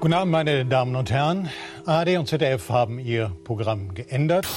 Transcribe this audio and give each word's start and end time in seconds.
Guten 0.00 0.14
Abend, 0.14 0.32
meine 0.32 0.64
Damen 0.64 0.96
und 0.96 1.10
Herren. 1.10 1.50
ARD 1.84 2.16
und 2.16 2.26
ZDF 2.26 2.70
haben 2.70 2.98
ihr 2.98 3.36
Programm 3.44 3.92
geändert. 3.92 4.48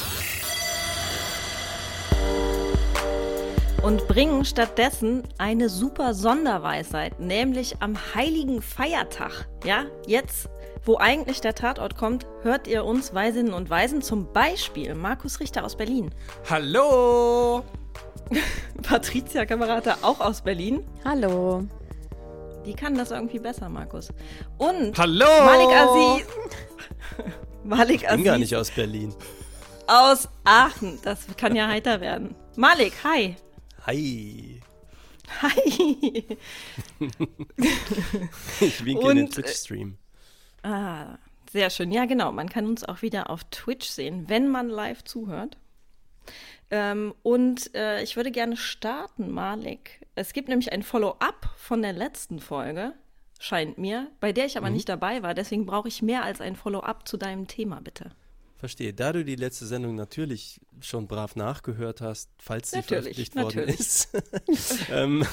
Und 3.82 4.08
bringen 4.08 4.46
stattdessen 4.46 5.24
eine 5.38 5.68
super 5.68 6.14
Sonderweisheit, 6.14 7.20
nämlich 7.20 7.76
am 7.82 7.98
heiligen 8.16 8.62
Feiertag. 8.62 9.50
Ja, 9.66 9.84
jetzt, 10.08 10.48
wo 10.86 10.96
eigentlich 10.98 11.42
der 11.42 11.56
Tatort 11.56 11.98
kommt, 11.98 12.26
hört 12.44 12.66
ihr 12.66 12.86
uns 12.86 13.14
Weisinnen 13.14 13.54
und 13.54 13.70
Weisen, 13.70 14.02
zum 14.02 14.32
Beispiel 14.32 14.96
Markus 14.96 15.42
Richter 15.42 15.66
aus 15.66 15.76
Berlin. 15.76 16.12
Hallo! 16.50 17.64
Patricia 18.82 19.44
Kamerata 19.44 19.98
auch 20.04 20.22
aus 20.22 20.42
Berlin. 20.42 20.86
Hallo. 21.04 21.68
Die 22.66 22.74
kann 22.74 22.96
das 22.96 23.12
irgendwie 23.12 23.40
besser, 23.40 23.70
Markus. 23.70 24.10
Und 24.58 24.98
Hallo! 24.98 25.26
Malik 25.44 25.76
Aziz. 25.76 26.28
Malik 27.64 28.04
Ich 28.04 28.08
bin 28.10 28.24
gar 28.24 28.34
Aziz 28.36 28.42
nicht 28.42 28.56
aus 28.56 28.72
Berlin. 28.72 29.14
aus 29.88 30.30
Aachen. 30.46 31.00
Das 31.04 31.26
kann 31.38 31.56
ja 31.56 31.68
heiter 31.68 32.00
werden. 32.02 32.36
Malik, 32.56 32.94
hi. 33.04 33.36
Hi. 33.86 34.62
Hi. 35.42 36.26
Ich 38.62 38.86
winke 38.86 39.10
in 39.12 39.18
den 39.18 39.26
Und, 39.26 39.34
Twitch-Stream. 39.34 39.98
Ah, 40.64 41.18
sehr 41.52 41.70
schön. 41.70 41.92
Ja, 41.92 42.06
genau. 42.06 42.32
Man 42.32 42.50
kann 42.50 42.66
uns 42.66 42.84
auch 42.84 43.02
wieder 43.02 43.30
auf 43.30 43.44
Twitch 43.46 43.88
sehen, 43.90 44.26
wenn 44.30 44.48
man 44.50 44.70
live 44.70 45.04
zuhört. 45.04 45.58
Ähm, 46.72 47.14
und 47.24 47.74
äh, 47.76 48.02
ich 48.04 48.16
würde 48.16 48.32
gerne 48.32 48.56
starten, 48.58 49.32
Malik. 49.32 50.00
Es 50.16 50.34
gibt 50.34 50.48
nämlich 50.48 50.72
ein 50.72 50.84
Follow-up 50.84 51.50
von 51.58 51.82
der 51.82 51.94
letzten 51.94 52.40
Folge, 52.40 52.94
scheint 53.40 53.78
mir, 53.78 54.12
bei 54.20 54.32
der 54.32 54.46
ich 54.46 54.58
aber 54.58 54.68
Mhm. 54.70 54.76
nicht 54.76 54.90
dabei 54.90 55.24
war. 55.24 55.34
Deswegen 55.34 55.66
brauche 55.66 55.88
ich 55.88 56.02
mehr 56.02 56.24
als 56.24 56.40
ein 56.42 56.56
Follow-up 56.56 57.08
zu 57.08 57.18
deinem 57.18 57.48
Thema, 57.48 57.82
bitte. 57.82 58.12
Verstehe. 58.58 58.94
Da 58.94 59.12
du 59.12 59.26
die 59.26 59.36
letzte 59.36 59.66
Sendung 59.66 59.96
natürlich 59.96 60.62
schon 60.80 61.08
brav 61.08 61.36
nachgehört 61.36 62.00
hast, 62.00 62.30
falls 62.38 62.72
sie 62.72 62.78
Natürlich, 62.78 63.28
veröffentlicht 63.28 63.36
worden 63.36 63.56
natürlich. 63.58 63.80
ist. 63.80 64.90
ähm, 64.92 65.26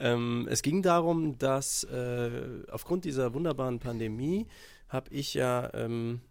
ähm, 0.00 0.48
es 0.50 0.62
ging 0.62 0.82
darum, 0.82 1.38
dass 1.38 1.84
äh, 1.84 2.62
aufgrund 2.72 3.04
dieser 3.04 3.34
wunderbaren 3.34 3.78
Pandemie 3.78 4.48
habe 4.88 5.14
ich 5.14 5.34
ja 5.34 5.72
ähm, 5.74 6.22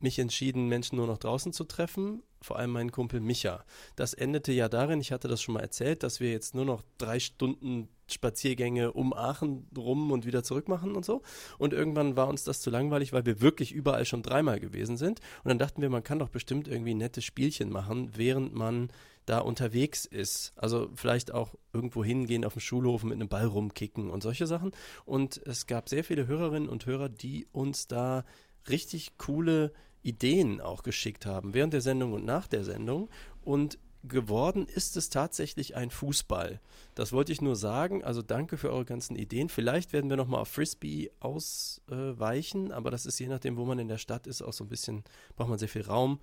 mich 0.00 0.18
entschieden, 0.18 0.66
Menschen 0.66 0.96
nur 0.96 1.06
noch 1.06 1.18
draußen 1.18 1.52
zu 1.52 1.62
treffen, 1.62 2.22
vor 2.40 2.58
allem 2.58 2.70
meinen 2.70 2.92
Kumpel 2.92 3.20
Micha. 3.20 3.64
Das 3.96 4.14
endete 4.14 4.52
ja 4.52 4.68
darin, 4.68 5.00
ich 5.00 5.12
hatte 5.12 5.28
das 5.28 5.42
schon 5.42 5.54
mal 5.54 5.60
erzählt, 5.60 6.02
dass 6.02 6.20
wir 6.20 6.30
jetzt 6.30 6.54
nur 6.54 6.64
noch 6.64 6.82
drei 6.98 7.18
Stunden 7.18 7.88
Spaziergänge 8.08 8.92
um 8.92 9.12
Aachen 9.12 9.66
rum 9.76 10.12
und 10.12 10.26
wieder 10.26 10.42
zurück 10.42 10.68
machen 10.68 10.94
und 10.94 11.04
so. 11.04 11.22
Und 11.58 11.72
irgendwann 11.72 12.16
war 12.16 12.28
uns 12.28 12.44
das 12.44 12.60
zu 12.60 12.70
langweilig, 12.70 13.12
weil 13.12 13.26
wir 13.26 13.40
wirklich 13.40 13.72
überall 13.72 14.04
schon 14.04 14.22
dreimal 14.22 14.60
gewesen 14.60 14.96
sind. 14.96 15.20
Und 15.42 15.48
dann 15.48 15.58
dachten 15.58 15.82
wir, 15.82 15.90
man 15.90 16.04
kann 16.04 16.18
doch 16.18 16.28
bestimmt 16.28 16.68
irgendwie 16.68 16.94
nette 16.94 17.20
Spielchen 17.20 17.70
machen, 17.70 18.12
während 18.16 18.54
man 18.54 18.90
da 19.26 19.40
unterwegs 19.40 20.04
ist. 20.04 20.52
Also 20.56 20.88
vielleicht 20.94 21.32
auch 21.32 21.54
irgendwo 21.72 22.04
hingehen 22.04 22.44
auf 22.44 22.54
dem 22.54 22.60
Schulhof 22.60 23.02
mit 23.02 23.14
einem 23.14 23.28
Ball 23.28 23.46
rumkicken 23.46 24.08
und 24.08 24.22
solche 24.22 24.46
Sachen. 24.46 24.70
Und 25.04 25.40
es 25.44 25.66
gab 25.66 25.88
sehr 25.88 26.04
viele 26.04 26.28
Hörerinnen 26.28 26.68
und 26.68 26.86
Hörer, 26.86 27.08
die 27.08 27.46
uns 27.50 27.88
da 27.88 28.24
richtig 28.68 29.18
coole 29.18 29.72
Ideen 30.06 30.60
auch 30.60 30.82
geschickt 30.82 31.26
haben, 31.26 31.52
während 31.54 31.72
der 31.72 31.80
Sendung 31.80 32.12
und 32.12 32.24
nach 32.24 32.46
der 32.46 32.64
Sendung. 32.64 33.08
Und 33.42 33.78
geworden 34.04 34.66
ist 34.72 34.96
es 34.96 35.08
tatsächlich 35.10 35.74
ein 35.74 35.90
Fußball. 35.90 36.60
Das 36.94 37.12
wollte 37.12 37.32
ich 37.32 37.40
nur 37.40 37.56
sagen. 37.56 38.04
Also 38.04 38.22
danke 38.22 38.56
für 38.56 38.70
eure 38.70 38.84
ganzen 38.84 39.16
Ideen. 39.16 39.48
Vielleicht 39.48 39.92
werden 39.92 40.08
wir 40.08 40.16
nochmal 40.16 40.40
auf 40.42 40.48
Frisbee 40.48 41.10
ausweichen, 41.18 42.72
aber 42.72 42.90
das 42.90 43.04
ist 43.06 43.18
je 43.18 43.26
nachdem, 43.26 43.56
wo 43.56 43.64
man 43.64 43.78
in 43.78 43.88
der 43.88 43.98
Stadt 43.98 44.26
ist, 44.26 44.42
auch 44.42 44.52
so 44.52 44.64
ein 44.64 44.68
bisschen, 44.68 45.02
braucht 45.34 45.48
man 45.48 45.58
sehr 45.58 45.68
viel 45.68 45.82
Raum. 45.82 46.20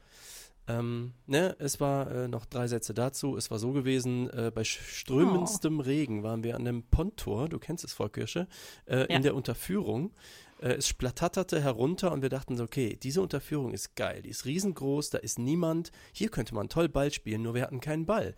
Ähm, 0.66 1.12
ne, 1.26 1.58
es 1.60 1.82
war 1.82 2.10
äh, 2.10 2.28
noch 2.30 2.46
drei 2.46 2.68
Sätze 2.68 2.94
dazu. 2.94 3.36
Es 3.36 3.52
war 3.52 3.60
so 3.60 3.74
gewesen, 3.74 4.30
äh, 4.30 4.50
bei 4.54 4.64
strömendstem 4.64 5.82
Regen 5.82 6.24
waren 6.24 6.42
wir 6.46 6.56
an 6.56 6.64
dem 6.64 6.84
Pontor, 6.84 7.50
du 7.50 7.60
kennst 7.60 7.84
es, 7.84 7.92
Frau 7.92 8.08
Kirsche, 8.08 8.48
äh, 8.86 9.00
Ja. 9.00 9.04
in 9.08 9.24
der 9.24 9.36
Unterführung. 9.36 10.14
Äh, 10.64 10.76
es 10.76 10.88
splatterte 10.88 11.62
herunter 11.62 12.12
und 12.12 12.22
wir 12.22 12.30
dachten 12.30 12.56
so, 12.56 12.64
okay, 12.64 12.98
diese 13.02 13.22
Unterführung 13.22 13.74
ist 13.74 13.96
geil, 13.96 14.22
die 14.22 14.30
ist 14.30 14.46
riesengroß, 14.46 15.10
da 15.10 15.18
ist 15.18 15.38
niemand. 15.38 15.92
Hier 16.14 16.30
könnte 16.30 16.56
man 16.56 16.70
toll 16.70 16.88
Ball 16.88 17.12
spielen, 17.12 17.42
nur 17.42 17.54
wir 17.54 17.64
hatten 17.64 17.82
keinen 17.82 18.06
Ball. 18.06 18.34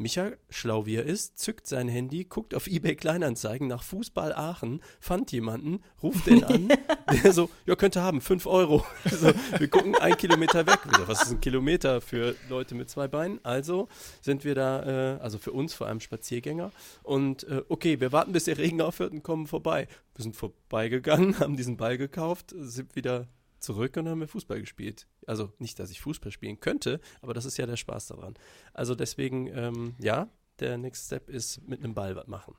Micha, 0.00 0.30
schlau 0.48 0.86
wie 0.86 0.96
er 0.96 1.04
ist, 1.04 1.38
zückt 1.38 1.66
sein 1.66 1.86
Handy, 1.86 2.24
guckt 2.24 2.54
auf 2.54 2.66
eBay 2.66 2.96
Kleinanzeigen 2.96 3.68
nach 3.68 3.82
Fußball 3.82 4.32
Aachen, 4.32 4.80
fand 4.98 5.30
jemanden, 5.30 5.82
ruft 6.02 6.26
den 6.26 6.42
an, 6.42 6.68
der 7.22 7.32
so, 7.34 7.50
ja, 7.66 7.76
könnte 7.76 8.00
haben, 8.00 8.20
5 8.20 8.46
Euro. 8.46 8.84
So, 9.10 9.32
wir 9.58 9.68
gucken 9.68 9.94
ein 9.96 10.16
Kilometer 10.16 10.66
weg. 10.66 10.78
So, 10.96 11.06
was 11.06 11.24
ist 11.24 11.32
ein 11.32 11.40
Kilometer 11.40 12.00
für 12.00 12.34
Leute 12.48 12.74
mit 12.74 12.88
zwei 12.88 13.08
Beinen? 13.08 13.38
Also 13.42 13.88
sind 14.22 14.44
wir 14.44 14.54
da, 14.54 15.16
äh, 15.16 15.20
also 15.20 15.36
für 15.36 15.52
uns 15.52 15.74
vor 15.74 15.88
allem 15.88 16.00
Spaziergänger. 16.00 16.70
Und 17.02 17.44
äh, 17.44 17.62
okay, 17.68 18.00
wir 18.00 18.12
warten, 18.12 18.32
bis 18.32 18.44
der 18.44 18.56
Regen 18.56 18.80
aufhört 18.80 19.12
und 19.12 19.22
kommen 19.22 19.46
vorbei. 19.46 19.88
Wir 20.14 20.22
sind 20.22 20.36
vorbeigegangen, 20.36 21.38
haben 21.40 21.56
diesen 21.56 21.76
Ball 21.76 21.98
gekauft, 21.98 22.54
sind 22.56 22.96
wieder 22.96 23.26
zurück 23.60 23.96
und 23.96 24.08
haben 24.08 24.20
wir 24.20 24.28
Fußball 24.28 24.60
gespielt. 24.60 25.06
Also 25.26 25.52
nicht, 25.58 25.78
dass 25.78 25.90
ich 25.90 26.00
Fußball 26.00 26.32
spielen 26.32 26.60
könnte, 26.60 27.00
aber 27.22 27.34
das 27.34 27.44
ist 27.44 27.56
ja 27.56 27.66
der 27.66 27.76
Spaß 27.76 28.08
daran. 28.08 28.34
Also 28.72 28.94
deswegen, 28.94 29.46
ähm, 29.48 29.94
ja, 29.98 30.28
der 30.58 30.78
Next 30.78 31.06
Step 31.06 31.28
ist 31.28 31.66
mit 31.66 31.82
einem 31.82 31.94
Ball 31.94 32.16
was 32.16 32.26
machen. 32.26 32.54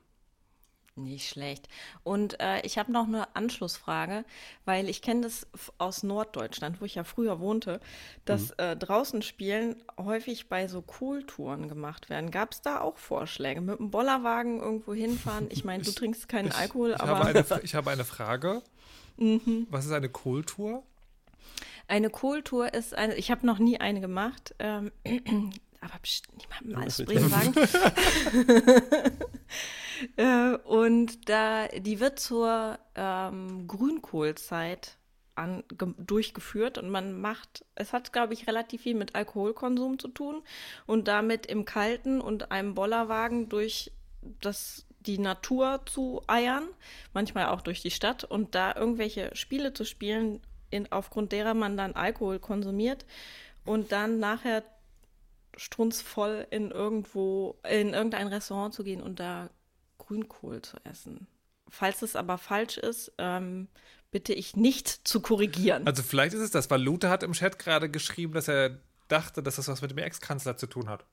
Nicht 0.96 1.30
schlecht. 1.30 1.70
Und 2.04 2.40
äh, 2.42 2.62
ich 2.66 2.78
habe 2.78 2.92
noch 2.92 3.08
eine 3.08 3.34
Anschlussfrage, 3.34 4.26
weil 4.66 4.90
ich 4.90 5.02
kenne 5.02 5.22
das 5.22 5.48
aus 5.78 6.04
Norddeutschland, 6.04 6.82
wo 6.82 6.86
ich 6.86 6.96
ja 6.96 7.06
früher 7.06 7.40
wohnte, 7.40 7.80
dass 8.26 8.52
äh, 8.52 8.76
draußen 8.76 9.22
Spielen 9.22 9.82
häufig 9.98 10.50
bei 10.50 10.68
so 10.68 10.82
Cooltouren 10.82 11.70
gemacht 11.70 12.10
werden. 12.10 12.30
Gab 12.30 12.52
es 12.52 12.62
da 12.62 12.82
auch 12.82 12.98
Vorschläge? 12.98 13.62
Mit 13.62 13.80
dem 13.80 13.90
Bollerwagen 13.90 14.60
irgendwo 14.60 14.94
hinfahren? 14.94 15.48
Ich 15.50 15.64
meine, 15.64 15.82
du 15.84 15.92
trinkst 15.96 16.28
keinen 16.28 16.52
Alkohol, 16.52 16.92
Ich 16.92 17.00
aber 17.00 17.20
habe 17.20 17.40
eine, 17.40 17.64
ich 17.64 17.74
habe 17.74 17.90
eine 17.90 18.04
Frage. 18.04 18.62
Was 19.70 19.86
ist 19.86 19.92
eine 19.94 20.10
Kultur? 20.10 20.84
Eine 21.88 22.10
Cooltour 22.10 22.74
ist 22.74 22.96
eine, 22.96 23.16
ich 23.16 23.32
habe 23.32 23.46
noch 23.46 23.60
nie 23.60 23.80
eine 23.80 24.02
gemacht, 24.02 24.56
ähm, 24.60 24.92
aber 25.82 26.00
pst, 26.02 26.28
niemandem 26.38 26.82
alles 26.82 27.00
mit 27.00 27.08
bringen 27.08 27.30
sagen. 27.30 27.54
äh, 30.18 30.56
und 30.68 31.30
da, 31.30 31.68
die 31.68 32.00
wird 32.00 32.20
zur 32.20 32.80
ähm, 32.96 33.68
Grünkohlzeit 33.68 34.98
an, 35.36 35.64
ge, 35.78 35.94
durchgeführt 35.98 36.78
und 36.78 36.90
man 36.90 37.20
macht, 37.20 37.66
es 37.76 37.94
hat, 37.94 38.14
glaube 38.14 38.34
ich, 38.34 38.48
relativ 38.48 38.82
viel 38.82 38.96
mit 38.96 39.16
Alkoholkonsum 39.16 40.00
zu 40.00 40.08
tun 40.08 40.44
und 40.86 41.08
damit 41.08 41.46
im 41.46 41.66
Kalten 41.66 42.22
und 42.22 42.52
einem 42.52 42.76
Bollerwagen 42.76 43.50
durch 43.50 43.92
das 44.22 44.86
die 45.00 45.18
Natur 45.18 45.82
zu 45.86 46.22
eiern, 46.28 46.68
manchmal 47.14 47.48
auch 47.48 47.62
durch 47.62 47.82
die 47.82 47.92
Stadt 47.92 48.24
und 48.24 48.54
da 48.54 48.76
irgendwelche 48.76 49.36
Spiele 49.36 49.74
zu 49.74 49.84
spielen, 49.84 50.42
in, 50.72 50.92
aufgrund 50.92 51.32
derer 51.32 51.54
man 51.54 51.78
dann 51.78 51.94
Alkohol 51.94 52.40
konsumiert 52.40 53.06
und 53.66 53.92
dann 53.92 54.20
nachher 54.20 54.64
strunzvoll 55.58 56.48
in 56.50 56.72
irgendwo, 56.72 57.60
in 57.70 57.94
irgendein 57.94 58.28
Restaurant 58.28 58.74
zu 58.74 58.84
gehen 58.84 59.02
und 59.02 59.20
da 59.20 59.50
Grünkohl 59.98 60.62
zu 60.62 60.78
essen. 60.84 61.28
Falls 61.70 62.02
es 62.02 62.16
aber 62.16 62.38
falsch 62.38 62.78
ist, 62.78 63.14
ähm, 63.18 63.68
bitte 64.12 64.34
ich 64.34 64.56
nicht 64.56 65.08
zu 65.08 65.22
korrigieren. 65.22 65.86
Also 65.88 66.04
vielleicht 66.04 66.34
ist 66.34 66.42
es 66.42 66.52
das, 66.52 66.70
weil 66.70 66.82
Luther 66.82 67.10
hat 67.10 67.24
im 67.24 67.34
Chat 67.34 67.60
gerade 67.60 67.90
geschrieben, 67.90 68.34
dass 68.34 68.48
er 68.48 68.80
dachte, 69.08 69.44
dass 69.44 69.56
das 69.56 69.68
was 69.68 69.82
mit 69.82 69.92
dem 69.92 69.98
Ex-Kanzler 70.00 70.58
zu 70.58 70.68
tun 70.68 70.90
hat. 70.90 71.06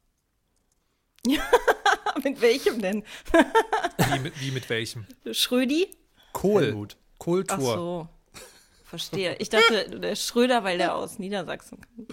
mit 2.25 2.41
welchem 2.41 2.81
denn? 2.81 3.05
Wie 4.13 4.19
mit, 4.21 4.41
wie 4.41 4.51
mit 4.51 4.69
welchem? 4.71 5.07
Schrödi? 5.31 5.91
Kohl. 6.33 6.67
Helmut. 6.67 6.97
Ach 6.97 7.19
Kohltour. 7.19 7.75
so. 7.75 8.09
Verstehe. 8.89 9.37
Ich 9.39 9.51
dachte, 9.51 10.01
der 10.01 10.17
Schröder, 10.17 10.65
weil 10.65 10.79
der 10.79 10.95
aus 10.95 11.19
Niedersachsen 11.19 11.79
kommt. 11.81 12.11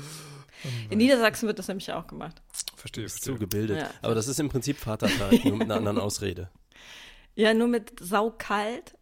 In 0.90 0.98
Niedersachsen 0.98 1.48
wird 1.48 1.58
das 1.58 1.70
nämlich 1.70 1.90
auch 1.94 2.06
gemacht. 2.06 2.42
Verstehe, 2.76 3.06
Ist 3.06 3.24
zu 3.24 3.32
verstehe. 3.32 3.40
gebildet. 3.40 3.78
Ja. 3.78 3.90
Aber 4.02 4.14
das 4.14 4.28
ist 4.28 4.40
im 4.42 4.50
Prinzip 4.50 4.78
Vatertag, 4.78 5.46
nur 5.46 5.54
mit 5.56 5.64
einer 5.64 5.76
anderen 5.76 6.00
Ausrede. 6.00 6.50
Ja, 7.38 7.54
nur 7.54 7.68
mit 7.68 8.00
saukalt 8.00 8.96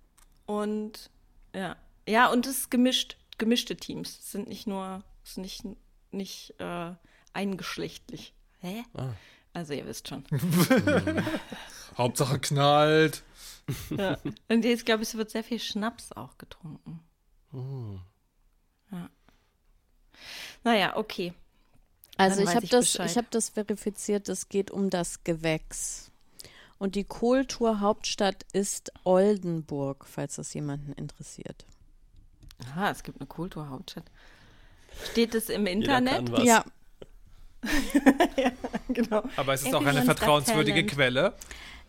und 0.47 1.11
ja. 1.53 1.75
Ja, 2.09 2.31
und 2.31 2.47
es 2.47 2.61
ist 2.61 2.71
gemischt, 2.71 3.15
gemischte 3.37 3.77
Teams. 3.77 4.17
Es 4.17 4.31
sind 4.31 4.47
nicht 4.47 4.65
nur, 4.65 5.03
es 5.23 5.35
sind 5.35 5.43
nicht, 5.43 5.63
nicht 6.09 6.55
äh, 6.59 6.93
eingeschlechtlich. 7.33 8.33
Hä? 8.59 8.85
Ah. 8.95 9.09
Also 9.53 9.73
ihr 9.73 9.85
wisst 9.85 10.07
schon. 10.07 10.23
Hauptsache 11.97 12.39
knallt. 12.39 13.21
ja. 13.95 14.17
Und 14.49 14.65
jetzt 14.65 14.87
glaube 14.87 15.03
ich, 15.03 15.09
es 15.09 15.15
wird 15.15 15.29
sehr 15.29 15.43
viel 15.43 15.59
Schnaps 15.59 16.11
auch 16.11 16.39
getrunken. 16.39 17.01
Oh. 17.53 17.99
Ja. 18.91 19.09
Naja, 20.63 20.97
okay. 20.97 21.33
Also 22.17 22.37
Dann 22.37 22.49
ich 22.49 22.55
habe 22.55 22.67
das, 22.67 22.91
Bescheid. 22.91 23.09
ich 23.09 23.17
habe 23.17 23.27
das 23.31 23.49
verifiziert, 23.49 24.29
es 24.29 24.49
geht 24.49 24.71
um 24.71 24.89
das 24.89 25.23
Gewächs. 25.23 26.11
Und 26.77 26.95
die 26.95 27.03
Kohltour 27.03 27.79
Hauptstadt 27.79 28.45
ist 28.53 28.91
Oldenburg, 29.03 30.05
falls 30.05 30.35
das 30.35 30.53
jemanden 30.53 30.93
interessiert. 30.93 31.65
Ah, 32.75 32.91
es 32.91 33.03
gibt 33.03 33.19
eine 33.19 33.27
Kulturhauptstadt. 33.27 34.05
Steht 35.11 35.33
es 35.35 35.49
im 35.49 35.65
Jeder 35.65 35.71
Internet? 35.71 36.13
kann 36.13 36.31
was. 36.31 36.43
Ja, 36.43 36.65
genau. 38.89 39.23
Aber 39.35 39.53
es 39.53 39.63
ist 39.63 39.73
auch 39.73 39.85
eine 39.85 40.03
vertrauenswürdige. 40.03 40.85
Quelle. 40.85 41.33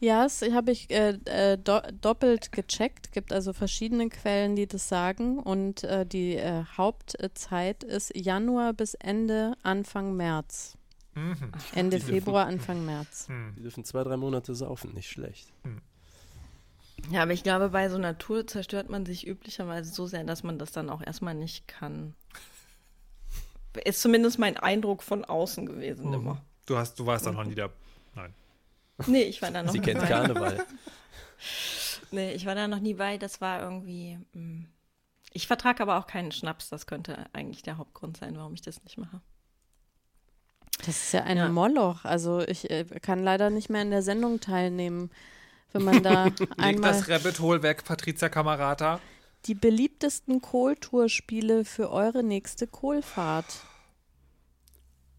Ja, 0.01 0.23
das 0.25 0.43
habe 0.43 0.71
ich 0.73 0.91
äh, 0.91 1.19
äh, 1.25 1.57
do 1.59 1.81
doppelt 2.01 2.53
gecheckt. 2.53 3.13
Gibt 3.13 3.33
also 3.33 3.53
verschiedene 3.53 4.09
Quellen, 4.09 4.57
die 4.57 4.67
das 4.67 4.89
sagen. 4.89 5.39
Und 5.39 5.85
äh, 5.85 6.05
die 6.07 6.37
äh, 6.37 6.65
Hauptzeit 6.77 7.83
ist 7.85 8.15
Januar 8.17 8.73
bis 8.73 8.95
Ende, 8.95 9.55
Anfang 9.63 10.17
März. 10.17 10.77
Mhm. 11.15 11.37
Ende 11.75 11.99
Die 11.99 12.05
dürfen- 12.07 12.15
Februar, 12.25 12.47
Anfang 12.47 12.85
März. 12.85 13.29
Hm. 13.29 13.55
Die 13.57 13.63
dürfen 13.63 13.85
zwei, 13.85 14.03
drei 14.03 14.17
Monate 14.17 14.55
saufen, 14.55 14.93
nicht 14.95 15.09
schlecht. 15.09 15.53
Ja, 17.11 17.23
aber 17.23 17.33
ich 17.33 17.43
glaube, 17.45 17.69
bei 17.69 17.89
so 17.89 17.97
einer 17.97 18.19
Tour 18.19 18.47
zerstört 18.47 18.89
man 18.91 19.07
sich 19.07 19.27
üblicherweise 19.27 19.93
so 19.93 20.07
sehr, 20.07 20.25
dass 20.25 20.43
man 20.43 20.59
das 20.59 20.73
dann 20.73 20.91
auch 20.91 21.03
erstmal 21.03 21.35
nicht 21.35 21.69
kann. 21.69 22.15
Ist 23.85 24.01
zumindest 24.01 24.39
mein 24.39 24.57
Eindruck 24.57 25.03
von 25.03 25.25
außen 25.25 25.67
gewesen 25.67 26.09
Mhm. 26.09 26.15
immer. 26.15 26.41
Du, 26.67 26.77
hast, 26.77 26.99
du 26.99 27.07
warst 27.07 27.27
da 27.27 27.33
noch 27.33 27.45
nie 27.45 27.55
da. 27.55 27.69
Nein. 28.15 28.33
Nee, 29.07 29.23
ich 29.25 29.43
war 29.43 29.51
da 29.51 29.63
noch 29.63 29.73
Sie 29.73 29.79
nie 29.81 29.85
kennt 29.85 30.01
bei. 30.01 30.07
Karneval. 30.07 30.65
Nee, 32.11 32.33
ich 32.33 32.47
war 32.47 32.55
da 32.55 32.69
noch 32.69 32.79
nie 32.81 32.95
bei. 32.95 33.19
Das 33.19 33.41
war 33.41 33.61
irgendwie. 33.61 34.19
mm. 34.35 34.67
Ich 35.33 35.49
vertrage 35.49 35.83
aber 35.83 35.99
auch 35.99 36.07
keinen 36.07 36.31
Schnaps. 36.31 36.69
Das 36.69 36.87
könnte 36.87 37.27
eigentlich 37.33 37.63
der 37.63 37.77
Hauptgrund 37.77 38.17
sein, 38.17 38.37
warum 38.37 38.55
ich 38.55 38.63
das 38.63 38.83
nicht 38.85 38.99
mache. 38.99 39.21
Das 40.79 40.89
ist 40.91 41.13
ja 41.13 41.25
ein 41.25 41.37
Ja. 41.39 41.49
Moloch. 41.49 42.05
Also 42.05 42.41
ich 42.47 42.71
äh, 42.71 42.85
kann 43.03 43.25
leider 43.25 43.51
nicht 43.51 43.69
mehr 43.69 43.83
in 43.83 43.91
der 43.91 44.03
Sendung 44.03 44.39
teilnehmen, 44.39 45.11
wenn 45.73 45.83
man 45.83 46.03
da 46.05 46.25
Leg 46.39 46.49
einmal 46.59 46.93
das 46.93 47.09
Rabbit 47.09 47.41
Hole 47.41 47.63
weg, 47.65 47.85
Patricia 47.85 48.29
Kamerata. 48.29 49.01
die 49.47 49.55
beliebtesten 49.55 50.41
Kohltour-Spiele 50.41 51.65
für 51.65 51.91
eure 51.91 52.23
nächste 52.23 52.69
Kohlfahrt. 52.69 53.47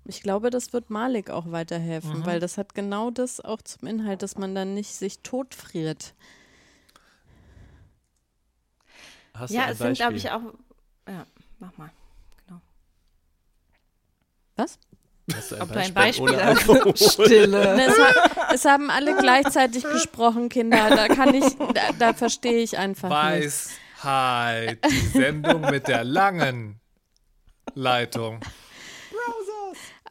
Ich 0.07 0.21
glaube, 0.21 0.49
das 0.51 0.71
wird 0.71 0.89
Malik 0.91 1.29
auch 1.31 1.51
weiterhelfen, 1.51 2.19
Mhm. 2.19 2.25
weil 2.25 2.39
das 2.39 2.57
hat 2.57 2.75
genau 2.75 3.09
das 3.11 3.41
auch 3.41 3.61
zum 3.61 3.87
Inhalt, 3.87 4.21
dass 4.21 4.37
man 4.37 4.53
dann 4.53 4.73
nicht 4.75 4.93
sich 4.93 5.19
totfriert. 5.19 6.13
Hast 9.33 9.51
ja, 9.51 9.61
du 9.61 9.65
ein 9.67 9.71
es 9.73 9.77
sind, 9.79 9.95
glaube 9.97 10.13
Beispiel? 10.13 10.29
ich, 10.29 10.31
auch. 10.31 11.11
Ja, 11.11 11.25
mach 11.59 11.77
mal. 11.77 11.89
Genau. 12.47 12.61
Was? 14.55 14.79
Hast 15.35 15.51
du 15.51 15.59
Ob 15.61 15.73
du 15.73 15.79
ein 15.79 15.93
Beispiel 15.93 16.41
hast? 16.43 17.13
Stille. 17.13 17.75
Es, 17.87 17.97
hat, 17.99 18.53
es 18.53 18.65
haben 18.65 18.89
alle 18.91 19.15
gleichzeitig 19.19 19.83
gesprochen, 19.83 20.49
Kinder. 20.49 20.89
Da 20.89 21.07
kann 21.07 21.33
ich, 21.33 21.45
da, 21.73 21.91
da 21.97 22.13
verstehe 22.13 22.61
ich 22.61 22.77
einfach 22.77 23.09
nicht. 23.09 23.69
Weisheit. 24.03 24.79
Die 24.85 24.99
Sendung 25.07 25.61
mit 25.61 25.87
der 25.87 26.03
langen 26.03 26.79
Leitung. 27.73 28.39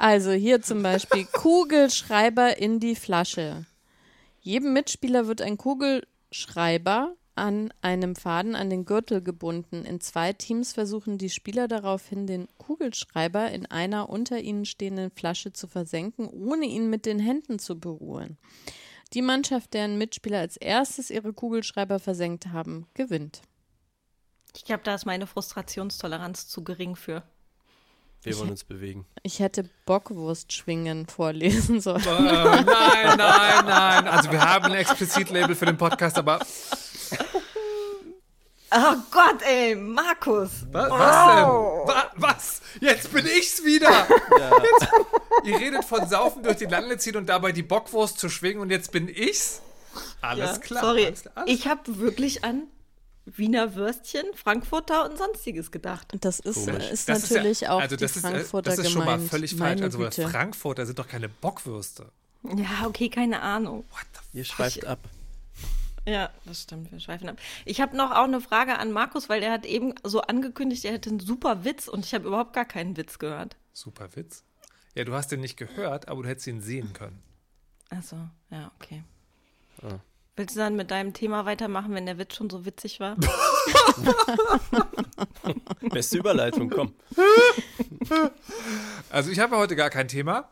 Also 0.04 0.32
hier 0.32 0.60
zum 0.60 0.82
Beispiel 0.82 1.24
Kugelschreiber 1.32 2.58
in 2.58 2.78
die 2.78 2.94
Flasche. 2.94 3.64
Jedem 4.42 4.74
Mitspieler 4.74 5.28
wird 5.28 5.40
ein 5.40 5.56
Kugelschreiber 5.56 7.14
an 7.36 7.72
einem 7.80 8.14
Faden 8.14 8.54
an 8.54 8.68
den 8.68 8.84
Gürtel 8.84 9.22
gebunden. 9.22 9.86
In 9.86 10.02
zwei 10.02 10.34
Teams 10.34 10.74
versuchen 10.74 11.16
die 11.16 11.30
Spieler 11.30 11.68
daraufhin, 11.68 12.26
den 12.26 12.48
Kugelschreiber 12.58 13.50
in 13.50 13.64
einer 13.64 14.10
unter 14.10 14.38
ihnen 14.40 14.66
stehenden 14.66 15.10
Flasche 15.10 15.54
zu 15.54 15.68
versenken, 15.68 16.26
ohne 16.26 16.66
ihn 16.66 16.90
mit 16.90 17.06
den 17.06 17.18
Händen 17.18 17.58
zu 17.58 17.80
berühren. 17.80 18.36
Die 19.14 19.22
Mannschaft, 19.22 19.72
deren 19.72 19.96
Mitspieler 19.96 20.40
als 20.40 20.58
erstes 20.58 21.08
ihre 21.08 21.32
Kugelschreiber 21.32 21.98
versenkt 21.98 22.48
haben, 22.48 22.88
gewinnt. 22.92 23.40
Ich 24.54 24.66
glaube, 24.66 24.82
da 24.84 24.96
ist 24.96 25.06
meine 25.06 25.26
Frustrationstoleranz 25.26 26.46
zu 26.48 26.62
gering 26.62 26.94
für. 26.94 27.22
Wir 28.24 28.38
wollen 28.38 28.50
uns 28.50 28.64
bewegen. 28.64 29.06
Ich 29.22 29.40
hätte 29.40 29.68
Bockwurst 29.86 30.52
schwingen 30.52 31.06
vorlesen 31.06 31.80
sollen. 31.82 32.02
Äh, 32.04 32.62
nein, 32.62 32.64
nein, 32.64 33.64
nein. 33.66 34.08
Also 34.08 34.30
wir 34.32 34.40
haben 34.40 34.64
ein 34.66 34.74
Explizit-Label 34.74 35.54
für 35.54 35.66
den 35.66 35.76
Podcast, 35.76 36.18
aber 36.18 36.40
Oh 38.76 38.96
Gott, 39.12 39.40
ey, 39.46 39.76
Markus. 39.76 40.50
wa 40.72 40.90
was 40.90 41.36
denn? 41.36 41.94
Wa 41.94 42.10
was? 42.16 42.60
Jetzt 42.80 43.12
bin 43.12 43.24
ich's 43.26 43.62
wieder. 43.64 43.88
Jetzt, 44.08 44.88
ihr 45.44 45.58
redet 45.60 45.84
von 45.84 46.08
Saufen 46.08 46.42
durch 46.42 46.56
die 46.56 46.64
Lande 46.64 46.98
ziehen 46.98 47.16
und 47.16 47.28
dabei 47.28 47.52
die 47.52 47.62
Bockwurst 47.62 48.18
zu 48.18 48.28
schwingen 48.28 48.60
und 48.60 48.70
jetzt 48.70 48.90
bin 48.90 49.06
ich's? 49.08 49.60
Alles 50.22 50.52
Ja, 50.52 50.58
klar. 50.58 50.82
Sorry, 50.82 51.06
Alles, 51.06 51.26
alles 51.36 51.50
ich 51.50 51.68
habe 51.68 51.98
wirklich 52.00 52.42
an 52.42 52.64
Wiener 53.26 53.74
Würstchen, 53.74 54.24
Frankfurter 54.34 55.08
und 55.08 55.16
sonstiges 55.16 55.70
gedacht. 55.70 56.12
Das 56.20 56.40
ist, 56.40 56.66
Komisch. 56.66 56.90
ist 56.90 57.08
Das 57.08 57.30
natürlich 57.30 57.60
ja, 57.62 57.70
auch 57.70 57.80
also 57.80 57.96
das 57.96 58.12
die 58.12 58.18
ist, 58.18 58.24
äh, 58.24 58.30
Frankfurter 58.30 58.70
Das 58.70 58.78
ist 58.80 58.90
schon 58.90 59.04
mal 59.04 59.12
gemeint. 59.14 59.30
völlig 59.30 59.50
falsch. 59.56 59.60
Meine 59.80 59.82
Also 59.84 59.98
Güte. 59.98 60.28
Frankfurter 60.28 60.84
sind 60.86 60.98
doch 60.98 61.08
keine 61.08 61.28
Bockwürste. 61.28 62.10
Ja, 62.42 62.86
okay, 62.86 63.08
keine 63.08 63.40
Ahnung. 63.40 63.84
What 63.90 64.06
the 64.32 64.38
Ihr 64.38 64.44
schweift 64.44 64.84
ab. 64.84 64.98
Ja, 66.06 66.28
das 66.44 66.60
stimmt, 66.62 66.92
wir 66.92 67.00
schweifen 67.00 67.30
ab. 67.30 67.38
Ich 67.64 67.80
habe 67.80 67.96
noch 67.96 68.10
auch 68.10 68.24
eine 68.24 68.42
Frage 68.42 68.78
an 68.78 68.92
Markus, 68.92 69.30
weil 69.30 69.40
der 69.40 69.50
hat 69.52 69.64
eben 69.64 69.94
so 70.02 70.20
angekündigt, 70.20 70.84
er 70.84 70.92
hätte 70.92 71.08
einen 71.08 71.20
super 71.20 71.64
Witz 71.64 71.88
und 71.88 72.04
ich 72.04 72.12
habe 72.12 72.26
überhaupt 72.28 72.52
gar 72.52 72.66
keinen 72.66 72.98
Witz 72.98 73.18
gehört. 73.18 73.56
Super 73.72 74.14
Witz. 74.14 74.44
Ja, 74.94 75.04
du 75.04 75.14
hast 75.14 75.32
den 75.32 75.40
nicht 75.40 75.56
gehört, 75.56 76.08
aber 76.08 76.22
du 76.22 76.28
hättest 76.28 76.46
ihn 76.46 76.60
sehen 76.60 76.92
können. 76.92 77.22
Achso, 77.88 78.16
ja, 78.50 78.70
okay. 78.78 79.02
Ah. 79.82 79.98
Willst 80.36 80.56
du 80.56 80.60
dann 80.60 80.74
mit 80.74 80.90
deinem 80.90 81.12
Thema 81.12 81.44
weitermachen, 81.44 81.94
wenn 81.94 82.06
der 82.06 82.18
Witz 82.18 82.34
schon 82.34 82.50
so 82.50 82.66
witzig 82.66 82.98
war? 82.98 83.16
Beste 85.90 86.18
Überleitung, 86.18 86.70
komm. 86.70 86.92
Also 89.10 89.30
ich 89.30 89.38
habe 89.38 89.56
heute 89.56 89.76
gar 89.76 89.90
kein 89.90 90.08
Thema, 90.08 90.50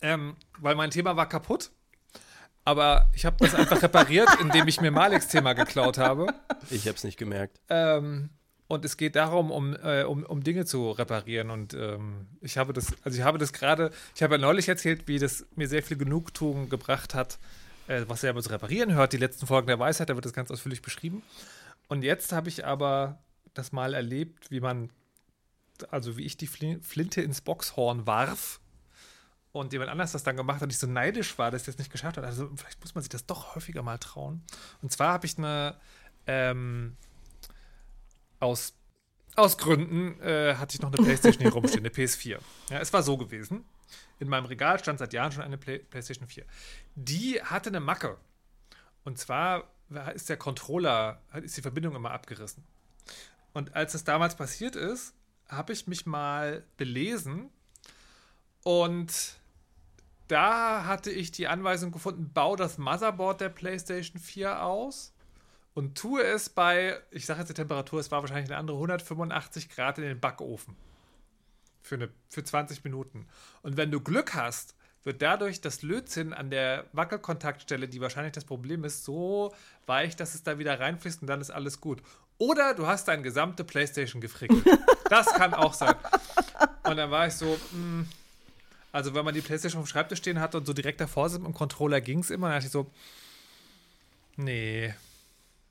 ähm, 0.00 0.36
weil 0.58 0.76
mein 0.76 0.90
Thema 0.90 1.16
war 1.16 1.28
kaputt. 1.28 1.72
Aber 2.64 3.10
ich 3.14 3.24
habe 3.24 3.36
das 3.40 3.56
einfach 3.56 3.82
repariert, 3.82 4.28
indem 4.40 4.68
ich 4.68 4.80
mir 4.80 4.92
Maleks 4.92 5.26
Thema 5.26 5.54
geklaut 5.54 5.98
habe. 5.98 6.26
Ich 6.70 6.86
hab's 6.86 7.02
nicht 7.02 7.16
gemerkt. 7.16 7.60
Ähm, 7.70 8.30
und 8.68 8.84
es 8.84 8.96
geht 8.96 9.16
darum, 9.16 9.50
um, 9.50 9.74
äh, 9.82 10.04
um, 10.04 10.22
um 10.22 10.44
Dinge 10.44 10.64
zu 10.64 10.92
reparieren. 10.92 11.50
Und 11.50 11.74
ähm, 11.74 12.28
ich 12.40 12.56
habe 12.56 12.72
das, 12.72 12.94
also 13.02 13.18
ich 13.18 13.24
habe 13.24 13.38
das 13.38 13.52
gerade, 13.52 13.90
ich 14.14 14.22
habe 14.22 14.36
ja 14.36 14.40
neulich 14.40 14.68
erzählt, 14.68 15.08
wie 15.08 15.18
das 15.18 15.44
mir 15.56 15.66
sehr 15.66 15.82
viel 15.82 15.96
Genugtuung 15.96 16.68
gebracht 16.68 17.14
hat, 17.14 17.40
äh, 17.90 18.04
was 18.08 18.22
er 18.22 18.30
aber 18.30 18.42
zu 18.42 18.50
reparieren 18.50 18.94
hört. 18.94 19.12
Die 19.12 19.16
letzten 19.18 19.46
Folgen 19.46 19.66
der 19.66 19.78
Weisheit, 19.78 20.08
da 20.08 20.14
wird 20.14 20.24
das 20.24 20.32
ganz 20.32 20.50
ausführlich 20.50 20.80
beschrieben. 20.82 21.22
Und 21.88 22.02
jetzt 22.02 22.32
habe 22.32 22.48
ich 22.48 22.64
aber 22.64 23.18
das 23.54 23.72
mal 23.72 23.94
erlebt, 23.94 24.50
wie 24.50 24.60
man, 24.60 24.90
also 25.90 26.16
wie 26.16 26.24
ich 26.24 26.36
die 26.36 26.48
Fli- 26.48 26.80
Flinte 26.82 27.20
ins 27.20 27.40
Boxhorn 27.40 28.06
warf. 28.06 28.60
Und 29.52 29.72
jemand 29.72 29.90
anders 29.90 30.12
das 30.12 30.22
dann 30.22 30.36
gemacht 30.36 30.56
hat 30.58 30.62
und 30.62 30.70
ich 30.70 30.78
so 30.78 30.86
neidisch 30.86 31.36
war, 31.36 31.50
dass 31.50 31.62
ich 31.62 31.66
das 31.66 31.78
nicht 31.78 31.90
geschafft 31.90 32.16
hat. 32.16 32.24
Also 32.24 32.48
vielleicht 32.54 32.80
muss 32.80 32.94
man 32.94 33.02
sich 33.02 33.08
das 33.08 33.26
doch 33.26 33.56
häufiger 33.56 33.82
mal 33.82 33.98
trauen. 33.98 34.44
Und 34.80 34.92
zwar 34.92 35.12
habe 35.14 35.26
ich 35.26 35.36
eine 35.38 35.76
ähm, 36.28 36.96
aus, 38.38 38.74
aus 39.34 39.58
Gründen 39.58 40.20
äh, 40.20 40.54
hatte 40.54 40.76
ich 40.76 40.80
noch 40.80 40.92
eine 40.92 41.02
Playstation 41.02 41.42
hier 41.42 41.52
rumstehen, 41.52 41.80
eine 41.84 41.88
PS4. 41.94 42.38
Ja, 42.70 42.78
es 42.78 42.92
war 42.92 43.02
so 43.02 43.16
gewesen. 43.16 43.64
In 44.20 44.28
meinem 44.28 44.44
Regal 44.46 44.78
stand 44.78 44.98
seit 45.00 45.12
Jahren 45.12 45.32
schon 45.32 45.42
eine 45.42 45.58
Play 45.58 45.78
Playstation 45.80 46.28
4. 46.28 46.44
Die 46.94 47.42
hatte 47.42 47.70
eine 47.70 47.80
Macke. 47.80 48.18
Und 49.04 49.18
zwar 49.18 49.64
war- 49.88 50.12
ist 50.12 50.28
der 50.28 50.36
Controller, 50.36 51.20
ist 51.42 51.56
die 51.56 51.62
Verbindung 51.62 51.94
immer 51.96 52.10
abgerissen. 52.12 52.64
Und 53.52 53.74
als 53.74 53.92
das 53.92 54.04
damals 54.04 54.36
passiert 54.36 54.76
ist, 54.76 55.14
habe 55.48 55.72
ich 55.72 55.86
mich 55.86 56.06
mal 56.06 56.64
belesen 56.76 57.50
und 58.62 59.36
da 60.28 60.84
hatte 60.84 61.10
ich 61.10 61.32
die 61.32 61.48
Anweisung 61.48 61.90
gefunden, 61.90 62.30
bau 62.32 62.54
das 62.54 62.78
Motherboard 62.78 63.40
der 63.40 63.48
PlayStation 63.48 64.20
4 64.20 64.62
aus 64.62 65.12
und 65.74 65.98
tue 65.98 66.22
es 66.22 66.48
bei, 66.48 67.00
ich 67.10 67.26
sage 67.26 67.40
jetzt 67.40 67.48
die 67.48 67.54
Temperatur, 67.54 67.98
es 67.98 68.12
war 68.12 68.20
wahrscheinlich 68.22 68.48
eine 68.48 68.58
andere, 68.58 68.76
185 68.76 69.68
Grad 69.70 69.98
in 69.98 70.04
den 70.04 70.20
Backofen. 70.20 70.76
Für, 71.82 71.94
eine, 71.96 72.10
für 72.28 72.44
20 72.44 72.84
Minuten. 72.84 73.26
Und 73.62 73.76
wenn 73.76 73.90
du 73.90 74.00
Glück 74.00 74.34
hast, 74.34 74.76
wird 75.04 75.22
dadurch 75.22 75.60
das 75.60 75.82
Lötzinn 75.82 76.32
an 76.32 76.50
der 76.50 76.84
Wackelkontaktstelle, 76.92 77.88
die 77.88 78.00
wahrscheinlich 78.00 78.32
das 78.32 78.44
Problem 78.44 78.84
ist, 78.84 79.04
so 79.04 79.54
weich, 79.86 80.16
dass 80.16 80.34
es 80.34 80.42
da 80.42 80.58
wieder 80.58 80.78
reinfließt 80.78 81.22
und 81.22 81.28
dann 81.28 81.40
ist 81.40 81.50
alles 81.50 81.80
gut. 81.80 82.02
Oder 82.38 82.74
du 82.74 82.86
hast 82.86 83.08
deine 83.08 83.22
gesamte 83.22 83.64
Playstation 83.64 84.20
gefrickelt. 84.20 84.64
Das 85.10 85.26
kann 85.34 85.54
auch 85.54 85.74
sein. 85.74 85.96
Und 86.84 86.96
dann 86.96 87.10
war 87.10 87.26
ich 87.26 87.34
so, 87.34 87.58
mh, 87.72 88.04
also 88.92 89.12
wenn 89.12 89.24
man 89.24 89.34
die 89.34 89.40
Playstation 89.40 89.82
auf 89.82 89.88
dem 89.88 89.90
Schreibtisch 89.90 90.20
stehen 90.20 90.38
hatte 90.38 90.56
und 90.56 90.66
so 90.66 90.72
direkt 90.72 91.00
davor 91.00 91.28
sind 91.28 91.44
im 91.44 91.52
Controller 91.52 92.00
ging 92.00 92.20
es 92.20 92.30
immer, 92.30 92.46
dann 92.46 92.58
dachte 92.58 92.66
ich 92.66 92.72
so, 92.72 92.88
nee, 94.36 94.94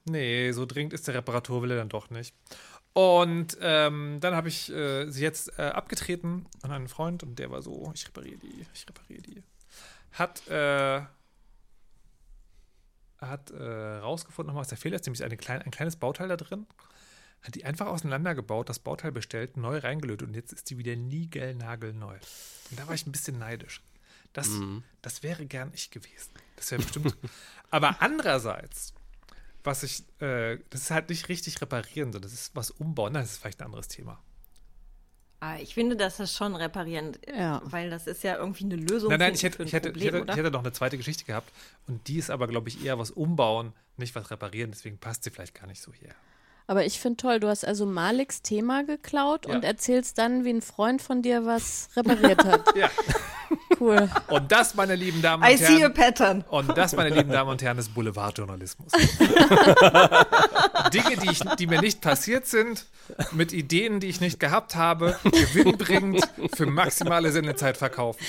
nee, 0.03 0.51
so 0.51 0.65
dringend 0.65 0.91
ist 0.91 1.07
der 1.07 1.15
Reparaturwille 1.15 1.77
dann 1.77 1.87
doch 1.87 2.09
nicht. 2.09 2.35
Und 2.99 3.57
ähm, 3.61 4.17
dann 4.19 4.35
habe 4.35 4.49
ich 4.49 4.69
äh, 4.71 5.09
sie 5.09 5.21
jetzt 5.23 5.57
äh, 5.57 5.61
abgetreten 5.69 6.45
an 6.63 6.71
einen 6.71 6.87
Freund 6.89 7.23
und 7.23 7.37
der 7.39 7.49
war 7.51 7.61
so, 7.61 7.91
ich 7.95 8.07
repariere 8.07 8.37
die, 8.39 8.65
ich 8.73 8.87
repariere 8.89 9.21
die. 9.21 9.43
Hat, 10.11 10.45
äh, 10.47 11.01
hat 13.19 13.51
äh, 13.51 13.97
rausgefunden, 13.99 14.47
nochmal, 14.47 14.61
was 14.61 14.69
der 14.69 14.77
Fehler 14.77 14.95
ist, 14.95 15.05
nämlich 15.05 15.23
eine 15.23 15.37
klein, 15.37 15.61
ein 15.61 15.71
kleines 15.71 15.95
Bauteil 15.97 16.27
da 16.27 16.35
drin. 16.37 16.65
hat 17.41 17.55
die 17.55 17.63
einfach 17.63 17.87
auseinandergebaut, 17.87 18.67
das 18.67 18.79
Bauteil 18.79 19.13
bestellt, 19.13 19.55
neu 19.55 19.77
reingelötet 19.77 20.27
und 20.27 20.33
jetzt 20.35 20.51
ist 20.51 20.69
die 20.69 20.77
wieder 20.77 20.95
niegelnagelneu. 20.97 22.15
Und 22.71 22.79
da 22.79 22.85
war 22.87 22.93
ich 22.95 23.05
ein 23.07 23.13
bisschen 23.13 23.39
neidisch. 23.39 23.81
Das, 24.33 24.47
Mhm. 24.49 24.83
das 25.01 25.23
wäre 25.23 25.45
gern 25.45 25.71
ich 25.73 25.89
gewesen. 25.89 26.31
Das 26.57 26.69
wäre 26.71 26.81
bestimmt. 26.81 27.15
Aber 27.71 28.01
andererseits, 28.01 28.93
was 29.63 29.83
ich, 29.83 30.03
äh, 30.21 30.57
das 30.69 30.81
ist 30.81 30.91
halt 30.91 31.09
nicht 31.09 31.29
richtig 31.29 31.61
reparieren, 31.61 32.11
sondern 32.11 32.29
das 32.31 32.33
ist 32.39 32.55
was 32.55 32.71
umbauen. 32.71 33.13
Das 33.13 33.31
ist 33.31 33.37
vielleicht 33.39 33.59
ein 33.61 33.65
anderes 33.65 33.87
Thema. 33.87 34.19
Ah, 35.41 35.57
ich 35.57 35.73
finde, 35.73 35.95
das 35.95 36.19
ist 36.19 36.35
schon 36.35 36.55
reparieren, 36.55 37.17
Ja. 37.33 37.61
weil 37.63 37.89
das 37.89 38.07
ist 38.07 38.23
ja 38.23 38.35
irgendwie 38.35 38.65
eine 38.65 38.75
Lösung 38.75 39.09
Nein, 39.09 39.19
nein, 39.19 39.33
ich 39.35 39.43
hätte, 39.43 39.55
für 39.57 39.63
ein 39.63 39.67
ich, 39.67 39.73
hätte, 39.73 39.89
Problem, 39.91 40.07
ich, 40.15 40.19
hätte, 40.21 40.31
ich 40.31 40.37
hätte 40.37 40.51
noch 40.51 40.59
eine 40.59 40.73
zweite 40.73 40.97
Geschichte 40.97 41.23
gehabt 41.23 41.49
und 41.87 42.05
die 42.09 42.17
ist 42.17 42.29
aber, 42.29 42.47
glaube 42.47 42.67
ich, 42.67 42.83
eher 42.83 42.99
was 42.99 43.09
umbauen, 43.11 43.71
nicht 43.95 44.15
was 44.15 44.31
reparieren. 44.31 44.71
Deswegen 44.71 44.97
passt 44.97 45.23
sie 45.23 45.29
vielleicht 45.31 45.55
gar 45.55 45.67
nicht 45.67 45.81
so 45.81 45.93
hier. 45.93 46.09
Aber 46.67 46.85
ich 46.85 46.99
finde 46.99 47.17
toll, 47.17 47.39
du 47.39 47.47
hast 47.47 47.65
also 47.65 47.85
Maliks 47.85 48.41
Thema 48.41 48.83
geklaut 48.83 49.47
Ja. 49.47 49.55
und 49.55 49.63
erzählst 49.63 50.17
dann, 50.17 50.43
wie 50.43 50.49
ein 50.51 50.61
Freund 50.61 51.01
von 51.01 51.21
dir 51.21 51.45
was 51.45 51.89
repariert 51.95 52.43
hat. 52.43 52.65
Ja. 52.75 52.89
Cool. 53.79 54.09
Und 54.27 54.51
das, 54.51 54.75
meine 54.75 54.95
lieben 54.95 55.21
Damen 55.21 55.43
und 55.43 55.49
I 55.49 55.57
see 55.57 55.65
a 55.65 55.79
Herren, 55.79 55.93
pattern. 55.93 56.43
und 56.49 56.77
das, 56.77 56.95
meine 56.95 57.15
lieben 57.15 57.31
Damen 57.31 57.49
und 57.49 57.61
Herren, 57.61 57.77
ist 57.77 57.93
Boulevardjournalismus. 57.93 58.91
Dinge, 60.93 61.17
die, 61.21 61.31
ich, 61.31 61.39
die 61.57 61.67
mir 61.67 61.81
nicht 61.81 62.01
passiert 62.01 62.45
sind, 62.45 62.85
mit 63.31 63.53
Ideen, 63.53 63.99
die 63.99 64.07
ich 64.07 64.21
nicht 64.21 64.39
gehabt 64.39 64.75
habe, 64.75 65.17
gewinnbringend 65.23 66.27
für 66.53 66.65
maximale 66.65 67.31
Sendezeit 67.31 67.77
verkaufen. 67.77 68.23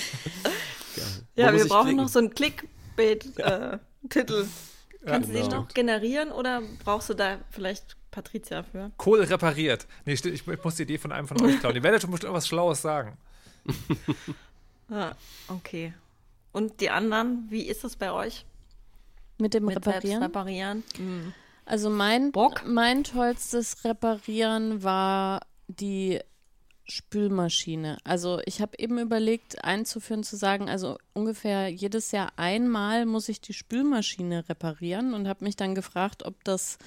Ja, 1.35 1.51
muss 1.51 1.63
wir 1.63 1.69
brauchen 1.69 1.87
klicken? 1.87 2.03
noch 2.03 2.09
so 2.09 2.19
einen 2.19 2.33
Clickbait-Titel. 2.33 4.45
Kannst 5.05 5.29
du 5.29 5.33
den 5.33 5.43
genau. 5.43 5.61
noch 5.61 5.67
generieren 5.69 6.31
oder 6.31 6.61
brauchst 6.83 7.09
du 7.09 7.15
da 7.15 7.37
vielleicht 7.49 7.97
Patricia 8.11 8.63
für? 8.63 8.91
Kohl 8.97 9.23
repariert. 9.23 9.87
Nee, 10.05 10.13
ich, 10.13 10.25
ich 10.25 10.45
muss 10.45 10.75
die 10.75 10.83
Idee 10.83 10.97
von 10.97 11.11
einem 11.11 11.27
von 11.27 11.41
euch 11.41 11.59
klauen. 11.59 11.75
Ihr 11.75 11.83
werdet 11.83 12.01
schon 12.01 12.11
bestimmt 12.11 12.33
was 12.33 12.47
Schlaues 12.47 12.81
sagen. 12.81 13.17
Ah, 14.91 15.13
okay. 15.47 15.93
Und 16.51 16.81
die 16.81 16.89
anderen, 16.89 17.47
wie 17.49 17.63
ist 17.63 17.83
das 17.83 17.95
bei 17.95 18.11
euch 18.11 18.45
Mit 19.39 19.53
dem 19.53 19.65
mit 19.65 19.77
Reparieren? 19.77 20.01
Selbstreparieren? 20.01 20.83
Hm. 20.97 21.33
Also 21.65 21.89
mein, 21.89 22.31
Bock? 22.31 22.63
mein 22.65 23.03
tollstes 23.03 23.85
Reparieren 23.85 24.83
war 24.83 25.41
die 25.67 26.19
Spülmaschine. 26.83 27.97
Also 28.03 28.41
ich 28.45 28.61
habe 28.61 28.77
eben 28.77 28.99
überlegt, 28.99 29.63
einzuführen, 29.63 30.23
zu 30.23 30.35
sagen, 30.35 30.69
also 30.69 30.97
ungefähr 31.13 31.69
jedes 31.69 32.11
Jahr 32.11 32.33
einmal 32.35 33.05
muss 33.05 33.29
ich 33.29 33.39
die 33.39 33.53
Spülmaschine 33.53 34.49
reparieren 34.49 35.13
und 35.13 35.27
habe 35.27 35.45
mich 35.45 35.55
dann 35.55 35.73
gefragt, 35.73 36.23
ob 36.25 36.43
das 36.43 36.77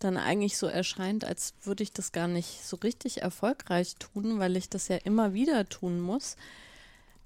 dann 0.00 0.16
eigentlich 0.16 0.58
so 0.58 0.66
erscheint, 0.66 1.24
als 1.24 1.54
würde 1.62 1.84
ich 1.84 1.92
das 1.92 2.10
gar 2.10 2.26
nicht 2.26 2.64
so 2.64 2.76
richtig 2.76 3.22
erfolgreich 3.22 3.94
tun, 3.96 4.40
weil 4.40 4.56
ich 4.56 4.68
das 4.68 4.88
ja 4.88 4.96
immer 4.96 5.32
wieder 5.32 5.68
tun 5.68 6.00
muss. 6.00 6.36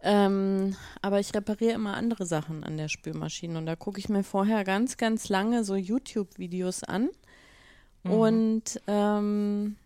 Ähm, 0.03 0.77
aber 1.03 1.21
ich 1.21 1.35
repariere 1.35 1.75
immer 1.75 1.95
andere 1.95 2.25
Sachen 2.25 2.65
an 2.65 2.79
der 2.79 2.89
Spülmaschine 2.89 3.59
und 3.59 3.67
da 3.67 3.77
gucke 3.77 3.99
ich 3.99 4.09
mir 4.09 4.25
vorher 4.25 4.65
ganz, 4.65 4.97
ganz 4.97 5.29
lange 5.29 5.63
so 5.63 5.75
YouTube-Videos 5.75 6.85
an 6.85 7.11
und 8.03 8.81
ähm, 8.87 9.77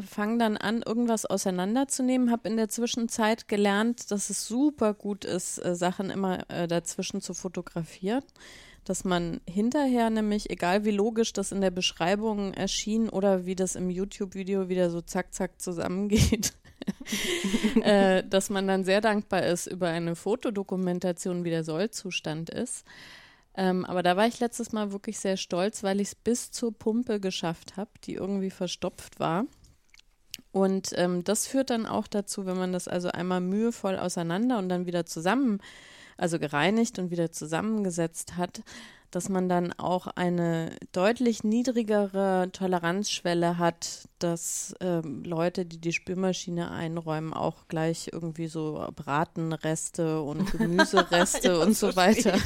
fange 0.00 0.38
dann 0.38 0.56
an, 0.56 0.82
irgendwas 0.82 1.26
auseinanderzunehmen. 1.26 2.30
Habe 2.30 2.48
in 2.48 2.56
der 2.56 2.68
Zwischenzeit 2.68 3.48
gelernt, 3.48 4.10
dass 4.10 4.30
es 4.30 4.46
super 4.46 4.94
gut 4.94 5.24
ist, 5.24 5.58
äh, 5.64 5.74
Sachen 5.74 6.10
immer 6.10 6.48
äh, 6.48 6.68
dazwischen 6.68 7.20
zu 7.20 7.34
fotografieren. 7.34 8.22
Dass 8.88 9.04
man 9.04 9.42
hinterher 9.46 10.08
nämlich, 10.08 10.48
egal 10.48 10.86
wie 10.86 10.92
logisch 10.92 11.34
das 11.34 11.52
in 11.52 11.60
der 11.60 11.70
Beschreibung 11.70 12.54
erschien 12.54 13.10
oder 13.10 13.44
wie 13.44 13.54
das 13.54 13.74
im 13.74 13.90
YouTube-Video 13.90 14.70
wieder 14.70 14.88
so 14.88 15.02
zack, 15.02 15.34
zack 15.34 15.60
zusammengeht, 15.60 16.54
äh, 17.82 18.24
dass 18.24 18.48
man 18.48 18.66
dann 18.66 18.84
sehr 18.84 19.02
dankbar 19.02 19.42
ist 19.42 19.66
über 19.66 19.88
eine 19.88 20.16
Fotodokumentation, 20.16 21.44
wie 21.44 21.50
der 21.50 21.64
Sollzustand 21.64 22.48
ist. 22.48 22.86
Ähm, 23.54 23.84
aber 23.84 24.02
da 24.02 24.16
war 24.16 24.26
ich 24.26 24.40
letztes 24.40 24.72
Mal 24.72 24.90
wirklich 24.90 25.18
sehr 25.18 25.36
stolz, 25.36 25.82
weil 25.82 26.00
ich 26.00 26.08
es 26.08 26.14
bis 26.14 26.50
zur 26.50 26.72
Pumpe 26.72 27.20
geschafft 27.20 27.76
habe, 27.76 27.90
die 28.04 28.14
irgendwie 28.14 28.50
verstopft 28.50 29.20
war. 29.20 29.44
Und 30.50 30.92
ähm, 30.94 31.24
das 31.24 31.46
führt 31.46 31.68
dann 31.68 31.84
auch 31.84 32.06
dazu, 32.06 32.46
wenn 32.46 32.56
man 32.56 32.72
das 32.72 32.88
also 32.88 33.10
einmal 33.10 33.42
mühevoll 33.42 33.98
auseinander 33.98 34.56
und 34.56 34.70
dann 34.70 34.86
wieder 34.86 35.04
zusammen, 35.04 35.60
also 36.18 36.38
gereinigt 36.38 36.98
und 36.98 37.10
wieder 37.10 37.32
zusammengesetzt 37.32 38.36
hat, 38.36 38.62
dass 39.10 39.30
man 39.30 39.48
dann 39.48 39.72
auch 39.72 40.06
eine 40.06 40.76
deutlich 40.92 41.42
niedrigere 41.42 42.50
Toleranzschwelle 42.52 43.56
hat, 43.56 44.08
dass 44.18 44.74
ähm, 44.80 45.24
Leute, 45.24 45.64
die 45.64 45.80
die 45.80 45.92
Spülmaschine 45.92 46.70
einräumen, 46.70 47.32
auch 47.32 47.68
gleich 47.68 48.10
irgendwie 48.12 48.48
so 48.48 48.86
Bratenreste 48.94 50.20
und 50.20 50.52
Gemüsereste 50.58 51.48
Ja, 51.48 51.62
und 51.62 51.74
so 51.74 51.96
weiter 51.96 52.38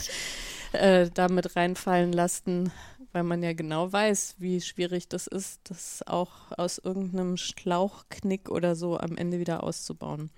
äh, 0.72 1.10
damit 1.12 1.56
reinfallen 1.56 2.12
lassen, 2.12 2.70
weil 3.12 3.24
man 3.24 3.42
ja 3.42 3.54
genau 3.54 3.92
weiß, 3.92 4.36
wie 4.38 4.60
schwierig 4.60 5.08
das 5.08 5.26
ist, 5.26 5.60
das 5.64 6.06
auch 6.06 6.52
aus 6.56 6.78
irgendeinem 6.78 7.36
Schlauchknick 7.36 8.50
oder 8.50 8.76
so 8.76 8.98
am 8.98 9.16
Ende 9.16 9.40
wieder 9.40 9.64
auszubauen. 9.64 10.30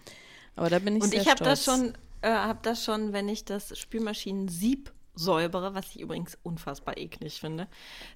Aber 0.56 0.70
da 0.70 0.78
bin 0.78 0.96
ich 0.96 1.02
Und 1.02 1.10
sehr 1.10 1.20
ich 1.20 1.28
habe 1.28 1.44
das 1.44 1.64
schon, 1.64 1.94
äh, 2.24 2.28
habe 2.32 2.58
das 2.62 2.84
schon, 2.84 3.12
wenn 3.12 3.28
ich 3.28 3.44
das 3.44 3.78
Spülmaschinensieb 3.78 4.92
säubere, 5.16 5.74
was 5.74 5.86
ich 5.90 6.00
übrigens 6.00 6.36
unfassbar 6.42 6.96
eklig 6.98 7.38
finde, 7.38 7.68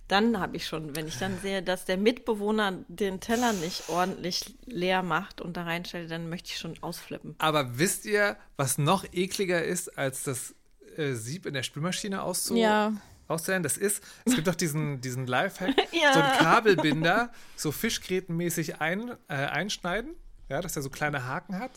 dann 0.09 0.41
habe 0.41 0.57
ich 0.57 0.67
schon, 0.67 0.97
wenn 0.97 1.07
ich 1.07 1.17
dann 1.19 1.39
sehe, 1.39 1.63
dass 1.63 1.85
der 1.85 1.97
Mitbewohner 1.97 2.73
den 2.89 3.21
Teller 3.21 3.53
nicht 3.53 3.89
ordentlich 3.89 4.57
leer 4.67 5.05
macht 5.05 5.41
und 5.41 5.57
da 5.57 5.63
reinstellt, 5.63 6.11
dann 6.11 6.29
möchte 6.29 6.49
ich 6.51 6.59
schon 6.59 6.75
ausflippen. 6.83 7.37
Aber 7.39 7.79
wisst 7.79 8.05
ihr, 8.05 8.37
was 8.57 8.79
noch 8.79 9.05
ekliger 9.13 9.63
ist, 9.63 9.97
als 9.97 10.25
das 10.25 10.57
äh, 10.97 11.13
Sieb 11.13 11.47
in 11.47 11.55
der 11.55 11.63
Spülmaschine 11.63 12.21
auszu 12.23 12.57
Ja. 12.57 12.93
auszulernen? 13.29 13.63
Das 13.63 13.77
ist, 13.77 14.03
es 14.25 14.35
gibt 14.35 14.49
doch 14.49 14.57
diesen, 14.57 15.01
diesen 15.01 15.29
Lifehack, 15.29 15.77
Ja. 15.93 16.13
so 16.15 16.19
einen 16.19 16.33
Kabelbinder, 16.33 17.31
so 17.55 17.71
fischgrätenmäßig 17.71 18.81
ein, 18.81 19.11
äh, 19.29 19.35
einschneiden, 19.35 20.17
ja, 20.49 20.61
dass 20.63 20.75
er 20.75 20.83
so 20.83 20.91
kleine 20.91 21.27
Haken 21.27 21.61
hat. 21.61 21.71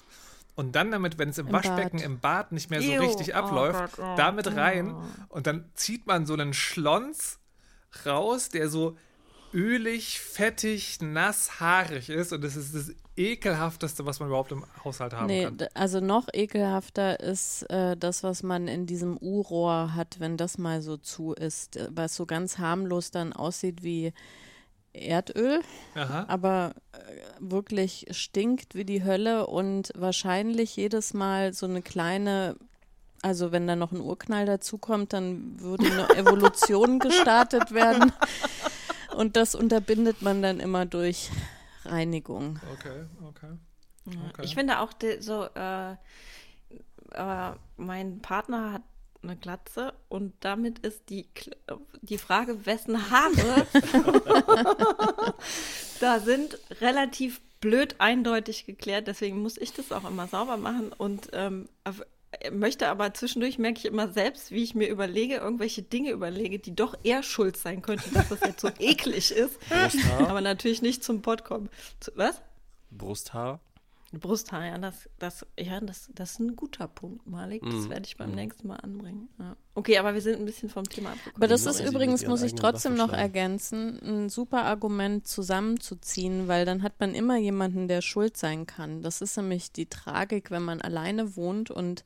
Und 0.62 0.75
dann 0.75 0.91
damit, 0.91 1.18
wenn 1.18 1.30
es 1.30 1.38
im, 1.38 1.48
Im 1.48 1.53
Waschbecken 1.53 1.98
Bad. 1.98 2.06
im 2.06 2.20
Bad 2.20 2.51
nicht 2.51 2.70
mehr 2.70 2.82
so 2.82 2.91
Ew. 2.91 3.01
richtig 3.01 3.34
Oh 3.34 3.38
abläuft, 3.38 3.98
Gott, 3.98 4.06
oh. 4.06 4.15
damit 4.15 4.56
rein 4.56 4.96
und 5.30 5.48
dann 5.48 5.65
zieht 5.75 6.08
man 6.08 6.25
so 6.25 6.34
einen 6.34 6.53
Schlons 6.53 7.39
raus, 8.06 8.50
der 8.50 8.70
so 8.70 8.98
ölig, 9.53 10.20
fettig, 10.20 11.00
nass, 11.01 11.60
haarig 11.60 12.10
ist 12.10 12.32
und 12.32 12.44
das 12.44 12.56
ist 12.56 12.74
das 12.74 12.96
ekelhafteste, 13.18 14.06
was 14.06 14.20
man 14.20 14.30
überhaupt 14.30 14.51
im 14.51 14.65
Haushalt 14.84 15.13
haben 15.13 15.27
Nee, 15.27 15.44
kann. 15.44 15.58
also 15.74 16.00
noch 16.00 16.27
ekelhafter 16.34 17.20
ist 17.20 17.63
äh, 17.63 17.98
das, 17.98 18.24
was 18.24 18.44
man 18.44 18.68
in 18.68 18.86
diesem 18.86 19.18
U-Rohr 19.18 19.94
hat, 19.94 20.20
wenn 20.20 20.38
das 20.38 20.58
mal 20.58 20.82
so 20.82 20.98
zu 20.98 21.34
ist, 21.34 21.75
äh, 21.75 21.89
was 21.91 22.15
so 22.15 22.25
ganz 22.25 22.58
harmlos 22.58 23.12
dann 23.12 23.34
aussieht 23.34 23.84
wie 23.84 24.13
Erdöl, 24.93 25.62
Aha. 25.95 26.25
aber 26.27 26.74
äh, 26.91 26.98
wirklich 27.39 28.07
stinkt 28.12 28.75
wie 28.75 28.86
die 28.86 29.03
Hölle 29.03 29.48
und 29.48 29.91
wahrscheinlich 29.95 30.75
jedes 30.75 31.13
Mal 31.13 31.53
so 31.53 31.65
eine 31.65 31.81
kleine, 31.81 32.57
also 33.21 33.51
wenn 33.51 33.67
da 33.67 33.75
noch 33.75 33.91
ein 33.91 34.01
Urknall 34.01 34.45
dazukommt, 34.45 35.13
dann 35.13 35.60
würde 35.62 35.86
eine 35.86 36.10
Evolution 36.17 37.00
gestartet 37.00 37.71
werden 37.71 38.12
und 39.15 39.38
das 39.38 39.55
unterbindet 39.55 40.21
man 40.21 40.41
dann 40.41 40.60
immer 40.60 40.86
durch 40.86 41.29
Reinigung. 41.86 42.60
Okay, 42.74 43.05
okay. 43.27 43.57
Okay. 44.05 44.41
Ich 44.43 44.55
finde 44.55 44.79
auch 44.79 44.91
so, 45.19 45.45
äh, 45.55 45.91
äh, 47.12 47.51
mein 47.77 48.21
Partner 48.21 48.74
hat 48.74 48.81
eine 49.24 49.36
Glatze 49.38 49.94
und 50.10 50.34
damit 50.40 50.80
ist 50.80 51.10
die, 51.10 51.28
die 52.01 52.18
Frage, 52.18 52.66
wessen 52.66 53.12
Haare 53.12 53.68
da 56.00 56.20
sind, 56.20 56.58
relativ 56.82 57.42
blöd 57.60 57.96
eindeutig 58.00 58.66
geklärt. 58.66 59.08
Deswegen 59.08 59.42
muss 59.42 59.58
ich 59.58 59.74
das 59.74 59.92
auch 59.92 60.10
immer 60.10 60.28
sauber 60.28 60.58
machen 60.58 60.92
und 60.98 61.30
ähm, 61.34 61.70
auf- 61.84 62.04
möchte 62.51 62.88
aber 62.88 63.13
zwischendurch 63.13 63.60
merke 63.60 63.80
ich 63.80 63.86
immer 63.86 64.08
selbst, 64.08 64.51
wie 64.51 64.63
ich 64.63 64.74
mir 64.74 64.88
überlege, 64.88 65.36
irgendwelche 65.36 65.82
Dinge 65.84 66.12
überlege, 66.12 66.60
die 66.60 66.74
doch 66.75 66.96
eher 67.04 67.24
schuld 67.24 67.58
sein 67.58 67.82
könnten, 67.82 68.13
dass 68.13 68.30
das 68.30 68.40
jetzt 68.42 68.62
so 68.62 68.70
eklig 68.80 69.32
ist. 69.32 69.60
Brusthaar? 69.70 70.30
Aber 70.30 70.42
natürlich 70.42 70.82
nicht 70.82 71.04
zum 71.04 71.22
Pott 71.22 71.44
kommen. 71.44 71.70
Was? 72.16 72.42
Brusthaar? 72.90 73.60
Brusthaar, 74.13 74.65
ja, 74.65 74.77
das, 74.77 75.10
das, 75.20 75.46
ja, 75.58 75.80
das, 75.80 76.10
das 76.13 76.32
ist 76.32 76.39
ein 76.39 76.56
guter 76.58 76.88
Punkt, 76.88 77.25
Malik. 77.27 77.62
Das 77.63 77.74
Mhm. 77.86 77.89
werde 77.89 78.06
ich 78.08 78.18
beim 78.18 78.32
nächsten 78.32 78.68
Mal 78.68 78.75
anbringen. 78.75 79.30
Ja. 79.39 79.56
Okay, 79.74 79.98
aber 79.98 80.13
wir 80.13 80.22
sind 80.22 80.38
ein 80.39 80.46
bisschen 80.46 80.68
vom 80.70 80.84
Thema 80.84 81.12
abgekommen. 81.12 81.36
Aber 81.38 81.48
das 81.48 81.65
ist 81.65 81.77
sie 81.77 81.86
übrigens, 81.86 82.25
muss 82.25 82.41
ich 82.41 82.53
trotzdem 82.56 82.96
noch 82.96 83.13
ergänzen, 83.13 84.00
ein 84.03 84.30
super 84.30 84.65
Argument 84.65 85.25
zusammenzuziehen, 85.27 86.48
weil 86.50 86.65
dann 86.65 86.84
hat 86.84 87.00
man 87.00 87.15
immer 87.15 87.38
jemanden, 87.38 87.88
der 87.88 88.01
schuld 88.01 88.36
sein 88.36 88.65
kann. 88.65 89.01
Das 89.01 89.22
ist 89.22 89.38
nämlich 89.38 89.72
die 89.72 89.86
Tragik, 89.88 90.51
wenn 90.51 90.63
man 90.63 90.82
alleine 90.82 91.36
wohnt 91.38 91.72
und 91.72 92.03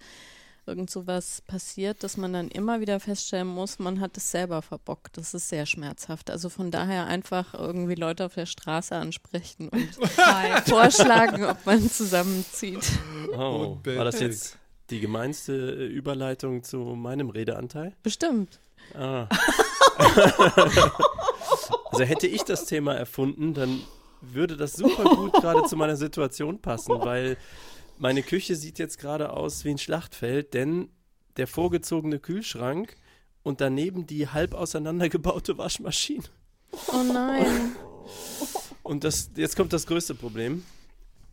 irgend 0.68 0.90
sowas 0.90 1.42
passiert, 1.48 2.04
dass 2.04 2.18
man 2.18 2.34
dann 2.34 2.50
immer 2.50 2.82
wieder 2.82 3.00
feststellen 3.00 3.48
muss, 3.48 3.80
man 3.80 4.00
hat 4.00 4.18
es 4.18 4.32
selber 4.32 4.62
verbockt. 4.62 5.18
Das 5.18 5.34
ist 5.34 5.50
sehr 5.50 5.66
schmerzhaft. 5.66 6.30
Also 6.30 6.50
von 6.50 6.72
daher 6.72 7.08
einfach 7.08 7.54
irgendwie 7.54 7.96
Leute 7.96 8.26
auf 8.26 8.36
der 8.36 8.46
Straße 8.46 8.96
ansprechen 8.96 9.70
und 9.70 9.90
vorschlagen, 10.68 11.46
ob 11.46 11.66
man 11.66 11.90
zusammenzieht. 11.90 12.92
Oh, 13.34 13.78
war 13.84 14.06
das 14.06 14.20
jetzt 14.20 14.58
die 14.90 15.00
gemeinste 15.00 15.54
äh, 15.54 15.86
Überleitung 15.88 16.64
zu 16.64 16.78
meinem 16.78 17.30
Redeanteil? 17.30 17.94
Bestimmt. 18.04 18.60
Ah. 18.94 19.28
also 21.92 22.04
hätte 22.04 22.28
ich 22.28 22.44
das 22.44 22.66
Thema 22.66 22.94
erfunden, 22.94 23.54
dann 23.54 23.82
würde 24.22 24.58
das 24.58 24.74
super 24.74 25.04
gut 25.16 25.34
gerade 25.34 25.64
zu 25.64 25.76
meiner 25.76 25.96
Situation 25.96 26.60
passen, 26.60 26.94
weil 27.00 27.38
meine 27.98 28.24
Küche 28.24 28.56
sieht 28.56 28.80
jetzt 28.80 29.00
gerade 29.00 29.32
aus 29.32 29.66
wie 29.66 29.72
ein 29.72 29.78
Schlachtfeld, 29.78 30.54
denn 30.54 30.90
der 31.38 31.48
vorgezogene 31.48 32.20
Kühlschrank 32.20 32.96
und 33.44 33.62
daneben 33.62 34.08
die 34.08 34.28
halb 34.28 34.54
auseinandergebaute 34.54 35.58
Waschmaschine. 35.58 36.24
Oh 36.88 37.04
nein. 37.04 37.76
Und 38.84 39.04
das, 39.04 39.32
jetzt 39.36 39.56
kommt 39.56 39.74
das 39.74 39.88
größte 39.88 40.16
Problem. 40.16 40.64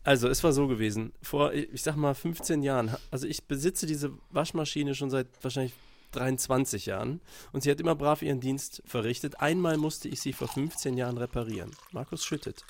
Also, 0.03 0.27
es 0.27 0.43
war 0.43 0.51
so 0.51 0.67
gewesen. 0.67 1.13
Vor, 1.21 1.53
ich 1.53 1.81
sag 1.81 1.95
mal, 1.95 2.13
15 2.13 2.61
Jahren. 2.61 2.93
Also, 3.09 3.25
ich 3.25 3.45
besitze 3.45 3.85
diese 3.85 4.11
Waschmaschine 4.31 4.95
schon 4.95 5.09
seit 5.09 5.27
wahrscheinlich 5.41 5.73
23 6.13 6.85
Jahren 6.85 7.21
und 7.51 7.63
sie 7.63 7.71
hat 7.71 7.79
immer 7.79 7.95
brav 7.95 8.21
ihren 8.21 8.39
Dienst 8.39 8.83
verrichtet. 8.85 9.39
Einmal 9.39 9.77
musste 9.77 10.07
ich 10.07 10.21
sie 10.21 10.33
vor 10.33 10.47
15 10.47 10.97
Jahren 10.97 11.17
reparieren. 11.17 11.71
Markus 11.91 12.23
schüttet. 12.23 12.65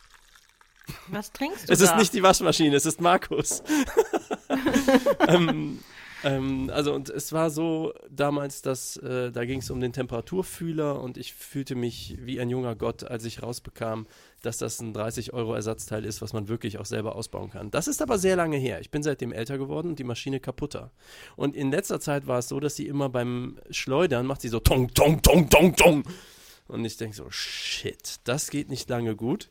Was 1.07 1.31
trinkst 1.31 1.69
du? 1.69 1.73
Es 1.73 1.79
da? 1.79 1.85
ist 1.85 1.97
nicht 1.97 2.13
die 2.13 2.23
Waschmaschine, 2.23 2.75
es 2.75 2.85
ist 2.85 3.01
Markus. 3.01 3.63
ähm, 5.27 5.79
ähm, 6.23 6.69
also 6.73 6.93
und 6.93 7.09
es 7.09 7.33
war 7.33 7.49
so 7.49 7.93
damals, 8.09 8.61
dass 8.61 8.97
äh, 8.97 9.31
da 9.31 9.45
ging 9.45 9.59
es 9.59 9.69
um 9.69 9.79
den 9.79 9.93
Temperaturfühler 9.93 11.01
und 11.01 11.17
ich 11.17 11.33
fühlte 11.33 11.75
mich 11.75 12.17
wie 12.19 12.39
ein 12.39 12.49
junger 12.49 12.75
Gott, 12.75 13.03
als 13.03 13.25
ich 13.25 13.43
rausbekam, 13.43 14.07
dass 14.41 14.57
das 14.57 14.79
ein 14.79 14.93
30 14.93 15.33
Euro 15.33 15.53
Ersatzteil 15.53 16.05
ist, 16.05 16.21
was 16.21 16.33
man 16.33 16.47
wirklich 16.47 16.77
auch 16.77 16.85
selber 16.85 17.15
ausbauen 17.15 17.49
kann. 17.49 17.71
Das 17.71 17.87
ist 17.87 18.01
aber 18.01 18.17
sehr 18.17 18.35
lange 18.35 18.57
her. 18.57 18.79
Ich 18.79 18.89
bin 18.89 19.03
seitdem 19.03 19.31
älter 19.31 19.57
geworden 19.57 19.89
und 19.89 19.99
die 19.99 20.03
Maschine 20.03 20.39
kaputter. 20.39 20.91
Und 21.35 21.55
in 21.55 21.71
letzter 21.71 21.99
Zeit 21.99 22.27
war 22.27 22.39
es 22.39 22.47
so, 22.47 22.59
dass 22.59 22.75
sie 22.75 22.87
immer 22.87 23.09
beim 23.09 23.59
Schleudern 23.69 24.25
macht 24.25 24.41
sie 24.41 24.49
so 24.49 24.59
tong, 24.59 24.93
tong, 24.93 25.21
tong, 25.21 25.49
tong, 25.49 25.75
tong. 25.75 26.03
Und 26.67 26.85
ich 26.85 26.95
denke 26.95 27.15
so, 27.15 27.29
shit, 27.29 28.21
das 28.23 28.49
geht 28.49 28.69
nicht 28.69 28.89
lange 28.89 29.15
gut 29.15 29.49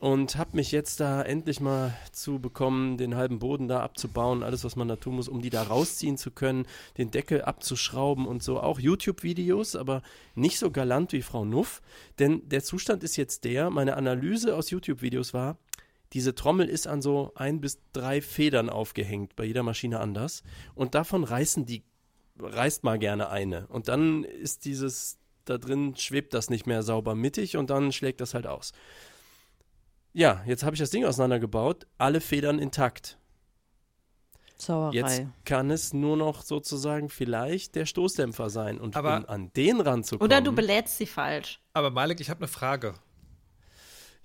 und 0.00 0.36
habe 0.36 0.56
mich 0.56 0.72
jetzt 0.72 0.98
da 0.98 1.20
endlich 1.22 1.60
mal 1.60 1.94
zu 2.10 2.38
bekommen, 2.38 2.96
den 2.96 3.16
halben 3.16 3.38
Boden 3.38 3.68
da 3.68 3.80
abzubauen, 3.80 4.42
alles, 4.42 4.64
was 4.64 4.74
man 4.74 4.88
da 4.88 4.96
tun 4.96 5.16
muss, 5.16 5.28
um 5.28 5.42
die 5.42 5.50
da 5.50 5.62
rausziehen 5.62 6.16
zu 6.16 6.30
können, 6.30 6.66
den 6.96 7.10
Deckel 7.10 7.42
abzuschrauben 7.42 8.26
und 8.26 8.42
so. 8.42 8.60
Auch 8.60 8.80
YouTube-Videos, 8.80 9.76
aber 9.76 10.00
nicht 10.34 10.58
so 10.58 10.70
galant 10.70 11.12
wie 11.12 11.20
Frau 11.20 11.44
Nuff, 11.44 11.82
denn 12.18 12.48
der 12.48 12.64
Zustand 12.64 13.04
ist 13.04 13.16
jetzt 13.16 13.44
der, 13.44 13.68
meine 13.68 13.94
Analyse 13.96 14.56
aus 14.56 14.70
YouTube-Videos 14.70 15.34
war, 15.34 15.58
diese 16.14 16.34
Trommel 16.34 16.70
ist 16.70 16.86
an 16.86 17.02
so 17.02 17.32
ein 17.34 17.60
bis 17.60 17.78
drei 17.92 18.22
Federn 18.22 18.70
aufgehängt, 18.70 19.36
bei 19.36 19.44
jeder 19.44 19.62
Maschine 19.62 20.00
anders. 20.00 20.42
Und 20.74 20.94
davon 20.94 21.24
reißen 21.24 21.66
die, 21.66 21.84
reißt 22.38 22.84
mal 22.84 22.98
gerne 22.98 23.28
eine. 23.28 23.66
Und 23.68 23.88
dann 23.88 24.24
ist 24.24 24.64
dieses, 24.64 25.18
da 25.44 25.58
drin 25.58 25.94
schwebt 25.94 26.32
das 26.32 26.48
nicht 26.48 26.66
mehr 26.66 26.82
sauber 26.82 27.14
mittig 27.14 27.58
und 27.58 27.68
dann 27.68 27.92
schlägt 27.92 28.20
das 28.22 28.32
halt 28.34 28.46
aus. 28.46 28.72
Ja, 30.12 30.42
jetzt 30.46 30.62
habe 30.64 30.74
ich 30.74 30.80
das 30.80 30.90
Ding 30.90 31.04
auseinandergebaut, 31.04 31.86
alle 31.98 32.20
Federn 32.20 32.58
intakt. 32.58 33.18
Sauerei. 34.56 34.94
Jetzt 34.94 35.22
kann 35.44 35.70
es 35.70 35.92
nur 35.92 36.16
noch 36.16 36.42
sozusagen 36.42 37.08
vielleicht 37.08 37.74
der 37.76 37.86
Stoßdämpfer 37.86 38.50
sein. 38.50 38.78
Und 38.78 38.96
Aber- 38.96 39.18
um 39.18 39.26
an 39.26 39.52
den 39.54 39.80
ranzukommen. 39.80 40.30
Oder 40.30 40.42
du 40.42 40.52
belädst 40.52 40.98
sie 40.98 41.06
falsch. 41.06 41.60
Aber 41.72 41.90
Malik, 41.90 42.20
ich 42.20 42.28
habe 42.28 42.40
eine 42.40 42.48
Frage. 42.48 42.94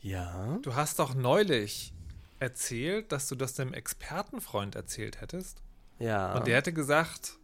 Ja. 0.01 0.59
Du 0.61 0.75
hast 0.75 0.99
doch 0.99 1.15
neulich 1.15 1.93
erzählt, 2.39 3.11
dass 3.11 3.27
du 3.27 3.35
das 3.35 3.53
dem 3.53 3.73
Expertenfreund 3.73 4.75
erzählt 4.75 5.21
hättest. 5.21 5.61
Ja. 5.99 6.33
Und 6.35 6.47
der 6.47 6.57
hätte 6.57 6.73
gesagt, 6.73 7.37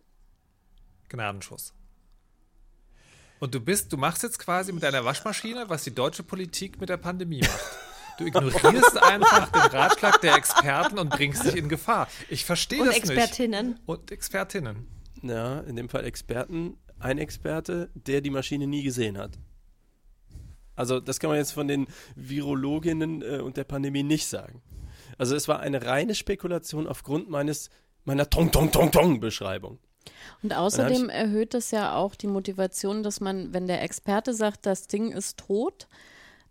Gnadenschuss. 1.07 1.73
Und 3.39 3.55
du 3.55 3.59
bist, 3.61 3.91
du 3.93 3.97
machst 3.97 4.21
jetzt 4.21 4.37
quasi 4.37 4.71
mit 4.73 4.83
deiner 4.83 5.03
Waschmaschine, 5.05 5.69
was 5.69 5.83
die 5.83 5.95
deutsche 5.95 6.23
Politik 6.23 6.79
mit 6.79 6.89
der 6.89 6.97
Pandemie 6.97 7.41
macht. 7.41 7.77
Du 8.21 8.27
ignorierst 8.27 9.01
einfach 9.01 9.49
den 9.51 9.77
Ratschlag 9.77 10.21
der 10.21 10.35
Experten 10.35 10.99
und 10.99 11.09
bringst 11.09 11.43
dich 11.45 11.55
in 11.55 11.69
Gefahr. 11.69 12.07
Ich 12.29 12.45
verstehe 12.45 12.81
Und 12.81 12.87
das 12.87 12.95
nicht. 12.95 13.09
Expertinnen. 13.09 13.79
Und 13.85 14.11
Expertinnen. 14.11 14.87
ja, 15.23 15.59
in 15.61 15.75
dem 15.75 15.89
Fall 15.89 16.05
Experten. 16.05 16.77
Ein 16.99 17.17
Experte, 17.17 17.89
der 17.95 18.21
die 18.21 18.29
Maschine 18.29 18.67
nie 18.67 18.83
gesehen 18.83 19.17
hat. 19.17 19.31
Also 20.75 20.99
das 20.99 21.19
kann 21.19 21.29
man 21.29 21.37
jetzt 21.37 21.51
von 21.51 21.67
den 21.67 21.87
Virologinnen 22.15 23.21
äh, 23.21 23.39
und 23.39 23.57
der 23.57 23.63
Pandemie 23.63 24.03
nicht 24.03 24.27
sagen. 24.27 24.61
Also 25.17 25.35
es 25.35 25.47
war 25.47 25.59
eine 25.59 25.85
reine 25.85 26.15
Spekulation 26.15 26.87
aufgrund 26.87 27.29
meines 27.29 27.69
meiner 28.03 28.29
Tong 28.29 28.51
Tong 28.51 28.71
Tong 28.71 28.91
Tong 28.91 29.19
Beschreibung. 29.19 29.79
Und 30.41 30.53
außerdem 30.53 31.09
erhöht 31.09 31.53
es 31.53 31.71
ja 31.71 31.95
auch 31.95 32.15
die 32.15 32.27
Motivation, 32.27 33.03
dass 33.03 33.19
man, 33.19 33.53
wenn 33.53 33.67
der 33.67 33.83
Experte 33.83 34.33
sagt, 34.33 34.65
das 34.65 34.87
Ding 34.87 35.11
ist 35.11 35.37
tot, 35.37 35.87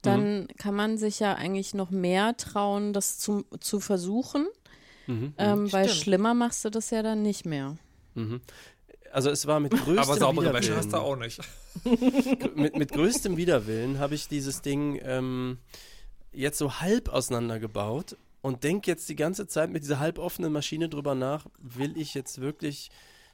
dann 0.03 0.49
kann 0.57 0.75
man 0.75 0.99
sich 0.99 1.21
ja 1.21 1.35
eigentlich 1.35 1.75
noch 1.75 1.91
mehr 1.91 2.37
trauen, 2.37 2.93
das 2.93 3.19
zu, 3.19 3.45
zu 3.61 3.81
versuchen, 3.81 4.47
Mhm. 5.07 5.35
ähm, 5.39 5.73
weil 5.73 5.89
schlimmer 5.89 6.35
machst 6.35 6.65
du 6.65 6.71
das 6.71 6.91
ja 6.91 7.03
dann 7.03 7.23
nicht 7.23 7.45
mehr. 7.45 7.77
Also 9.13 9.31
es 9.31 9.47
war 9.47 9.59
mit 9.59 9.73
größtem 9.85 9.99
Aber 9.99 10.17
saubere 10.17 10.45
Widerwillen. 10.51 10.63
Wäsche 10.63 10.77
hast 10.77 10.93
du 10.93 10.99
auch 10.99 11.17
nicht. 11.17 11.41
mit, 12.55 12.77
mit 12.77 12.93
größtem 12.93 13.37
Widerwillen 13.37 13.99
habe 13.99 14.15
ich 14.15 14.29
dieses 14.29 14.63
Ding 14.63 15.01
ähm, 15.03 15.59
jetzt 16.33 16.59
so 16.59 16.81
halb 16.81 17.09
auseinandergebaut 17.09 18.17
und 18.41 18.63
denke 18.63 18.91
jetzt 18.91 19.09
die 19.09 19.17
ganze 19.17 19.47
Zeit 19.49 19.71
mit 19.71 19.83
dieser 19.83 19.99
halboffenen 19.99 20.53
Maschine 20.53 20.89
drüber 20.89 21.15
nach, 21.15 21.47
will 21.59 21.97
ich 21.97 22.15
jetzt 22.15 22.41
wirklich 22.41 22.91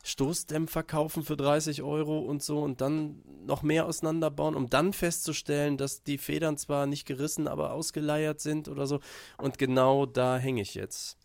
Stoßdämpfer 0.07 0.85
kaufen 0.85 1.25
für 1.25 1.37
30 1.37 1.83
Euro 1.83 2.21
und 2.21 2.42
so 2.42 2.61
und 2.61 2.81
dann 2.81 3.23
noch 3.45 3.62
mehr 3.62 3.87
auseinanderbauen, 3.87 4.55
um 4.55 4.71
dann 4.71 4.92
festzustellen, 4.92 5.77
dass 5.77 6.05
die 6.05 6.19
Federn 6.19 6.57
zwar 6.57 6.87
nicht 6.87 7.07
gerissen, 7.07 7.49
aber 7.49 7.73
ausgeleiert 7.73 8.40
sind 8.40 8.69
oder 8.69 8.87
so. 8.87 9.01
Und 9.37 9.59
genau 9.59 10.07
da 10.07 10.38
hänge 10.38 10.62
ich 10.62 10.75
jetzt. 10.75 11.19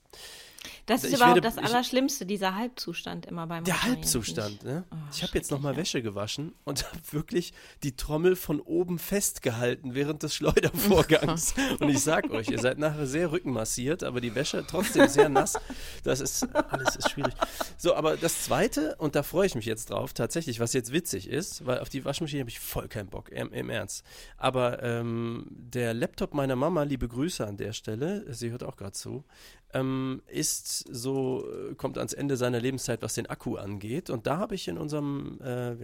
Das 0.86 1.04
ist 1.04 1.10
Ich 1.12 1.16
überhaupt 1.18 1.44
werde- 1.44 1.56
das 1.56 1.58
Allerschlimmste, 1.58 2.26
dieser 2.26 2.56
Halbzustand 2.56 3.26
immer 3.26 3.48
beim 3.48 3.64
Der 3.64 3.82
Halbzustand, 3.84 4.64
ne? 4.64 4.84
Oh, 4.92 4.96
ich 5.12 5.24
habe 5.24 5.34
jetzt 5.36 5.50
noch 5.52 5.60
mal 5.60 5.70
schrecklich, 5.70 5.94
Wäsche 5.96 6.02
gewaschen 6.04 6.54
und 6.66 6.86
habe 6.92 7.00
wirklich 7.12 7.54
die 7.84 7.96
Trommel 7.96 8.36
von 8.36 8.60
oben 8.60 9.00
festgehalten 9.00 9.96
während 9.96 10.24
des 10.24 10.36
Schleudervorgangs. 10.36 11.56
und 11.80 11.90
ich 11.90 12.02
sag 12.02 12.30
euch, 12.32 12.50
ihr 12.50 12.60
seid 12.60 12.78
nachher 12.78 13.08
sehr 13.08 13.32
rückenmassiert, 13.32 14.04
aber 14.04 14.22
die 14.22 14.36
Wäsche 14.36 14.64
trotzdem 14.68 15.08
sehr 15.08 15.30
nass. 15.30 15.58
Das 16.04 16.20
ist 16.20 16.44
alles 16.56 16.96
ist 16.96 17.10
schwierig. 17.12 17.34
So, 17.78 17.96
aber 17.96 18.18
das 18.18 18.44
Zweite 18.44 18.96
und 18.98 19.16
da 19.16 19.24
freue 19.24 19.48
ich 19.48 19.56
mich 19.56 19.66
jetzt 19.66 19.90
drauf, 19.90 20.14
tatsächlich, 20.14 20.60
was 20.60 20.74
jetzt 20.74 20.92
witzig 20.92 21.28
ist, 21.28 21.66
weil 21.66 21.80
auf 21.80 21.90
die 21.90 22.06
Waschmaschine 22.06 22.42
habe 22.42 22.50
ich 22.50 22.60
voll 22.60 22.88
keinen 22.88 23.10
Bock, 23.10 23.30
im, 23.30 23.52
im 23.54 23.70
Ernst. 23.70 24.04
Aber 24.38 24.84
ähm, 24.84 25.46
der 25.50 25.94
Laptop 25.94 26.34
meiner 26.34 26.56
Mama, 26.56 26.84
liebe 26.84 27.08
Grüße 27.08 27.46
an 27.46 27.58
der 27.58 27.74
Stelle, 27.74 28.26
sie 28.34 28.52
hört 28.52 28.64
auch 28.64 28.76
gerade 28.76 28.92
zu, 28.94 29.24
ähm, 29.74 30.22
ist 30.28 30.51
so, 30.60 31.46
äh, 31.50 31.76
kommt 31.76 31.98
ans 31.98 32.14
Ende 32.14 32.38
seiner 32.38 32.60
Lebenszeit, 32.60 33.02
was 33.02 33.14
den 33.14 33.28
Akku 33.28 33.56
angeht. 33.56 34.10
Und 34.10 34.28
da 34.28 34.38
habe 34.38 34.56
ich 34.56 34.68
in 34.68 34.78
unserem, 34.78 35.40
äh, 35.42 35.76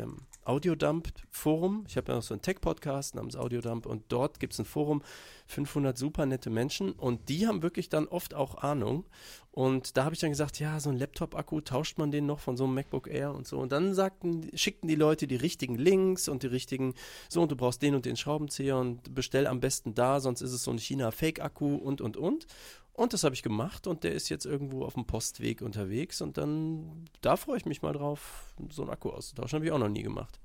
Audiodump-Forum, 0.48 1.84
ich 1.88 1.98
habe 1.98 2.12
ja 2.12 2.16
noch 2.16 2.24
so 2.24 2.34
einen 2.34 2.42
Tech-Podcast 2.42 3.16
namens 3.16 3.36
Audiodump 3.36 3.86
und 3.86 4.04
dort 4.08 4.40
gibt 4.40 4.54
es 4.54 4.60
ein 4.60 4.66
Forum, 4.66 5.02
500 5.48 5.98
super 5.98 6.26
nette 6.26 6.50
Menschen 6.50 6.94
und 6.94 7.28
die 7.28 7.48
haben 7.48 7.62
wirklich 7.62 7.90
dann 7.90 8.08
oft 8.08 8.34
auch 8.34 8.56
Ahnung. 8.56 9.06
Und 9.52 9.98
da 9.98 10.06
habe 10.06 10.14
ich 10.14 10.22
dann 10.22 10.30
gesagt, 10.30 10.60
ja, 10.60 10.80
so 10.80 10.90
ein 10.90 10.98
Laptop-Akku, 10.98 11.62
tauscht 11.62 11.98
man 11.98 12.12
den 12.12 12.28
noch 12.28 12.40
von 12.40 12.56
so 12.56 12.66
einem 12.66 12.76
MacBook 12.76 13.08
Air 13.08 13.34
und 13.34 13.48
so. 13.48 13.58
Und 13.58 13.72
dann 13.72 13.96
sagten, 13.96 14.50
schickten 14.54 14.88
die 14.88 14.96
Leute 14.96 15.26
die 15.28 15.36
richtigen 15.36 15.76
Links 15.76 16.30
und 16.30 16.44
die 16.44 16.48
richtigen, 16.48 16.94
so, 17.28 17.42
und 17.42 17.52
du 17.52 17.56
brauchst 17.56 17.82
den 17.82 17.96
und 17.96 18.06
den 18.06 18.18
Schraubenzieher 18.18 18.78
und 18.78 19.16
bestell 19.16 19.48
am 19.48 19.60
besten 19.60 19.96
da, 19.96 20.20
sonst 20.20 20.42
ist 20.42 20.54
es 20.54 20.64
so 20.64 20.72
ein 20.72 20.78
China-Fake-Akku 20.78 21.76
und, 21.76 22.02
und, 22.02 22.18
und. 22.18 22.46
Und 22.98 23.14
das 23.14 23.24
habe 23.24 23.36
ich 23.36 23.44
gemacht 23.44 23.86
und 23.86 24.04
der 24.04 24.14
ist 24.14 24.28
jetzt 24.30 24.48
irgendwo 24.48 24.84
auf 24.84 24.96
dem 24.96 25.06
Postweg 25.06 25.62
unterwegs 25.62 26.20
und 26.20 26.36
dann, 26.40 27.06
da 27.22 27.38
freue 27.38 27.58
ich 27.58 27.68
mich 27.68 27.84
mal 27.84 27.94
drauf, 27.94 28.56
so 28.72 28.82
einen 28.82 28.90
Akku 28.90 29.12
auszutauschen. 29.12 29.58
Habe 29.58 29.68
ich 29.68 29.72
auch 29.72 29.78
noch 29.78 29.88
nie 29.88 30.02
gemacht. 30.02 30.40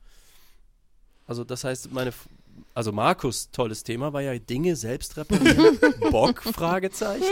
Also 1.26 1.44
das 1.44 1.64
heißt, 1.64 1.90
meine, 1.92 2.12
also 2.74 2.92
Markus, 2.92 3.50
tolles 3.52 3.84
Thema, 3.84 4.12
war 4.12 4.20
ja 4.20 4.38
Dinge 4.38 4.76
selbst 4.76 5.16
reparieren. 5.16 5.78
Bock, 6.10 6.42
Fragezeichen. 6.42 7.24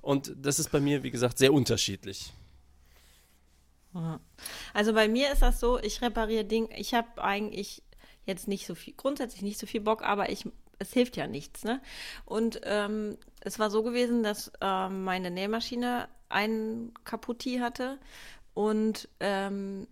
Und 0.00 0.32
das 0.40 0.60
ist 0.60 0.70
bei 0.70 0.78
mir, 0.78 1.02
wie 1.02 1.10
gesagt, 1.10 1.38
sehr 1.38 1.52
unterschiedlich. 1.52 2.32
Also 4.72 4.92
bei 4.92 5.08
mir 5.08 5.32
ist 5.32 5.42
das 5.42 5.58
so, 5.58 5.80
ich 5.80 6.00
repariere 6.00 6.44
Dinge, 6.44 6.68
ich 6.78 6.94
habe 6.94 7.20
eigentlich 7.24 7.82
jetzt 8.24 8.46
nicht 8.46 8.68
so 8.68 8.76
viel, 8.76 8.94
grundsätzlich 8.96 9.42
nicht 9.42 9.58
so 9.58 9.66
viel 9.66 9.80
Bock, 9.80 10.04
aber 10.04 10.30
ich, 10.30 10.48
es 10.78 10.92
hilft 10.92 11.16
ja 11.16 11.26
nichts, 11.26 11.64
ne? 11.64 11.82
Und 12.24 12.60
ähm, 12.62 13.18
es 13.44 13.58
war 13.58 13.70
so 13.70 13.82
gewesen, 13.82 14.22
dass 14.22 14.50
ähm, 14.60 15.04
meine 15.04 15.30
Nähmaschine 15.30 16.08
einen 16.28 16.92
Kaputti 17.04 17.58
hatte 17.58 17.98
Und 18.54 19.08
ähm, 19.20 19.86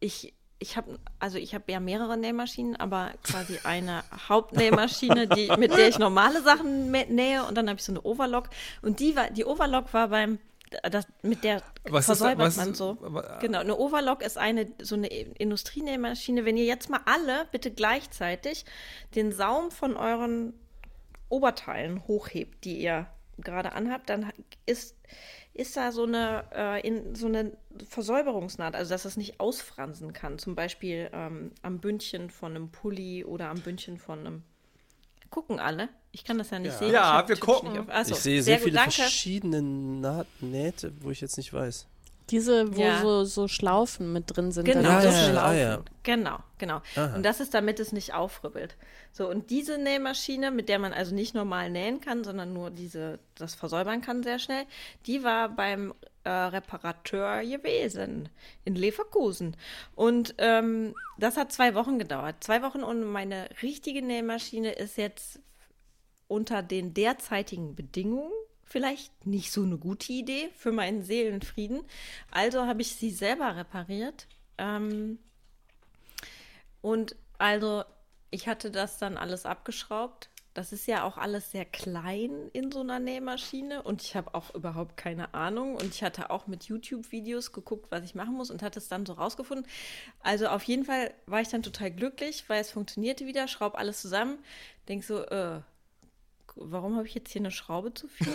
ich, 0.00 0.34
ich 0.58 0.76
habe 0.76 0.98
also 1.18 1.38
ich 1.38 1.54
habe 1.54 1.70
ja 1.70 1.80
mehrere 1.80 2.16
Nähmaschinen, 2.16 2.76
aber 2.76 3.12
quasi 3.24 3.58
eine 3.64 4.04
Hauptnähmaschine, 4.28 5.26
die, 5.28 5.50
mit 5.58 5.76
der 5.76 5.88
ich 5.88 5.98
normale 5.98 6.42
Sachen 6.42 6.90
nähe 6.90 7.44
und 7.44 7.56
dann 7.56 7.68
habe 7.68 7.78
ich 7.78 7.84
so 7.84 7.92
eine 7.92 8.02
Overlock 8.02 8.48
und 8.80 9.00
die 9.00 9.16
war 9.16 9.30
die 9.30 9.44
Overlock 9.44 9.92
war 9.92 10.08
beim 10.08 10.38
das, 10.90 11.06
mit 11.20 11.44
der 11.44 11.62
was 11.84 12.06
versäubert 12.06 12.48
ist, 12.48 12.56
was, 12.56 12.64
man 12.64 12.74
so. 12.74 12.96
Genau, 13.40 13.58
eine 13.58 13.76
Overlock 13.76 14.22
ist 14.22 14.38
eine 14.38 14.72
so 14.80 14.94
eine 14.94 15.08
Industrienähmaschine. 15.08 16.46
Wenn 16.46 16.56
ihr 16.56 16.64
jetzt 16.64 16.88
mal 16.88 17.00
alle 17.04 17.46
bitte 17.52 17.70
gleichzeitig 17.70 18.64
den 19.14 19.32
Saum 19.32 19.70
von 19.70 19.96
euren 19.96 20.54
Oberteilen 21.32 22.06
hochhebt, 22.06 22.64
die 22.64 22.78
ihr 22.78 23.06
gerade 23.38 23.72
anhabt, 23.72 24.10
dann 24.10 24.30
ist 24.66 24.94
ist 25.54 25.76
da 25.76 25.92
so 25.92 26.04
eine, 26.04 26.44
äh, 26.54 26.86
in, 26.86 27.14
so 27.14 27.26
eine 27.26 27.52
Versäuberungsnaht, 27.88 28.74
also 28.74 28.90
dass 28.90 29.04
es 29.04 29.16
nicht 29.16 29.38
ausfransen 29.38 30.12
kann. 30.12 30.38
Zum 30.38 30.54
Beispiel 30.54 31.10
ähm, 31.12 31.52
am 31.60 31.78
Bündchen 31.78 32.30
von 32.30 32.56
einem 32.56 32.70
Pulli 32.70 33.24
oder 33.24 33.48
am 33.50 33.60
Bündchen 33.60 33.98
von 33.98 34.20
einem. 34.20 34.42
Gucken 35.28 35.58
alle? 35.60 35.88
Ich 36.10 36.24
kann 36.24 36.36
das 36.36 36.50
ja 36.50 36.58
nicht 36.58 36.72
ja. 36.72 36.78
sehen. 36.78 36.92
Ja, 36.92 37.26
wir 37.26 37.36
gucken. 37.36 37.90
Achso, 37.90 38.12
ich 38.12 38.20
sehe 38.20 38.42
sehr, 38.42 38.58
gut, 38.58 38.68
viele 38.68 38.80
verschiedene 38.80 39.62
Naht 39.62 40.26
Nähte, 40.40 40.92
wo 41.00 41.10
ich 41.10 41.22
jetzt 41.22 41.38
nicht 41.38 41.52
weiß. 41.52 41.86
Diese, 42.32 42.74
wo 42.76 42.80
Ja. 42.80 43.00
so, 43.02 43.24
so 43.24 43.46
Schlaufen 43.46 44.12
mit 44.12 44.34
drin 44.34 44.50
sind. 44.50 44.64
Genau, 44.64 44.82
Ja, 44.82 45.02
ja, 45.02 45.08
ah, 45.10 45.30
Schlaufen. 45.30 45.58
ja. 45.58 45.82
Genau, 46.02 46.38
genau. 46.58 46.80
Aha. 46.96 47.14
Und 47.14 47.22
das 47.22 47.38
ist, 47.40 47.52
damit 47.54 47.78
es 47.78 47.92
nicht 47.92 48.14
aufribbelt. 48.14 48.76
So, 49.12 49.28
und 49.28 49.50
diese 49.50 49.76
Nähmaschine, 49.78 50.50
mit 50.50 50.68
der 50.68 50.78
man 50.78 50.92
also 50.92 51.14
nicht 51.14 51.34
normal 51.34 51.70
nähen 51.70 52.00
kann, 52.00 52.24
sondern 52.24 52.52
nur 52.54 52.70
diese, 52.70 53.18
das 53.36 53.54
versäubern 53.54 54.00
kann 54.00 54.22
sehr 54.22 54.38
schnell, 54.38 54.64
die 55.06 55.22
war 55.22 55.50
beim 55.50 55.94
äh, 56.24 56.30
Reparateur 56.30 57.42
gewesen 57.42 58.28
in 58.64 58.74
Leverkusen. 58.76 59.56
Und 59.94 60.34
ähm, 60.38 60.94
das 61.18 61.36
hat 61.36 61.52
zwei 61.52 61.74
Wochen 61.74 61.98
gedauert. 61.98 62.36
Zwei 62.40 62.62
Wochen 62.62 62.82
und 62.82 63.04
meine 63.04 63.48
richtige 63.62 64.02
Nähmaschine 64.02 64.72
ist 64.72 64.96
jetzt 64.96 65.38
unter 66.28 66.62
den 66.62 66.94
derzeitigen 66.94 67.74
Bedingungen 67.76 68.32
vielleicht 68.72 69.26
nicht 69.26 69.52
so 69.52 69.62
eine 69.62 69.76
gute 69.76 70.12
Idee 70.12 70.48
für 70.56 70.72
meinen 70.72 71.02
Seelenfrieden. 71.02 71.82
Also 72.30 72.66
habe 72.66 72.80
ich 72.80 72.96
sie 72.96 73.10
selber 73.10 73.54
repariert. 73.54 74.26
Ähm, 74.56 75.18
und 76.80 77.14
also, 77.38 77.84
ich 78.30 78.48
hatte 78.48 78.70
das 78.70 78.98
dann 78.98 79.18
alles 79.18 79.46
abgeschraubt. 79.46 80.30
Das 80.54 80.72
ist 80.72 80.86
ja 80.86 81.04
auch 81.04 81.16
alles 81.16 81.50
sehr 81.50 81.64
klein 81.64 82.50
in 82.52 82.70
so 82.70 82.80
einer 82.80 82.98
Nähmaschine 82.98 83.82
und 83.82 84.02
ich 84.02 84.16
habe 84.16 84.34
auch 84.34 84.54
überhaupt 84.54 84.96
keine 84.96 85.32
Ahnung. 85.32 85.76
Und 85.76 85.94
ich 85.94 86.02
hatte 86.02 86.30
auch 86.30 86.46
mit 86.46 86.64
YouTube-Videos 86.64 87.52
geguckt, 87.52 87.86
was 87.90 88.04
ich 88.04 88.14
machen 88.14 88.34
muss 88.34 88.50
und 88.50 88.62
hatte 88.62 88.78
es 88.78 88.88
dann 88.88 89.06
so 89.06 89.14
rausgefunden. 89.14 89.66
Also 90.20 90.48
auf 90.48 90.62
jeden 90.64 90.84
Fall 90.84 91.12
war 91.26 91.40
ich 91.40 91.48
dann 91.48 91.62
total 91.62 91.90
glücklich, 91.90 92.48
weil 92.48 92.60
es 92.60 92.70
funktionierte 92.70 93.26
wieder, 93.26 93.48
schraub 93.48 93.74
alles 93.76 94.00
zusammen. 94.02 94.38
Denk 94.88 95.04
so, 95.04 95.22
äh, 95.24 95.60
warum 96.56 96.96
habe 96.96 97.06
ich 97.06 97.14
jetzt 97.14 97.32
hier 97.32 97.40
eine 97.40 97.50
Schraube 97.50 97.94
zu 97.94 98.08
viel? 98.18 98.34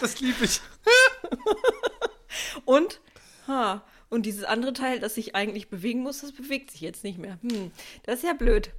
Das 0.00 0.20
liebe 0.20 0.44
ich. 0.44 0.60
Und, 2.64 3.00
ha, 3.46 3.84
und 4.08 4.26
dieses 4.26 4.44
andere 4.44 4.72
Teil, 4.72 4.98
das 5.00 5.14
sich 5.14 5.34
eigentlich 5.34 5.68
bewegen 5.68 6.00
muss, 6.02 6.20
das 6.20 6.32
bewegt 6.32 6.70
sich 6.70 6.80
jetzt 6.80 7.04
nicht 7.04 7.18
mehr. 7.18 7.38
Hm, 7.42 7.70
das 8.04 8.16
ist 8.16 8.24
ja 8.24 8.34
blöd. 8.34 8.70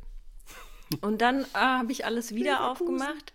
Und 1.02 1.22
dann 1.22 1.42
äh, 1.42 1.58
habe 1.58 1.92
ich 1.92 2.06
alles 2.06 2.34
wieder 2.36 2.70
aufgemacht 2.70 3.34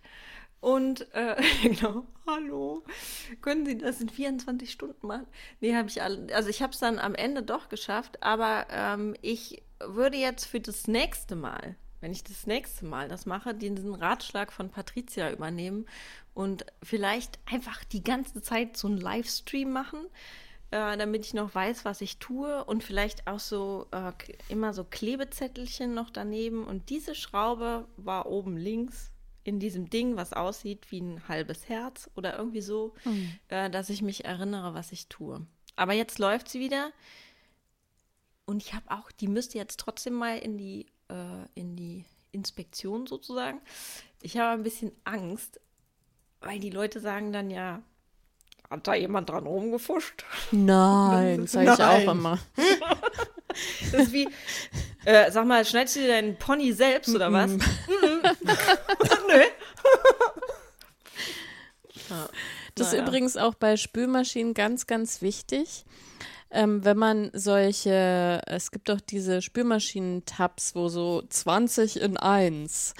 und, 0.63 1.13
äh, 1.13 1.35
genau, 1.61 2.05
hallo, 2.25 2.83
können 3.41 3.65
Sie 3.65 3.77
das 3.77 3.99
in 3.99 4.07
24 4.07 4.71
Stunden 4.71 5.07
machen? 5.07 5.27
Nee, 5.59 5.75
habe 5.75 5.89
ich 5.89 6.01
alle, 6.01 6.33
also 6.33 6.49
ich 6.49 6.61
habe 6.61 6.71
es 6.71 6.79
dann 6.79 6.99
am 6.99 7.15
Ende 7.15 7.43
doch 7.43 7.67
geschafft, 7.67 8.23
aber 8.23 8.67
ähm, 8.69 9.13
ich 9.21 9.61
würde 9.85 10.17
jetzt 10.17 10.45
für 10.45 10.61
das 10.61 10.87
nächste 10.87 11.35
Mal, 11.35 11.75
wenn 12.03 12.11
ich 12.11 12.23
das 12.25 12.47
nächste 12.47 12.85
Mal 12.85 13.07
das 13.07 13.25
mache, 13.25 13.55
diesen 13.55 13.95
Ratschlag 13.95 14.51
von 14.51 14.69
Patricia 14.69 15.31
übernehmen 15.31 15.85
und 16.33 16.65
vielleicht 16.83 17.39
einfach 17.49 17.85
die 17.85 18.03
ganze 18.03 18.41
Zeit 18.41 18.75
so 18.75 18.89
einen 18.89 18.97
Livestream 18.97 19.71
machen, 19.71 20.01
äh, 20.71 20.97
damit 20.97 21.25
ich 21.25 21.33
noch 21.33 21.55
weiß, 21.55 21.85
was 21.85 22.01
ich 22.01 22.17
tue 22.17 22.65
und 22.65 22.83
vielleicht 22.83 23.25
auch 23.25 23.39
so 23.39 23.87
äh, 23.91 24.11
immer 24.49 24.73
so 24.73 24.83
Klebezettelchen 24.83 25.93
noch 25.93 26.09
daneben. 26.09 26.65
Und 26.65 26.89
diese 26.89 27.15
Schraube 27.15 27.87
war 27.95 28.25
oben 28.25 28.57
links 28.57 29.09
in 29.45 29.61
diesem 29.61 29.89
Ding, 29.89 30.17
was 30.17 30.33
aussieht 30.33 30.91
wie 30.91 30.99
ein 30.99 31.25
halbes 31.29 31.69
Herz 31.69 32.09
oder 32.15 32.37
irgendwie 32.37 32.61
so, 32.61 32.95
äh, 33.47 33.69
dass 33.69 33.89
ich 33.89 34.01
mich 34.01 34.25
erinnere, 34.25 34.73
was 34.73 34.91
ich 34.91 35.07
tue. 35.07 35.47
Aber 35.77 35.93
jetzt 35.93 36.19
läuft 36.19 36.49
sie 36.49 36.59
wieder. 36.59 36.91
Und 38.45 38.61
ich 38.61 38.73
habe 38.73 38.91
auch, 38.91 39.09
die 39.09 39.29
müsste 39.29 39.57
jetzt 39.57 39.79
trotzdem 39.79 40.15
mal 40.15 40.37
in 40.37 40.57
die, 40.57 40.87
äh, 41.09 41.45
in 41.59 41.75
die 41.75 42.05
Inspektion 42.31 43.07
sozusagen. 43.07 43.61
Ich 44.21 44.37
habe 44.37 44.53
ein 44.53 44.63
bisschen 44.63 44.91
Angst, 45.03 45.59
weil 46.41 46.59
die 46.59 46.69
Leute 46.69 46.99
sagen 46.99 47.31
dann 47.31 47.51
ja, 47.51 47.81
hat 48.69 48.87
da 48.87 48.95
jemand 48.95 49.29
dran 49.29 49.45
rumgefuscht? 49.45 50.25
Nein, 50.51 51.45
sag 51.47 51.63
ich 51.63 51.77
Nein. 51.77 52.07
auch 52.07 52.11
immer. 52.11 52.39
Das 53.91 54.05
ist 54.05 54.13
wie, 54.13 54.27
äh, 55.05 55.29
sag 55.29 55.45
mal, 55.45 55.63
schneidest 55.63 55.97
du 55.97 55.99
dir 55.99 56.07
deinen 56.07 56.37
Pony 56.37 56.73
selbst 56.73 57.13
oder 57.13 57.31
was? 57.31 57.51
Nö. 57.51 57.59
Das 62.73 62.87
ist 62.87 62.93
naja. 62.93 63.05
übrigens 63.05 63.37
auch 63.37 63.53
bei 63.53 63.77
Spülmaschinen 63.77 64.55
ganz, 64.55 64.87
ganz 64.87 65.21
wichtig. 65.21 65.85
Ähm, 66.53 66.85
wenn 66.85 66.97
man 66.97 67.31
solche, 67.33 68.39
es 68.45 68.69
gibt 68.71 68.87
doch 68.87 69.01
diese 69.01 69.41
Spülmaschinen-Tabs, 69.41 70.75
wo 70.75 70.87
so 70.87 71.23
20 71.27 71.99
in 71.99 72.15
1. 72.17 72.93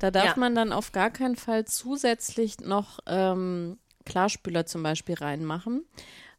Da 0.00 0.10
darf 0.10 0.24
Ja. 0.24 0.34
man 0.36 0.54
dann 0.54 0.72
auf 0.72 0.92
gar 0.92 1.10
keinen 1.10 1.36
Fall 1.36 1.64
zusätzlich 1.66 2.58
noch 2.60 2.98
ähm, 3.06 3.78
Klarspüler 4.04 4.66
zum 4.66 4.82
Beispiel 4.82 5.14
reinmachen. 5.14 5.84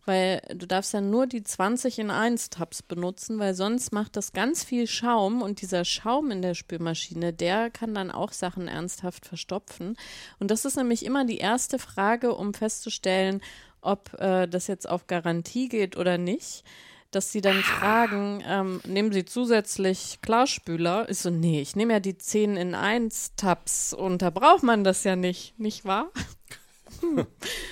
Weil 0.06 0.42
du 0.56 0.66
darfst 0.66 0.94
ja 0.94 1.02
nur 1.02 1.28
die 1.28 1.44
20 1.44 2.00
in 2.00 2.12
1 2.12 2.50
Tabs 2.50 2.82
benutzen, 2.82 3.40
weil 3.40 3.54
sonst 3.54 3.92
macht 3.92 4.16
das 4.16 4.32
ganz 4.32 4.64
viel 4.64 4.88
Schaum 4.88 5.42
und 5.42 5.62
dieser 5.62 5.84
Schaum 5.84 6.32
in 6.32 6.42
der 6.42 6.54
Spülmaschine, 6.54 7.34
der 7.34 7.70
kann 7.70 7.94
dann 7.94 8.10
auch 8.10 8.32
Sachen 8.32 8.70
ernsthaft 8.70 9.26
verstopfen. 9.26 9.98
Und 10.40 10.50
das 10.50 10.64
ist 10.64 10.78
nämlich 10.78 11.04
immer 11.06 11.26
die 11.26 11.40
erste 11.40 11.78
Frage, 11.78 12.34
um 12.36 12.54
festzustellen, 12.54 13.42
ob 13.88 14.14
äh, 14.20 14.48
das 14.48 14.68
jetzt 14.68 14.88
auf 14.88 15.08
Garantie 15.08 15.70
geht 15.70 15.98
oder 15.98 16.18
nicht. 16.18 16.64
Dass 17.10 17.32
sie 17.32 17.40
dann 17.40 17.64
fragen, 17.64 18.44
ähm, 18.46 18.82
nehmen 18.86 19.14
Sie 19.14 19.24
zusätzlich 19.24 20.20
Klarspüler? 20.22 21.08
Ist 21.08 21.24
so, 21.24 21.30
nee, 21.30 21.62
ich 21.62 21.78
nehme 21.78 21.94
ja 21.94 22.00
die 22.02 22.18
10 22.18 22.58
in 22.58 22.76
1 22.76 23.36
Tabs 23.38 23.94
und 23.94 24.22
da 24.22 24.30
braucht 24.30 24.64
man 24.64 24.84
das 24.84 25.06
ja 25.06 25.16
nicht, 25.16 25.58
nicht 25.58 25.86
wahr? 25.86 26.12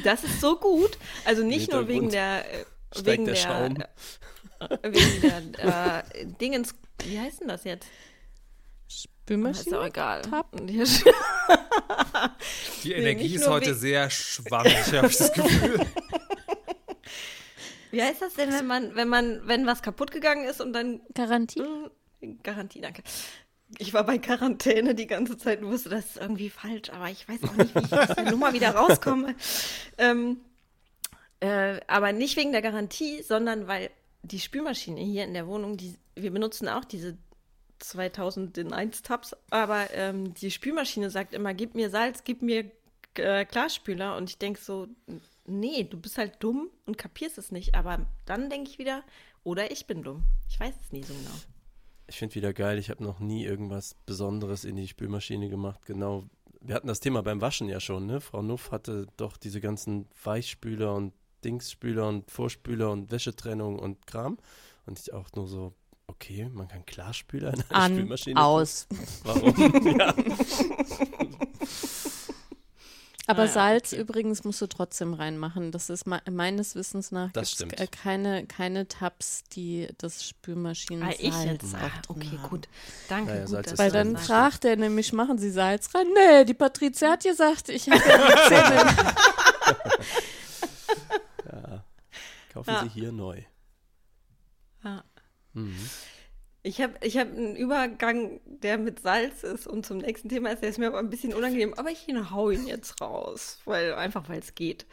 Das 0.04 0.24
ist 0.24 0.40
so 0.40 0.58
gut. 0.58 0.98
Also 1.26 1.44
nicht 1.44 1.72
nur 1.72 1.88
wegen 1.88 2.10
der, 2.10 2.46
äh, 2.62 2.66
wegen 3.04 3.26
der 3.26 3.34
der, 3.34 3.42
Schaum. 3.42 3.78
äh, 4.60 4.92
wegen 4.92 5.52
der 5.54 6.04
äh, 6.14 6.26
Dingens, 6.40 6.74
wie 7.04 7.20
heißt 7.20 7.42
denn 7.42 7.50
das 7.50 7.66
jetzt? 7.66 7.88
Ist 9.26 9.32
Spülmaschine? 9.32 9.80
auch 9.80 9.86
egal. 9.86 10.22
Die- 10.54 10.84
Die 12.84 12.90
Nee, 12.90 12.94
Energie 12.94 13.24
nicht 13.24 13.36
ist 13.36 13.48
heute 13.48 13.72
we- 13.72 13.74
sehr 13.76 14.10
schwammig, 14.12 14.94
habe 14.94 15.08
ich 15.08 15.18
das 15.18 15.34
Gefühl. 15.34 15.80
Wie 17.92 18.02
heißt 18.02 18.22
das 18.22 18.34
denn, 18.34 18.52
wenn 18.52 18.68
man, 18.68 18.96
wenn 18.96 19.08
man, 19.08 19.42
wenn 19.48 19.66
was 19.66 19.82
kaputt 19.82 20.12
gegangen 20.12 20.46
ist 20.46 20.62
und 20.62 20.74
dann 20.74 21.02
Garantie? 21.14 21.64
Hm, 22.22 22.40
Garantie, 22.44 22.82
danke. 22.82 23.02
Ich 23.80 23.94
war 23.94 24.04
bei 24.04 24.18
Quarantäne 24.20 24.94
die 24.94 25.08
ganze 25.08 25.38
Zeit 25.38 25.62
und 25.62 25.72
wusste, 25.72 25.90
das 25.90 26.06
ist 26.06 26.18
irgendwie 26.18 26.50
falsch, 26.50 26.90
aber 26.92 27.10
ich 27.10 27.28
weiß 27.28 27.44
auch 27.46 27.56
nicht, 27.56 27.74
wie 27.74 27.80
ich 27.80 27.94
aus 27.94 28.16
der 28.16 28.30
Nummer 28.32 28.54
wieder 28.54 28.72
rauskomme. 28.76 29.36
Ähm, 29.98 30.38
äh, 31.40 31.80
aber 31.88 32.12
nicht 32.12 32.36
wegen 32.38 32.52
der 32.52 32.62
Garantie, 32.62 33.22
sondern 33.24 33.68
weil 33.68 33.90
die 34.24 34.40
Spülmaschine 34.40 35.00
hier 35.02 35.24
in 35.24 35.34
der 35.34 35.48
Wohnung, 35.48 35.78
die, 35.78 35.96
wir 36.16 36.32
benutzen 36.32 36.68
auch 36.68 36.84
diese 36.86 37.18
2000 37.80 38.58
in 38.58 38.74
1 38.74 39.02
Tabs, 39.02 39.36
aber 39.50 39.88
ähm, 39.94 40.34
die 40.34 40.52
Spülmaschine 40.52 41.10
sagt 41.10 41.34
immer, 41.34 41.54
gib 41.54 41.76
mir 41.76 41.90
Salz, 41.90 42.24
gib 42.24 42.42
mir 42.42 42.72
äh, 43.16 43.46
Klarspüler 43.46 44.18
und 44.18 44.30
ich 44.30 44.38
denke 44.38 44.60
so, 44.60 44.88
nee, 45.46 45.84
du 45.84 46.00
bist 46.00 46.18
halt 46.18 46.36
dumm 46.40 46.70
und 46.86 46.98
kapierst 46.98 47.38
es 47.38 47.52
nicht, 47.52 47.76
aber 47.76 48.06
dann 48.26 48.50
denke 48.50 48.70
ich 48.70 48.80
wieder, 48.80 49.04
oder 49.44 49.72
ich 49.72 49.86
bin 49.88 50.04
dumm. 50.04 50.24
Ich 50.50 50.60
weiß 50.60 50.74
es 50.84 50.92
nie 50.92 51.04
so 51.04 51.14
genau. 51.14 51.36
Ich 52.08 52.18
finde 52.18 52.36
wieder 52.36 52.54
geil, 52.54 52.78
ich 52.78 52.90
habe 52.90 53.04
noch 53.04 53.20
nie 53.20 53.46
irgendwas 53.46 53.96
Besonderes 54.06 54.64
in 54.64 54.76
die 54.76 54.88
Spülmaschine 54.88 55.50
gemacht. 55.50 55.86
Genau, 55.86 56.26
wir 56.62 56.76
hatten 56.76 56.88
das 56.88 57.00
Thema 57.00 57.24
beim 57.24 57.42
Waschen 57.42 57.70
ja 57.70 57.80
schon, 57.80 58.06
ne? 58.06 58.22
Frau 58.22 58.42
Nuff 58.42 58.72
hatte 58.72 59.08
doch 59.18 59.38
diese 59.38 59.62
ganzen 59.62 60.08
Weichspüler 60.24 60.94
und 60.94 61.14
Dingsspüler 61.44 62.08
und 62.08 62.30
Vorspüler 62.30 62.92
und 62.92 63.12
Wäschetrennung 63.12 63.80
und 63.80 64.06
Kram. 64.08 64.38
Und 64.86 65.00
ich 65.00 65.14
auch 65.14 65.32
nur 65.36 65.48
so, 65.48 65.74
okay, 66.08 66.50
man 66.54 66.68
kann 66.68 66.86
Klarspüler 66.86 67.54
in 67.54 67.62
eine 67.70 67.72
An, 67.76 67.94
Spülmaschine. 67.94 68.42
aus. 68.42 68.88
Warum? 69.24 69.98
ja. 70.00 70.14
Aber 73.28 73.42
Ah 73.42 73.46
ja, 73.46 73.52
Salz 73.52 73.92
okay. 73.92 74.02
übrigens 74.04 74.44
musst 74.44 74.62
du 74.62 74.68
trotzdem 74.68 75.16
reinmachen. 75.16 75.72
Das 75.72 75.90
ist 75.90 76.06
me 76.06 76.22
meines 76.30 76.76
Wissens 76.76 77.12
nach 77.12 77.32
Das 77.32 77.58
gibt's, 77.58 77.82
keine, 78.04 78.46
keine 78.46 78.88
Tabs, 78.88 79.44
die 79.52 79.88
das 79.98 80.24
Spülmaschinen 80.28 81.02
Ah, 81.04 81.12
ich 81.18 81.34
jetzt. 81.44 81.72
Salz 81.72 81.84
Ah, 81.84 81.90
okay, 82.08 82.38
haben. 82.38 82.50
gut. 82.50 82.68
Danke, 83.10 83.32
Naja, 83.32 83.42
gut, 83.46 83.50
Salz 83.50 83.78
Weil 83.80 83.92
dann 83.92 84.12
sagst. 84.12 84.28
fragt 84.28 84.66
er 84.66 84.76
nämlich, 84.76 85.12
machen 85.12 85.40
Sie 85.40 85.50
Salz 85.50 85.90
rein? 85.96 86.06
Nee, 86.14 86.46
die 86.46 86.54
Patrizia 86.54 87.14
hat 87.14 87.24
gesagt, 87.24 87.70
ich 87.70 87.90
habe 87.90 87.98
ja 88.08 88.48
Zähne. 88.48 89.16
Ja. 91.52 91.84
Kaufen 92.54 92.70
Ja. 92.70 92.84
Sie 92.84 92.90
hier 92.90 93.12
neu. 93.12 93.42
Mhm. 95.56 95.76
Ich 96.64 96.82
habe 96.82 96.94
ich 97.02 97.18
hab 97.18 97.28
einen 97.28 97.56
Übergang, 97.56 98.40
der 98.46 98.78
mit 98.80 99.00
Salz 99.02 99.44
ist 99.44 99.68
und 99.68 99.86
zum 99.86 100.00
nächsten 100.00 100.30
Thema 100.30 100.50
ist, 100.52 100.62
der 100.64 100.70
ist 100.70 100.80
mir 100.80 100.88
aber 100.88 100.98
ein 101.00 101.10
bisschen 101.12 101.34
unangenehm, 101.34 101.74
aber 101.76 101.92
ich 101.92 102.08
hau 102.32 102.50
ihn 102.50 102.66
jetzt 102.66 103.00
raus, 103.02 103.60
weil 103.66 103.94
einfach 103.94 104.30
weil 104.30 104.40
es 104.40 104.56
geht. 104.56 104.86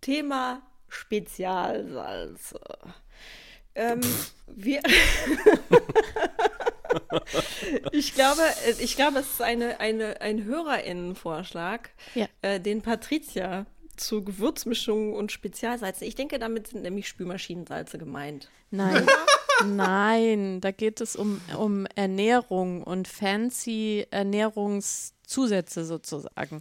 Thema 0.00 0.62
Spezialsalze. 0.88 2.60
Ähm, 3.76 4.00
wir 4.48 4.80
ich 7.92 8.14
glaube, 8.14 8.42
ich 8.80 8.96
glaube, 8.96 9.18
es 9.20 9.30
ist 9.32 9.42
eine, 9.42 9.78
eine, 9.80 10.20
ein 10.20 10.44
HörerInnenvorschlag, 10.44 11.90
Ja. 12.14 12.26
äh, 12.42 12.58
den 12.60 12.82
Patricia 12.82 13.66
zu 13.96 14.24
Gewürzmischungen 14.24 15.14
und 15.14 15.30
Spezialsalzen. 15.30 16.06
Ich 16.06 16.14
denke, 16.14 16.38
damit 16.38 16.68
sind 16.68 16.82
nämlich 16.82 17.06
Spülmaschinensalze 17.06 17.98
gemeint. 17.98 18.50
Nein, 18.70 19.06
nein, 19.66 20.60
da 20.60 20.70
geht 20.70 21.00
es 21.00 21.16
um, 21.16 21.40
um 21.56 21.86
Ernährung 21.94 22.82
und 22.82 23.08
fancy 23.08 24.06
Ernährungszusätze 24.10 25.84
sozusagen. 25.84 26.60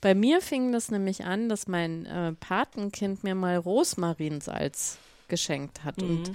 Bei 0.00 0.14
mir 0.14 0.40
fing 0.40 0.72
das 0.72 0.90
nämlich 0.90 1.24
an, 1.24 1.48
dass 1.48 1.66
mein 1.66 2.06
äh, 2.06 2.32
Patenkind 2.32 3.22
mir 3.22 3.34
mal 3.34 3.56
Rosmarinsalz 3.56 4.98
geschenkt 5.28 5.84
hat. 5.84 6.02
Und 6.02 6.32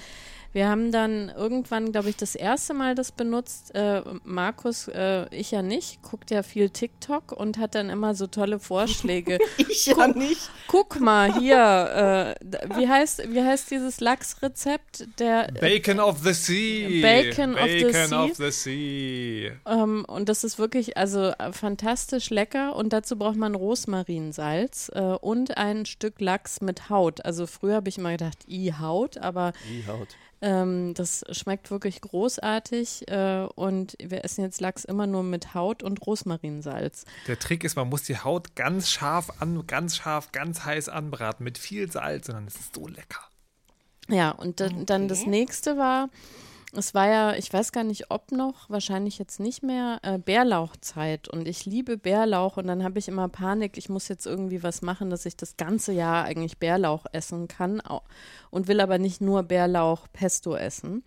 wir 0.55 0.69
haben 0.69 0.93
dann 0.93 1.27
irgendwann, 1.35 1.91
glaube 1.91 2.09
ich, 2.09 2.15
das 2.15 2.33
erste 2.33 2.73
Mal 2.73 2.95
das 2.95 3.11
benutzt. 3.11 3.75
Äh, 3.75 4.01
Markus, 4.23 4.87
äh, 4.87 5.27
ich 5.35 5.51
ja 5.51 5.61
nicht, 5.61 6.01
guckt 6.01 6.31
ja 6.31 6.43
viel 6.43 6.69
TikTok 6.69 7.33
und 7.33 7.57
hat 7.57 7.75
dann 7.75 7.89
immer 7.89 8.15
so 8.15 8.25
tolle 8.27 8.59
Vorschläge. 8.59 9.37
Ich 9.57 9.87
ja 9.87 10.07
nicht. 10.07 10.49
Guck 10.67 10.99
mal 11.01 11.37
hier, 11.37 12.35
äh, 12.39 12.77
wie 12.77 12.87
heißt 12.87 13.33
wie 13.33 13.41
heißt 13.41 13.69
dieses 13.71 13.99
Lachsrezept? 13.99 15.07
Der 15.19 15.51
Bacon 15.59 15.99
of 15.99 16.19
the 16.19 16.33
Sea. 16.33 17.01
Bacon 17.01 17.55
of 17.55 17.61
the 17.65 17.83
Bacon 17.83 18.07
Sea. 18.07 18.23
of 18.23 18.35
the 18.37 18.51
Sea. 18.51 19.51
ähm, 19.65 20.05
und 20.07 20.29
das 20.29 20.45
ist 20.45 20.57
wirklich 20.57 20.95
also 20.95 21.31
äh, 21.31 21.51
fantastisch 21.51 22.29
lecker 22.29 22.75
und 22.75 22.93
dazu 22.93 23.17
braucht 23.17 23.35
man 23.35 23.55
Rosmarinsalz 23.55 24.89
äh, 24.93 25.01
und 25.01 25.57
ein 25.57 25.85
Stück 25.85 26.21
Lachs 26.21 26.61
mit 26.61 26.89
Haut. 26.89 27.25
Also 27.25 27.45
früher 27.47 27.75
habe 27.75 27.89
ich 27.89 27.97
immer 27.97 28.11
gedacht, 28.11 28.37
i 28.47 28.73
Haut, 28.79 29.17
aber 29.17 29.51
Die 29.69 29.85
Haut. 29.87 30.15
Ähm, 30.41 30.93
das 30.93 31.23
schmeckt 31.31 31.71
wirklich 31.71 32.01
großartig 32.01 33.07
äh, 33.09 33.47
und 33.55 33.95
wir 33.99 34.23
essen 34.23 34.43
jetzt 34.43 34.61
Lachs 34.61 34.85
immer 34.85 35.07
nur 35.07 35.23
mit 35.23 35.53
Haut 35.53 35.83
und 35.83 36.05
Rosmarinsalz. 36.05 37.05
Der 37.27 37.39
Trick 37.39 37.63
ist, 37.63 37.75
man 37.75 37.89
muss 37.89 38.03
die 38.03 38.17
Haut 38.17 38.55
ganz 38.55 38.89
scharf 38.89 39.31
an, 39.39 39.65
ganz 39.67 39.95
scharf, 39.95 40.31
ganz 40.31 40.65
heiß 40.65 40.89
anbraten 40.89 41.43
mit 41.43 41.57
viel 41.57 41.91
Salz 41.91 42.29
und 42.29 42.35
dann 42.35 42.47
ist 42.47 42.59
es 42.59 42.69
so 42.73 42.87
lecker. 42.87 43.21
Ja, 44.07 44.31
und 44.31 44.59
dann, 44.59 44.85
dann 44.85 45.07
das 45.07 45.25
nächste 45.25 45.77
war, 45.77 46.09
es 46.77 46.93
war 46.93 47.07
ja, 47.07 47.35
ich 47.35 47.51
weiß 47.51 47.71
gar 47.71 47.83
nicht, 47.83 48.11
ob 48.11 48.31
noch, 48.31 48.69
wahrscheinlich 48.69 49.17
jetzt 49.17 49.39
nicht 49.39 49.63
mehr, 49.63 49.99
äh, 50.03 50.17
Bärlauchzeit. 50.17 51.27
Und 51.27 51.47
ich 51.47 51.65
liebe 51.65 51.97
Bärlauch 51.97 52.57
und 52.57 52.67
dann 52.67 52.83
habe 52.83 52.99
ich 52.99 53.07
immer 53.07 53.29
Panik, 53.29 53.77
ich 53.77 53.89
muss 53.89 54.07
jetzt 54.07 54.25
irgendwie 54.25 54.63
was 54.63 54.81
machen, 54.81 55.09
dass 55.09 55.25
ich 55.25 55.35
das 55.37 55.57
ganze 55.57 55.91
Jahr 55.91 56.25
eigentlich 56.25 56.57
Bärlauch 56.57 57.05
essen 57.11 57.47
kann 57.47 57.81
und 58.49 58.67
will 58.67 58.79
aber 58.79 58.97
nicht 58.97 59.21
nur 59.21 59.43
Bärlauch-Pesto 59.43 60.55
essen. 60.55 61.03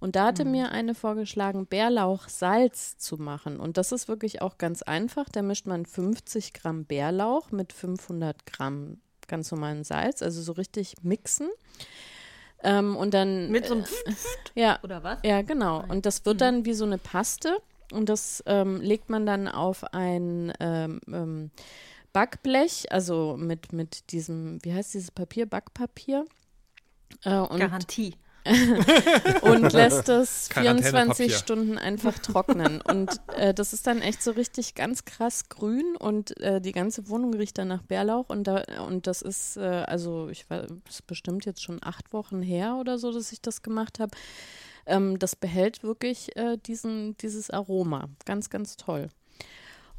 Und 0.00 0.16
da 0.16 0.26
hatte 0.26 0.44
mir 0.44 0.72
eine 0.72 0.96
vorgeschlagen, 0.96 1.66
Bärlauchsalz 1.66 2.98
zu 2.98 3.18
machen. 3.18 3.60
Und 3.60 3.76
das 3.76 3.92
ist 3.92 4.08
wirklich 4.08 4.42
auch 4.42 4.58
ganz 4.58 4.82
einfach. 4.82 5.28
Da 5.28 5.42
mischt 5.42 5.66
man 5.66 5.86
50 5.86 6.54
Gramm 6.54 6.86
Bärlauch 6.86 7.52
mit 7.52 7.72
500 7.72 8.44
Gramm 8.44 9.00
ganz 9.28 9.50
normalen 9.50 9.84
Salz, 9.84 10.20
also 10.20 10.42
so 10.42 10.52
richtig 10.52 10.96
mixen. 11.02 11.48
Ähm, 12.62 12.96
und 12.96 13.14
dann 13.14 13.50
Mit 13.50 13.66
so 13.66 13.74
einem 13.74 13.84
ja, 14.54 14.78
oder 14.82 15.02
was? 15.02 15.18
ja, 15.24 15.42
genau. 15.42 15.84
Und 15.88 16.06
das 16.06 16.24
wird 16.24 16.40
dann 16.40 16.64
wie 16.64 16.74
so 16.74 16.84
eine 16.84 16.98
Paste 16.98 17.56
und 17.92 18.08
das 18.08 18.42
ähm, 18.46 18.80
legt 18.80 19.10
man 19.10 19.26
dann 19.26 19.48
auf 19.48 19.84
ein 19.92 20.52
ähm, 20.60 21.00
ähm, 21.08 21.50
Backblech, 22.12 22.90
also 22.90 23.36
mit, 23.38 23.72
mit 23.72 24.12
diesem, 24.12 24.58
wie 24.64 24.72
heißt 24.72 24.94
dieses 24.94 25.10
Papier? 25.10 25.46
Backpapier. 25.46 26.26
Äh, 27.22 27.30
Garantie. 27.30 28.14
und 29.42 29.72
lässt 29.72 30.08
es 30.08 30.48
Quarantänepapier. 30.48 31.28
24 31.28 31.36
Stunden 31.36 31.78
einfach 31.78 32.18
trocknen. 32.18 32.80
Und 32.80 33.20
äh, 33.36 33.54
das 33.54 33.72
ist 33.72 33.86
dann 33.86 34.02
echt 34.02 34.22
so 34.22 34.32
richtig 34.32 34.74
ganz 34.74 35.04
krass 35.04 35.48
grün 35.48 35.96
und 35.98 36.38
äh, 36.40 36.60
die 36.60 36.72
ganze 36.72 37.08
Wohnung 37.08 37.34
riecht 37.34 37.58
dann 37.58 37.68
nach 37.68 37.82
Bärlauch. 37.82 38.28
Und, 38.28 38.44
da, 38.44 38.62
und 38.86 39.06
das 39.06 39.22
ist, 39.22 39.56
äh, 39.56 39.60
also 39.60 40.28
ich 40.28 40.48
weiß, 40.50 40.66
das 40.84 40.94
ist 40.96 41.06
bestimmt 41.06 41.44
jetzt 41.44 41.62
schon 41.62 41.78
acht 41.82 42.12
Wochen 42.12 42.42
her 42.42 42.76
oder 42.80 42.98
so, 42.98 43.12
dass 43.12 43.32
ich 43.32 43.40
das 43.40 43.62
gemacht 43.62 44.00
habe. 44.00 44.10
Ähm, 44.86 45.18
das 45.18 45.36
behält 45.36 45.82
wirklich 45.84 46.36
äh, 46.36 46.56
diesen, 46.56 47.16
dieses 47.18 47.50
Aroma. 47.50 48.08
Ganz, 48.24 48.50
ganz 48.50 48.76
toll. 48.76 49.08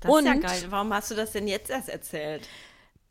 Das 0.01 0.13
ist 0.19 0.25
ja 0.25 0.33
Und- 0.33 0.41
geil. 0.41 0.63
Warum 0.69 0.93
hast 0.93 1.11
du 1.11 1.15
das 1.15 1.31
denn 1.31 1.47
jetzt 1.47 1.69
erst 1.69 1.87
erzählt? 1.87 2.47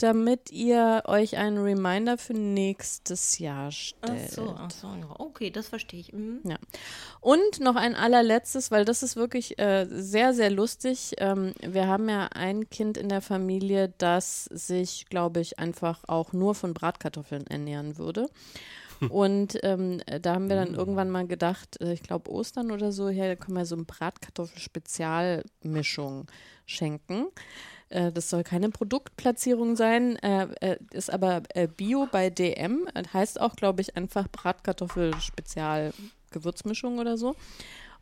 Damit 0.03 0.51
ihr 0.51 1.05
euch 1.07 1.37
einen 1.37 1.59
Reminder 1.59 2.19
für 2.19 2.35
nächstes 2.35 3.39
Jahr 3.39 3.69
Ach 3.69 3.73
stellt. 3.73 4.33
so, 4.33 4.53
ach 4.59 4.73
so, 4.73 4.89
ja. 4.89 5.15
Okay, 5.17 5.51
das 5.51 5.69
verstehe 5.69 6.01
ich. 6.01 6.13
Mhm. 6.13 6.41
Ja. 6.43 6.57
Und 7.21 7.61
noch 7.61 7.77
ein 7.77 7.95
allerletztes, 7.95 8.73
weil 8.73 8.85
das 8.85 9.05
ist 9.05 9.15
wirklich 9.15 9.61
äh, 9.61 9.87
sehr, 9.89 10.35
sehr 10.35 10.51
lustig. 10.51 11.13
Ähm, 11.19 11.53
wir 11.61 11.87
haben 11.87 12.09
ja 12.09 12.31
ein 12.35 12.69
Kind 12.69 12.97
in 12.97 13.09
der 13.09 13.21
Familie, 13.21 13.95
das 13.99 14.47
sich, 14.47 15.07
glaube 15.09 15.39
ich, 15.39 15.61
einfach 15.61 16.03
auch 16.09 16.33
nur 16.33 16.57
von 16.57 16.75
Bratkartoffeln 16.75 17.47
ernähren 17.47 17.97
würde. 17.97 18.29
Und 19.09 19.57
ähm, 19.63 20.01
da 20.21 20.35
haben 20.35 20.49
wir 20.49 20.57
dann 20.57 20.75
irgendwann 20.75 21.11
mal 21.11 21.29
gedacht, 21.29 21.81
äh, 21.81 21.93
ich 21.93 22.03
glaube 22.03 22.29
Ostern 22.29 22.73
oder 22.73 22.91
so, 22.91 23.09
hier 23.09 23.37
können 23.37 23.57
wir 23.57 23.67
so 23.67 23.77
eine 23.77 23.85
Bratkartoffel-Spezialmischung 23.85 26.27
schenken. 26.67 27.29
Äh, 27.93 28.11
das 28.13 28.31
soll 28.31 28.43
keine 28.43 28.71
Produktplatzierung 28.71 29.77
sein, 29.77 30.17
äh, 30.17 30.49
äh, 30.61 30.79
ist 30.93 31.13
aber 31.13 31.43
äh, 31.55 31.69
Bio 31.69 32.09
bei 32.11 32.31
DM. 32.31 32.89
Heißt 33.13 33.41
auch, 33.41 33.55
glaube 33.55 33.83
ich, 33.83 33.97
einfach 33.97 34.27
Bratkartoffel-Spezial-Gewürzmischung 34.29 36.99
oder 36.99 37.17
so. 37.17 37.37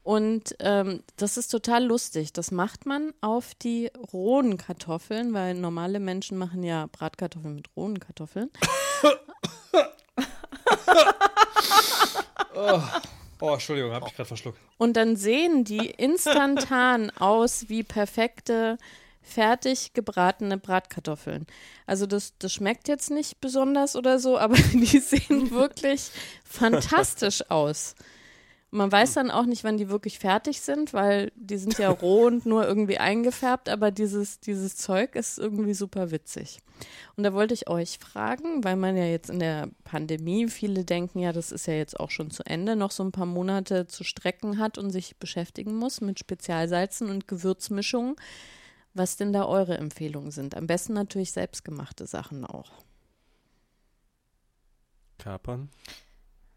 Und 0.02 0.56
ähm, 0.60 1.02
das 1.16 1.36
ist 1.36 1.48
total 1.48 1.84
lustig. 1.84 2.32
Das 2.32 2.52
macht 2.52 2.86
man 2.86 3.12
auf 3.20 3.54
die 3.54 3.90
rohen 4.12 4.56
Kartoffeln, 4.56 5.34
weil 5.34 5.52
normale 5.54 6.00
Menschen 6.00 6.38
machen 6.38 6.62
ja 6.62 6.86
Bratkartoffeln 6.90 7.56
mit 7.56 7.68
rohen 7.76 8.00
Kartoffeln. 8.00 8.48
Oh, 13.42 13.54
Entschuldigung, 13.54 13.92
habe 13.92 14.06
ich 14.06 14.14
gerade 14.14 14.28
verschluckt. 14.28 14.58
Und 14.76 14.96
dann 14.96 15.16
sehen 15.16 15.64
die 15.64 15.86
instantan 15.86 17.10
aus 17.18 17.68
wie 17.68 17.82
perfekte, 17.82 18.76
fertig 19.22 19.92
gebratene 19.92 20.58
Bratkartoffeln. 20.58 21.46
Also 21.86 22.06
das, 22.06 22.34
das 22.38 22.52
schmeckt 22.52 22.88
jetzt 22.88 23.10
nicht 23.10 23.40
besonders 23.40 23.96
oder 23.96 24.18
so, 24.18 24.38
aber 24.38 24.56
die 24.72 24.98
sehen 24.98 25.50
wirklich 25.50 26.10
fantastisch 26.44 27.50
aus. 27.50 27.94
Man 28.72 28.92
weiß 28.92 29.14
dann 29.14 29.32
auch 29.32 29.46
nicht, 29.46 29.64
wann 29.64 29.78
die 29.78 29.88
wirklich 29.88 30.20
fertig 30.20 30.60
sind, 30.60 30.92
weil 30.92 31.32
die 31.34 31.58
sind 31.58 31.76
ja 31.78 31.90
roh 32.02 32.26
und 32.26 32.46
nur 32.46 32.66
irgendwie 32.66 32.98
eingefärbt, 32.98 33.68
aber 33.68 33.90
dieses, 33.90 34.38
dieses 34.38 34.76
Zeug 34.76 35.16
ist 35.16 35.38
irgendwie 35.38 35.74
super 35.74 36.12
witzig. 36.12 36.60
Und 37.16 37.24
da 37.24 37.32
wollte 37.34 37.52
ich 37.52 37.68
euch 37.68 37.98
fragen, 37.98 38.62
weil 38.62 38.76
man 38.76 38.96
ja 38.96 39.04
jetzt 39.04 39.28
in 39.28 39.40
der 39.40 39.68
Pandemie, 39.82 40.48
viele 40.48 40.84
denken 40.84 41.18
ja, 41.18 41.32
das 41.32 41.50
ist 41.50 41.66
ja 41.66 41.74
jetzt 41.74 41.98
auch 41.98 42.10
schon 42.10 42.30
zu 42.30 42.44
Ende, 42.46 42.76
noch 42.76 42.92
so 42.92 43.02
ein 43.02 43.12
paar 43.12 43.26
Monate 43.26 43.88
zu 43.88 44.04
strecken 44.04 44.58
hat 44.58 44.78
und 44.78 44.90
sich 44.90 45.16
beschäftigen 45.16 45.74
muss 45.74 46.00
mit 46.00 46.20
Spezialsalzen 46.20 47.10
und 47.10 47.26
Gewürzmischungen, 47.26 48.14
was 48.94 49.16
denn 49.16 49.32
da 49.32 49.46
eure 49.46 49.78
Empfehlungen 49.78 50.30
sind. 50.30 50.54
Am 50.56 50.66
besten 50.66 50.94
natürlich 50.94 51.32
selbstgemachte 51.32 52.06
Sachen 52.06 52.44
auch. 52.44 52.72
Kapern. 55.18 55.70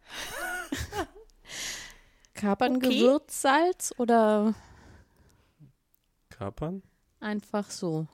Kapern 2.33 2.77
Okay. 2.77 2.89
Gewürzsalz 2.89 3.93
oder 3.97 4.53
Kapern? 6.29 6.81
einfach 7.19 7.69
so? 7.69 8.07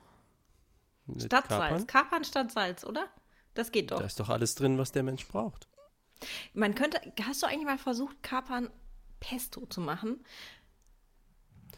Mit 1.06 1.22
Statt 1.24 1.48
Kapern? 1.48 1.78
Salz. 1.78 1.86
Kapern 1.86 2.24
statt 2.24 2.52
Salz, 2.52 2.84
oder? 2.84 3.08
Das 3.54 3.72
geht 3.72 3.90
doch. 3.90 3.98
Da 3.98 4.04
ist 4.04 4.20
doch 4.20 4.28
alles 4.28 4.54
drin, 4.54 4.78
was 4.78 4.92
der 4.92 5.02
Mensch 5.02 5.26
braucht. 5.26 5.68
Man 6.52 6.74
könnte, 6.74 7.00
hast 7.24 7.42
du 7.42 7.46
eigentlich 7.46 7.64
mal 7.64 7.78
versucht, 7.78 8.22
Kapern 8.22 8.70
Pesto 9.18 9.66
zu 9.66 9.80
machen? 9.80 10.24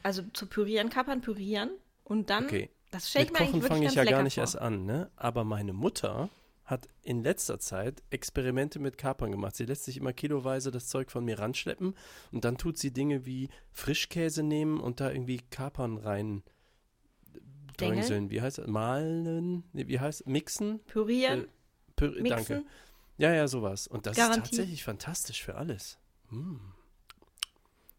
Also 0.03 0.23
zu 0.33 0.47
pürieren, 0.47 0.91
Kapern 0.91 1.21
pürieren 1.21 1.71
und 2.05 2.31
dann 2.31 2.45
Okay. 2.47 2.71
Das 2.91 3.09
stelle 3.09 3.25
ich 3.25 3.33
Mit 3.33 3.41
mir 3.41 3.47
Kochen 3.47 3.63
fange 3.63 3.87
ich 3.87 3.95
ja 3.95 4.05
gar 4.05 4.23
nicht 4.23 4.35
vor. 4.35 4.43
erst 4.43 4.59
an, 4.59 4.85
ne? 4.85 5.11
Aber 5.17 5.45
meine 5.45 5.73
Mutter 5.73 6.29
hat 6.65 6.89
in 7.03 7.23
letzter 7.23 7.59
Zeit 7.59 8.03
Experimente 8.11 8.79
mit 8.79 8.99
Kapern 8.99 9.31
gemacht. 9.31 9.57
Sie 9.57 9.65
lässt 9.65 9.85
sich 9.85 9.97
immer 9.97 10.13
kiloweise 10.13 10.71
das 10.71 10.89
Zeug 10.89 11.11
von 11.11 11.25
mir 11.25 11.39
ranschleppen 11.39 11.95
und 12.33 12.45
dann 12.45 12.59
tut 12.59 12.77
sie 12.77 12.93
Dinge 12.93 13.25
wie 13.25 13.49
Frischkäse 13.73 14.43
nehmen 14.43 14.79
und 14.79 15.01
da 15.01 15.11
irgendwie 15.11 15.39
Kapern 15.51 15.97
rein 15.97 16.43
dröseln. 17.79 18.31
Wie 18.31 18.43
heißt 18.43 18.59
das? 18.59 18.67
Mahlen? 18.67 19.65
Nee, 19.73 19.89
wie 19.89 19.99
heißt 19.99 20.27
Mixen? 20.27 20.81
Pürieren, 20.85 21.45
Äh, 21.45 21.49
Pür 21.97 22.11
mixen. 22.11 22.29
Danke. 22.29 22.65
Ja, 23.17 23.33
ja, 23.33 23.49
sowas. 23.49 23.87
Und 23.87 24.05
das 24.07 24.17
Garantie. 24.17 24.41
ist 24.43 24.51
tatsächlich 24.51 24.85
fantastisch 24.85 25.43
für 25.43 25.55
alles. 25.55 25.99
Mm. 26.31 26.57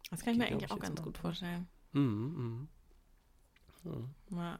Das 0.09 0.21
kann 0.21 0.33
ich 0.33 0.39
mir 0.39 0.45
eigentlich 0.45 0.69
auch 0.71 0.79
ganz 0.79 1.01
gut 1.01 1.17
vorstellen. 1.17 1.67
Mm, 1.93 1.99
mm. 1.99 2.69
Ja. 4.31 4.59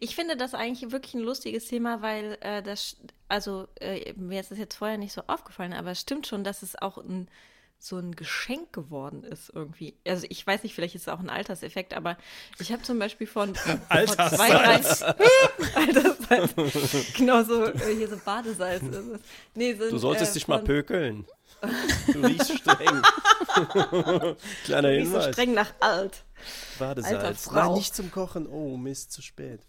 Ich 0.00 0.14
finde 0.14 0.36
das 0.36 0.54
eigentlich 0.54 0.90
wirklich 0.92 1.14
ein 1.14 1.22
lustiges 1.22 1.66
Thema, 1.66 2.02
weil 2.02 2.38
äh, 2.40 2.62
das, 2.62 2.96
also 3.28 3.68
äh, 3.80 4.12
mir 4.14 4.40
ist 4.40 4.50
das 4.50 4.58
jetzt 4.58 4.76
vorher 4.76 4.98
nicht 4.98 5.12
so 5.12 5.22
aufgefallen, 5.26 5.72
aber 5.72 5.90
es 5.90 6.00
stimmt 6.00 6.26
schon, 6.26 6.44
dass 6.44 6.62
es 6.62 6.76
auch 6.76 6.98
ein, 6.98 7.28
so 7.78 7.96
ein 7.96 8.16
Geschenk 8.16 8.72
geworden 8.72 9.22
ist 9.24 9.52
irgendwie. 9.54 9.94
Also 10.06 10.26
ich 10.28 10.44
weiß 10.46 10.62
nicht, 10.62 10.74
vielleicht 10.74 10.94
ist 10.94 11.02
es 11.02 11.08
auch 11.08 11.20
ein 11.20 11.30
Alterseffekt, 11.30 11.94
aber 11.94 12.16
ich 12.58 12.72
habe 12.72 12.82
zum 12.82 12.98
Beispiel 12.98 13.26
von 13.26 13.54
vor 13.54 13.78
zwei, 13.88 14.50
drei 14.50 14.74
Alterssalz. 15.74 16.54
genau 17.14 17.42
so, 17.44 17.66
äh, 17.66 17.96
hier 17.96 18.08
so 18.08 18.16
Badesalz 18.16 18.82
ist 18.82 18.94
es. 18.94 19.20
Nee, 19.54 19.74
so, 19.74 19.90
Du 19.90 19.98
solltest 19.98 20.32
äh, 20.32 20.34
dich 20.34 20.48
mal 20.48 20.62
pökeln. 20.62 21.26
Du 22.12 22.20
riechst 22.20 22.56
streng. 22.58 23.02
Kleiner 24.64 24.90
Nicht 24.90 25.06
so 25.08 25.14
Hinweis. 25.18 25.34
streng 25.34 25.54
nach 25.54 25.72
alt. 25.80 26.24
Badesalz. 26.78 27.50
Nein, 27.50 27.72
nicht 27.74 27.94
zum 27.94 28.10
Kochen. 28.10 28.46
Oh, 28.46 28.76
Mist, 28.76 29.12
zu 29.12 29.22
spät. 29.22 29.60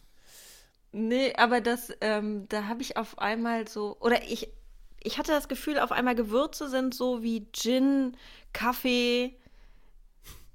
Nee, 0.91 1.33
aber 1.35 1.61
das, 1.61 1.91
ähm, 2.01 2.47
da 2.49 2.65
habe 2.65 2.81
ich 2.81 2.97
auf 2.97 3.19
einmal 3.19 3.67
so, 3.67 3.97
oder 3.99 4.23
ich, 4.23 4.49
ich 5.01 5.17
hatte 5.17 5.31
das 5.31 5.47
Gefühl, 5.47 5.79
auf 5.79 5.91
einmal 5.91 6.15
Gewürze 6.15 6.69
sind 6.69 6.93
so 6.95 7.21
wie 7.21 7.47
Gin, 7.51 8.15
Kaffee, 8.53 9.35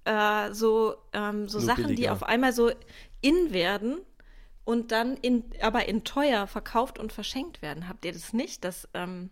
äh, 0.04 0.52
so, 0.52 0.96
ähm, 1.12 1.48
so 1.48 1.58
Nur 1.58 1.66
Sachen, 1.66 1.84
die 1.88 1.94
billiger. 1.94 2.12
auf 2.12 2.22
einmal 2.24 2.52
so 2.52 2.70
in 3.20 3.52
werden 3.52 3.98
und 4.64 4.92
dann 4.92 5.16
in, 5.16 5.44
aber 5.62 5.86
in 5.88 6.04
teuer 6.04 6.46
verkauft 6.46 6.98
und 6.98 7.12
verschenkt 7.12 7.62
werden. 7.62 7.88
Habt 7.88 8.04
ihr 8.04 8.12
das 8.12 8.32
nicht? 8.32 8.64
Dass, 8.64 8.88
ähm, 8.94 9.30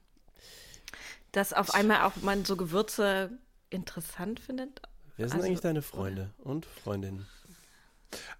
dass 1.32 1.52
auf 1.52 1.74
einmal 1.74 2.02
auch 2.02 2.16
man 2.22 2.44
so 2.44 2.56
Gewürze 2.56 3.30
interessant 3.70 4.40
findet? 4.40 4.82
Wer 5.16 5.28
sind 5.28 5.36
Also- 5.36 5.46
eigentlich 5.48 5.60
deine 5.60 5.82
Freunde 5.82 6.30
und 6.38 6.66
Freundinnen? 6.66 7.26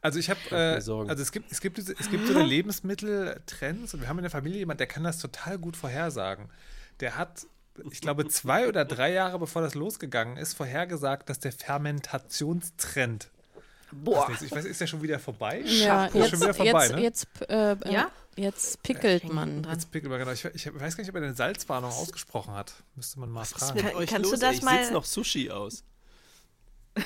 Also 0.02 0.18
ich 0.18 0.28
habe, 0.28 0.38
äh, 0.50 0.74
also 0.74 1.08
es 1.08 1.32
gibt, 1.32 1.50
es 1.50 1.62
gibt, 1.62 1.78
diese, 1.78 1.94
es 1.98 2.10
gibt 2.10 2.26
so 2.26 2.34
eine 2.34 2.44
Lebensmitteltrends 2.44 3.94
und 3.94 4.00
wir 4.02 4.08
haben 4.08 4.18
in 4.18 4.22
der 4.22 4.30
Familie 4.30 4.58
jemanden, 4.58 4.78
der 4.78 4.86
kann 4.86 5.02
das 5.02 5.18
total 5.18 5.58
gut 5.58 5.76
vorhersagen. 5.78 6.50
Der 7.00 7.16
hat, 7.16 7.46
ich 7.90 8.02
glaube, 8.02 8.28
zwei 8.28 8.68
oder 8.68 8.84
drei 8.84 9.12
Jahre 9.12 9.38
bevor 9.38 9.62
das 9.62 9.74
losgegangen 9.74 10.36
ist, 10.36 10.52
vorhergesagt, 10.54 11.30
dass 11.30 11.38
der 11.40 11.52
Fermentationstrend. 11.52 13.30
Boah. 13.92 14.30
Ich 14.40 14.50
weiß, 14.50 14.64
ist 14.64 14.80
der 14.80 14.86
schon 14.86 15.02
wieder 15.02 15.18
vorbei? 15.18 15.60
Ja, 15.64 16.06
Ist 16.06 16.14
jetzt, 16.14 16.30
schon 16.30 16.40
wieder 16.40 16.54
vorbei, 16.54 16.84
jetzt, 16.86 16.92
ne? 16.94 17.02
jetzt, 17.02 17.26
äh, 17.50 17.72
äh, 17.72 17.92
Ja? 17.92 18.10
jetzt 18.36 18.82
pickelt 18.82 19.32
man. 19.32 19.66
Jetzt 19.70 19.90
pickelt 19.90 20.10
man, 20.10 20.18
genau. 20.18 20.32
Ich, 20.32 20.44
ich 20.44 20.66
weiß 20.66 20.96
gar 20.96 21.02
nicht, 21.02 21.10
ob 21.10 21.16
er 21.16 21.22
eine 21.22 21.34
Salzwarnung 21.34 21.90
ausgesprochen 21.90 22.54
hat. 22.54 22.72
Müsste 22.96 23.20
man 23.20 23.30
mal 23.30 23.44
fragen. 23.44 23.78
Kann- 23.80 24.06
kannst 24.06 24.32
du 24.32 24.36
das 24.36 24.54
Ich 24.56 24.62
mal- 24.62 24.78
sitze 24.78 24.92
noch 24.92 25.04
Sushi 25.04 25.50
aus. 25.50 25.84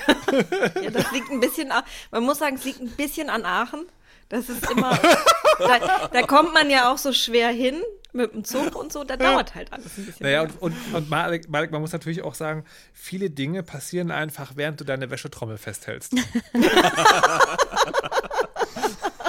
Ja, 0.81 0.89
das 0.91 1.11
liegt 1.11 1.29
ein 1.31 1.39
bisschen, 1.39 1.71
man 2.11 2.23
muss 2.23 2.39
sagen, 2.39 2.55
es 2.57 2.65
liegt 2.65 2.81
ein 2.81 2.89
bisschen 2.91 3.29
an 3.29 3.45
Aachen. 3.45 3.85
Das 4.29 4.49
ist 4.49 4.69
immer, 4.69 4.97
da, 5.59 6.07
da 6.11 6.21
kommt 6.23 6.53
man 6.53 6.69
ja 6.69 6.91
auch 6.91 6.97
so 6.97 7.13
schwer 7.13 7.49
hin 7.49 7.81
mit 8.17 8.33
dem 8.33 8.43
Zug 8.43 8.75
und 8.75 8.91
so, 8.91 9.03
da 9.03 9.15
dauert 9.17 9.55
halt 9.55 9.71
alles 9.71 9.97
ein 9.97 10.05
bisschen. 10.05 10.23
Naja, 10.25 10.41
und, 10.41 10.61
und, 10.61 10.75
und 10.93 11.09
Malik, 11.09 11.49
Malik, 11.49 11.71
man 11.71 11.81
muss 11.81 11.93
natürlich 11.93 12.23
auch 12.23 12.35
sagen, 12.35 12.65
viele 12.93 13.29
Dinge 13.29 13.63
passieren 13.63 14.11
einfach, 14.11 14.53
während 14.55 14.79
du 14.79 14.83
deine 14.83 15.09
Wäschetrommel 15.09 15.57
festhältst. 15.57 16.13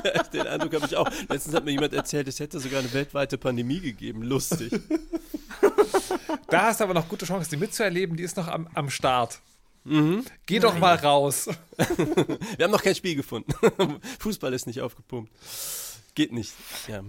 Den 0.32 0.46
Eindruck 0.46 0.74
habe 0.74 0.86
ich 0.86 0.96
auch. 0.96 1.10
Letztens 1.28 1.54
hat 1.54 1.64
mir 1.64 1.72
jemand 1.72 1.92
erzählt, 1.92 2.28
es 2.28 2.40
hätte 2.40 2.60
sogar 2.60 2.80
eine 2.80 2.92
weltweite 2.92 3.38
Pandemie 3.38 3.80
gegeben. 3.80 4.22
Lustig. 4.22 4.72
Da 6.50 6.62
hast 6.62 6.80
du 6.80 6.84
aber 6.84 6.94
noch 6.94 7.06
gute 7.08 7.26
Chancen, 7.26 7.50
die 7.50 7.56
mitzuerleben, 7.58 8.16
die 8.16 8.22
ist 8.22 8.38
noch 8.38 8.48
am, 8.48 8.68
am 8.72 8.88
Start. 8.88 9.40
Geh 10.46 10.58
doch 10.60 10.78
mal 10.78 10.94
raus. 10.94 11.46
Wir 12.56 12.64
haben 12.64 12.70
noch 12.70 12.82
kein 12.82 12.94
Spiel 12.94 13.16
gefunden. 13.16 13.52
Fußball 14.18 14.54
ist 14.54 14.66
nicht 14.66 14.80
aufgepumpt. 14.80 15.30
Geht 16.14 16.32
nicht. 16.32 16.54
Ja. 16.86 17.02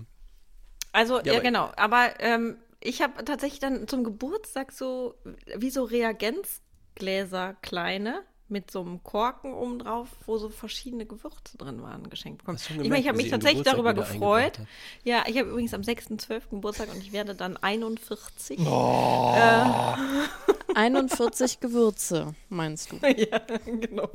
Also, 0.91 1.19
ja, 1.21 1.33
aber- 1.33 1.41
genau. 1.41 1.71
Aber 1.75 2.19
ähm, 2.19 2.57
ich 2.81 3.01
habe 3.01 3.23
tatsächlich 3.25 3.59
dann 3.59 3.87
zum 3.87 4.03
Geburtstag 4.03 4.71
so, 4.71 5.15
wie 5.55 5.69
so 5.69 5.83
Reagenzgläser 5.83 7.55
kleine 7.61 8.21
mit 8.51 8.71
so 8.71 8.81
einem 8.81 9.03
Korken 9.03 9.53
oben 9.53 9.77
drauf, 9.77 10.07
wo 10.25 10.39
so 10.39 10.49
verschiedene 10.49 11.05
Gewürze 11.05 11.55
drin 11.57 11.83
waren, 11.83 12.09
geschenkt 12.09 12.39
bekommen. 12.39 12.57
Schon 12.57 12.77
Ich 12.77 12.89
meine, 12.89 13.01
ich 13.01 13.05
gemerkt, 13.05 13.07
habe 13.09 13.17
mich 13.17 13.29
tatsächlich 13.29 13.63
darüber 13.63 13.93
gefreut. 13.93 14.59
Ja, 15.03 15.23
ich 15.27 15.37
habe 15.37 15.49
übrigens 15.49 15.75
am 15.75 15.81
6.12. 15.81 16.49
Geburtstag 16.49 16.89
und 16.91 16.97
ich 16.97 17.11
werde 17.13 17.35
dann 17.35 17.57
41. 17.57 18.57
41 20.79 21.59
Gewürze, 21.59 22.33
meinst 22.49 22.91
du? 22.91 22.97
Ja, 23.01 23.39
genau. 23.65 24.09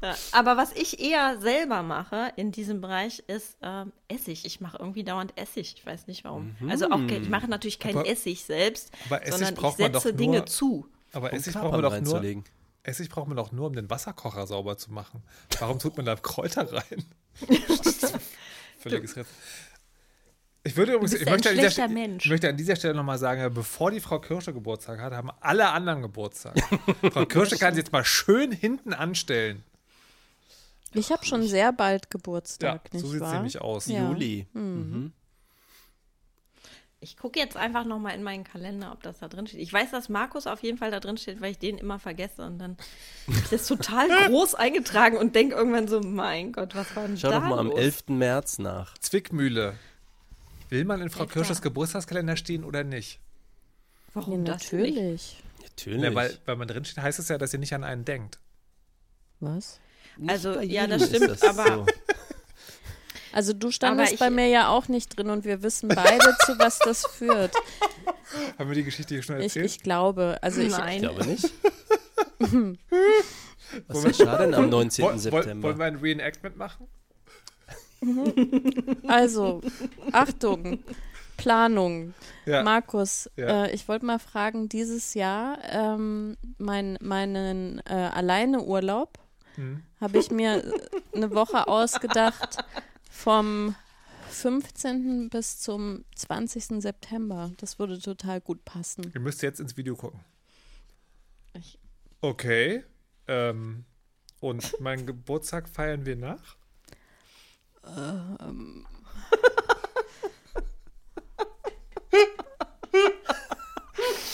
Ja, 0.00 0.14
aber 0.30 0.56
was 0.56 0.72
ich 0.74 1.00
eher 1.00 1.40
selber 1.40 1.82
mache 1.82 2.32
in 2.36 2.52
diesem 2.52 2.80
Bereich 2.80 3.18
ist 3.26 3.56
ähm, 3.62 3.92
Essig. 4.06 4.44
Ich 4.46 4.60
mache 4.60 4.76
irgendwie 4.78 5.02
dauernd 5.02 5.36
Essig. 5.36 5.74
Ich 5.76 5.84
weiß 5.84 6.06
nicht 6.06 6.22
warum. 6.22 6.54
Also 6.68 6.88
auch, 6.90 7.00
ich 7.00 7.28
mache 7.28 7.48
natürlich 7.48 7.80
keinen 7.80 7.98
Aber- 7.98 8.08
Essig 8.08 8.44
selbst, 8.44 8.92
aber 9.06 9.22
Essig 9.26 9.46
sondern 9.46 9.64
ich 9.70 9.76
setze 9.76 10.14
Dinge 10.14 10.38
nur- 10.38 10.46
zu. 10.46 10.86
Aber 11.12 11.32
Essig 11.32 11.54
braucht, 11.54 11.72
man 11.72 11.82
doch 11.82 12.00
nur. 12.00 12.42
Essig 12.84 13.08
braucht 13.08 13.26
man 13.26 13.36
doch 13.36 13.50
nur, 13.50 13.66
um 13.66 13.72
den 13.74 13.90
Wasserkocher 13.90 14.46
sauber 14.46 14.76
zu 14.78 14.92
machen. 14.92 15.22
Warum 15.58 15.78
tut 15.80 15.96
man 15.96 16.06
da 16.06 16.14
Kräuter 16.14 16.72
rein? 16.72 17.04
Völliges 18.78 19.16
Rätsel. 19.16 19.26
Ich 20.64 20.76
würde 20.76 20.92
übrigens, 20.92 21.14
ich 21.14 21.24
möchte, 21.24 21.48
an 21.50 21.54
dieser, 21.56 21.70
schlechter 21.70 21.84
Ste- 21.86 21.94
Mensch. 21.94 22.24
ich 22.26 22.30
möchte 22.30 22.48
an 22.48 22.56
dieser 22.56 22.76
Stelle 22.76 22.94
nochmal 22.94 23.18
sagen, 23.18 23.54
bevor 23.54 23.90
die 23.90 24.00
Frau 24.00 24.18
Kirsche 24.18 24.52
Geburtstag 24.52 25.00
hat, 25.00 25.12
haben 25.12 25.30
alle 25.40 25.68
anderen 25.70 26.02
Geburtstag. 26.02 26.56
Frau 27.12 27.24
Kirsche 27.26 27.56
kann 27.56 27.74
sich 27.74 27.84
jetzt 27.84 27.92
mal 27.92 28.04
schön 28.04 28.52
hinten 28.52 28.92
anstellen. 28.92 29.62
Ich 30.94 31.10
habe 31.12 31.24
schon 31.24 31.42
sehr 31.46 31.72
bald 31.72 32.04
Ja, 32.04 32.08
Geburtstag, 32.10 32.92
nicht 32.92 33.02
so 33.02 33.08
sieht 33.12 33.22
es 33.22 33.32
nämlich 33.32 33.60
aus. 33.60 33.86
Ja. 33.86 34.08
Juli. 34.08 34.46
Mhm. 34.52 35.12
Ich 37.00 37.16
gucke 37.16 37.38
jetzt 37.38 37.56
einfach 37.56 37.84
nochmal 37.84 38.16
in 38.16 38.24
meinen 38.24 38.42
Kalender, 38.42 38.90
ob 38.92 39.02
das 39.04 39.20
da 39.20 39.28
drin 39.28 39.46
steht. 39.46 39.60
Ich 39.60 39.72
weiß, 39.72 39.92
dass 39.92 40.08
Markus 40.08 40.48
auf 40.48 40.62
jeden 40.64 40.78
Fall 40.78 40.90
da 40.90 40.98
drin 40.98 41.16
steht, 41.16 41.40
weil 41.40 41.52
ich 41.52 41.58
den 41.58 41.78
immer 41.78 42.00
vergesse. 42.00 42.42
Und 42.44 42.58
dann 42.58 42.76
habe 43.28 43.38
ich 43.38 43.48
das 43.50 43.68
total 43.68 44.08
groß 44.28 44.56
eingetragen 44.56 45.16
und 45.16 45.36
denke 45.36 45.54
irgendwann 45.54 45.86
so, 45.86 46.00
mein 46.00 46.50
Gott, 46.52 46.74
was 46.74 46.96
war 46.96 47.06
denn 47.06 47.16
Schau 47.16 47.30
da 47.30 47.38
doch 47.38 47.48
mal 47.48 47.58
am 47.60 47.68
los? 47.68 47.78
11. 47.78 48.08
März 48.08 48.58
nach. 48.58 48.98
Zwickmühle. 48.98 49.74
Will 50.70 50.84
man 50.84 51.00
in 51.00 51.10
Frau 51.10 51.22
Elfter. 51.24 51.40
Kirsches 51.40 51.62
Geburtstagskalender 51.62 52.36
stehen 52.36 52.64
oder 52.64 52.84
nicht? 52.84 53.14
Ja, 53.14 53.20
Warum 54.14 54.44
das 54.44 54.60
nicht? 54.60 54.72
natürlich. 54.72 55.42
Natürlich. 55.62 56.02
Ja, 56.02 56.14
weil, 56.14 56.38
weil 56.46 56.56
man 56.56 56.68
drin 56.68 56.84
steht, 56.84 57.02
heißt 57.02 57.18
es 57.18 57.28
ja, 57.28 57.38
dass 57.38 57.52
ihr 57.52 57.58
nicht 57.58 57.74
an 57.74 57.84
einen 57.84 58.04
denkt. 58.04 58.38
Was? 59.40 59.78
Nicht 60.16 60.30
Also, 60.30 60.60
ja, 60.60 60.86
das 60.86 61.06
stimmt, 61.08 61.42
aber- 61.44 61.64
so. 61.66 61.86
Also 63.30 63.52
du 63.52 63.70
standest 63.70 64.14
ich- 64.14 64.18
bei 64.18 64.30
mir 64.30 64.48
ja 64.48 64.68
auch 64.70 64.88
nicht 64.88 65.16
drin 65.16 65.28
und 65.28 65.44
wir 65.44 65.62
wissen 65.62 65.88
beide, 65.88 66.34
zu 66.46 66.58
was 66.58 66.78
das 66.78 67.06
führt. 67.06 67.54
Haben 68.58 68.70
wir 68.70 68.74
die 68.74 68.84
Geschichte 68.84 69.14
hier 69.14 69.22
schon 69.22 69.36
Ich, 69.36 69.44
erzählt? 69.44 69.66
ich 69.66 69.80
glaube, 69.82 70.38
also 70.40 70.60
ich, 70.62 70.68
Ich 70.68 70.72
Nein. 70.78 71.00
glaube 71.02 71.26
nicht. 71.26 71.50
Was 73.86 74.02
geschah 74.02 74.38
denn 74.38 74.54
am 74.54 74.70
19. 74.70 75.04
Woll- 75.04 75.12
woll- 75.12 75.18
September? 75.20 75.68
Wollen 75.68 75.78
wir 75.78 75.84
ein 75.86 75.96
Reenactment 75.96 76.56
machen? 76.56 76.88
Also 79.06 79.60
Achtung, 80.12 80.78
Planung. 81.36 82.14
Ja. 82.46 82.62
Markus, 82.62 83.30
Ja. 83.36 83.64
äh, 83.66 83.74
ich 83.74 83.88
wollte 83.88 84.06
mal 84.06 84.18
fragen, 84.18 84.68
dieses 84.68 85.14
Jahr 85.14 85.58
ähm, 85.70 86.36
mein, 86.58 86.98
meinen 87.00 87.80
äh, 87.86 87.92
Alleineurlaub 88.12 89.18
Hm. 89.56 89.82
habe 90.00 90.18
ich 90.18 90.30
mir 90.30 90.64
äh, 90.64 90.72
eine 91.16 91.34
Woche 91.34 91.66
ausgedacht 91.66 92.58
vom 93.10 93.74
15. 94.30 95.30
bis 95.30 95.58
zum 95.58 96.04
20. 96.14 96.80
September. 96.80 97.50
Das 97.56 97.78
würde 97.80 97.98
total 97.98 98.40
gut 98.40 98.64
passen. 98.64 99.10
Ihr 99.14 99.20
müsst 99.20 99.42
jetzt 99.42 99.58
ins 99.58 99.76
Video 99.76 99.96
gucken. 99.96 100.20
Ich- 101.54 101.78
Okay. 102.20 102.84
Ähm, 103.26 103.84
und 104.40 104.78
meinen 104.80 105.06
Geburtstag 105.06 105.68
feiern 105.68 106.06
wir 106.06 106.14
nach? 106.16 106.56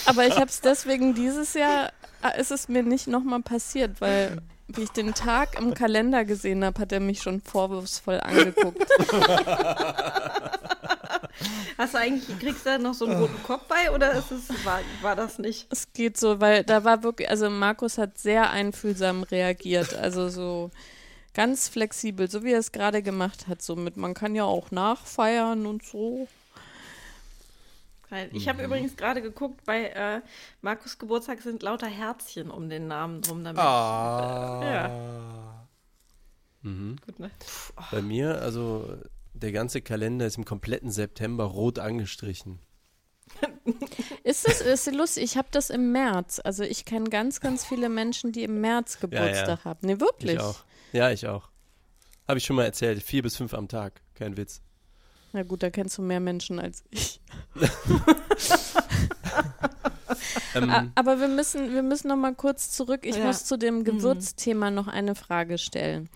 Aber 0.05 0.27
ich 0.27 0.35
habe 0.35 0.45
es 0.45 0.61
deswegen 0.61 1.15
dieses 1.15 1.53
Jahr, 1.53 1.91
äh, 2.23 2.39
ist 2.39 2.51
es 2.51 2.67
mir 2.67 2.83
nicht 2.83 3.07
nochmal 3.07 3.41
passiert, 3.41 3.99
weil 4.01 4.37
wie 4.67 4.83
ich 4.83 4.91
den 4.91 5.13
Tag 5.13 5.59
im 5.59 5.73
Kalender 5.73 6.25
gesehen 6.25 6.65
habe, 6.65 6.81
hat 6.81 6.91
er 6.91 6.99
mich 6.99 7.21
schon 7.21 7.41
vorwurfsvoll 7.41 8.19
angeguckt. 8.19 8.85
Hast 11.77 11.93
du 11.93 11.97
eigentlich, 11.97 12.39
kriegst 12.39 12.65
du 12.65 12.69
da 12.69 12.77
noch 12.77 12.93
so 12.93 13.05
einen 13.05 13.19
roten 13.19 13.43
Kopf 13.43 13.63
bei 13.67 13.91
oder 13.91 14.13
ist 14.13 14.31
es, 14.31 14.47
war, 14.65 14.79
war 15.01 15.15
das 15.15 15.37
nicht? 15.37 15.67
Es 15.69 15.91
geht 15.93 16.17
so, 16.17 16.39
weil 16.39 16.63
da 16.63 16.83
war 16.83 17.03
wirklich, 17.03 17.29
also 17.29 17.49
Markus 17.49 17.97
hat 17.97 18.17
sehr 18.17 18.49
einfühlsam 18.49 19.23
reagiert. 19.23 19.93
Also 19.93 20.29
so 20.29 20.71
ganz 21.35 21.69
flexibel, 21.69 22.27
so 22.29 22.43
wie 22.43 22.53
er 22.53 22.59
es 22.59 22.71
gerade 22.71 23.03
gemacht 23.03 23.47
hat. 23.47 23.61
So 23.61 23.75
mit, 23.75 23.95
man 23.97 24.15
kann 24.15 24.33
ja 24.33 24.45
auch 24.45 24.71
nachfeiern 24.71 25.67
und 25.67 25.83
so. 25.83 26.27
Ich 28.31 28.47
habe 28.47 28.63
übrigens 28.63 28.95
gerade 28.95 29.21
geguckt, 29.21 29.63
bei 29.65 29.89
äh, 29.89 30.21
Markus 30.61 30.97
Geburtstag 30.97 31.41
sind 31.41 31.61
lauter 31.63 31.87
Herzchen 31.87 32.49
um 32.49 32.69
den 32.69 32.87
Namen 32.87 33.21
drum. 33.21 33.43
Damit, 33.43 33.59
Ah. 33.61 34.61
äh, 34.63 34.73
ja. 34.73 35.67
Mhm. 36.61 36.95
Gut, 37.05 37.19
ne? 37.19 37.29
Pff, 37.41 37.73
oh. 37.77 37.83
Bei 37.91 38.01
mir, 38.01 38.41
also 38.41 38.97
der 39.33 39.51
ganze 39.51 39.81
Kalender 39.81 40.25
ist 40.25 40.37
im 40.37 40.45
kompletten 40.45 40.91
September 40.91 41.43
rot 41.43 41.77
angestrichen. 41.77 42.59
Ist 44.23 44.47
das 44.47 44.61
ist 44.61 44.91
lustig? 44.93 45.23
Ich 45.23 45.37
habe 45.37 45.47
das 45.51 45.69
im 45.69 45.91
März. 45.91 46.39
Also 46.43 46.63
ich 46.63 46.85
kenne 46.85 47.09
ganz, 47.09 47.39
ganz 47.41 47.65
viele 47.65 47.89
Menschen, 47.89 48.31
die 48.31 48.43
im 48.43 48.61
März 48.61 48.99
Geburtstag 48.99 49.65
haben. 49.65 49.79
Nee, 49.87 49.99
wirklich. 49.99 50.33
Ich 50.35 50.39
auch. 50.39 50.59
Ja, 50.93 51.09
ich 51.11 51.27
auch. 51.27 51.49
Habe 52.27 52.37
ich 52.37 52.45
schon 52.45 52.55
mal 52.55 52.63
erzählt. 52.65 53.01
Vier 53.03 53.21
bis 53.23 53.35
fünf 53.35 53.53
am 53.53 53.67
Tag. 53.67 54.01
Kein 54.15 54.37
Witz. 54.37 54.61
Na 55.33 55.43
gut, 55.43 55.63
da 55.63 55.69
kennst 55.69 55.97
du 55.97 56.01
mehr 56.01 56.19
Menschen 56.19 56.59
als 56.59 56.83
ich. 56.91 57.19
Ähm, 60.55 60.91
Aber 60.95 61.19
wir 61.19 61.27
müssen, 61.27 61.73
wir 61.73 61.83
müssen 61.83 62.07
noch 62.07 62.15
mal 62.15 62.33
kurz 62.33 62.71
zurück. 62.71 63.01
Ich 63.05 63.17
Ja. 63.17 63.25
muss 63.25 63.43
zu 63.45 63.57
dem 63.57 63.79
Mhm. 63.79 63.83
Gewürzthema 63.83 64.71
noch 64.71 64.87
eine 64.87 65.13
Frage 65.15 65.57
stellen. 65.57 66.09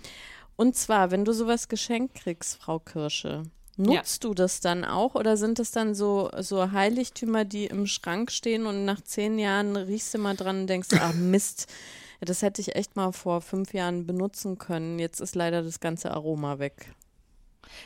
Und 0.56 0.76
zwar, 0.78 1.12
wenn 1.12 1.26
du 1.26 1.34
sowas 1.34 1.68
geschenkt 1.68 2.16
kriegst, 2.16 2.56
Frau 2.62 2.80
Kirsche, 2.80 3.44
nutzt 3.80 4.24
du 4.24 4.34
das 4.34 4.60
dann 4.60 4.84
auch 4.84 5.16
oder 5.16 5.38
sind 5.38 5.58
es 5.60 5.72
dann 5.72 5.96
so, 5.96 6.30
so 6.40 6.72
Heiligtümer, 6.72 7.46
die 7.46 7.66
im 7.66 7.88
Schrank 7.88 8.32
stehen 8.32 8.66
und 8.66 8.86
nach 8.86 9.02
zehn 9.02 9.40
Jahren 9.40 9.76
riechst 9.76 10.14
du 10.14 10.18
mal 10.18 10.36
dran 10.36 10.62
und 10.62 10.68
denkst, 10.68 10.90
ah 11.00 11.14
Mist, 11.16 11.68
das 12.20 12.42
hätte 12.42 12.62
ich 12.62 12.76
echt 12.76 12.96
mal 12.96 13.14
vor 13.14 13.42
fünf 13.42 13.74
Jahren 13.74 14.06
benutzen 14.06 14.58
können. 14.58 15.00
Jetzt 15.00 15.22
ist 15.22 15.36
leider 15.36 15.64
das 15.64 15.80
ganze 15.80 16.12
Aroma 16.12 16.60
weg. 16.60 16.94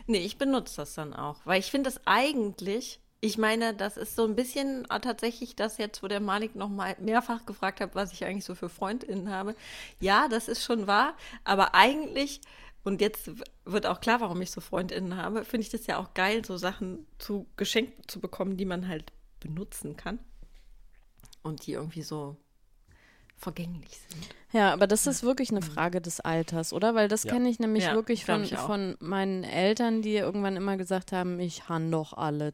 Nee, 0.08 0.26
ich 0.26 0.38
benutze 0.38 0.78
das 0.78 0.96
dann 0.96 1.14
auch, 1.14 1.38
weil 1.46 1.60
ich 1.60 1.70
finde 1.70 1.89
das 1.89 2.02
eigentlich, 2.06 3.00
ich 3.22 3.38
meine, 3.38 3.74
das 3.74 3.96
ist 3.96 4.16
so 4.16 4.26
ein 4.26 4.36
bisschen 4.36 4.86
tatsächlich 4.88 5.56
das 5.56 5.78
jetzt, 5.78 6.02
wo 6.02 6.08
der 6.08 6.20
Malik 6.20 6.56
noch 6.56 6.70
mal 6.70 6.96
mehrfach 7.00 7.46
gefragt 7.46 7.82
hat, 7.82 7.94
was 7.94 8.12
ich 8.12 8.26
eigentlich 8.26 8.46
so 8.46 8.56
für 8.56 8.70
FreundInnen 8.70 9.30
habe. 9.30 9.56
Ja, 10.00 10.28
das 10.28 10.48
ist 10.48 10.64
schon 10.64 10.88
wahr, 10.88 11.16
aber 11.44 11.76
eigentlich, 11.76 12.41
und 12.84 13.02
jetzt 13.02 13.32
wird 13.66 13.86
auch 13.86 14.02
klar, 14.02 14.20
warum 14.22 14.42
ich 14.42 14.52
so 14.52 14.62
FreundInnen 14.62 15.16
habe, 15.18 15.46
finde 15.46 15.64
ich 15.64 15.70
das 15.70 15.88
ja 15.88 15.98
auch 15.98 16.14
geil, 16.14 16.44
so 16.46 16.58
Sachen 16.58 17.06
zu 17.18 17.48
geschenkt 17.58 18.10
zu 18.12 18.20
bekommen, 18.20 18.58
die 18.58 18.66
man 18.66 18.88
halt 18.88 19.12
benutzen 19.40 19.96
kann 19.98 20.20
und 21.44 21.66
die 21.66 21.74
irgendwie 21.74 22.04
so 22.04 22.38
vergänglich 23.38 24.00
sind. 24.10 24.28
Ja, 24.54 24.72
aber 24.72 24.88
das 24.88 25.08
ist 25.08 25.24
wirklich 25.24 25.50
eine 25.52 25.62
Frage 25.62 26.00
des 26.00 26.20
Alters, 26.20 26.72
oder? 26.74 26.96
Weil 26.96 27.08
das 27.08 27.24
Ja. 27.24 27.32
kenne 27.34 27.50
ich 27.50 27.60
nämlich 27.60 27.84
Ja, 27.86 27.94
wirklich 27.96 28.24
von, 28.24 28.44
ich 28.44 28.56
von 28.58 28.96
meinen 29.00 29.44
Eltern, 29.44 30.02
die 30.02 30.16
irgendwann 30.16 30.56
immer 30.56 30.78
gesagt 30.78 31.12
haben, 31.12 31.40
ich 31.40 31.68
han 31.70 31.92
doch 31.92 32.14
alles. 32.14 32.54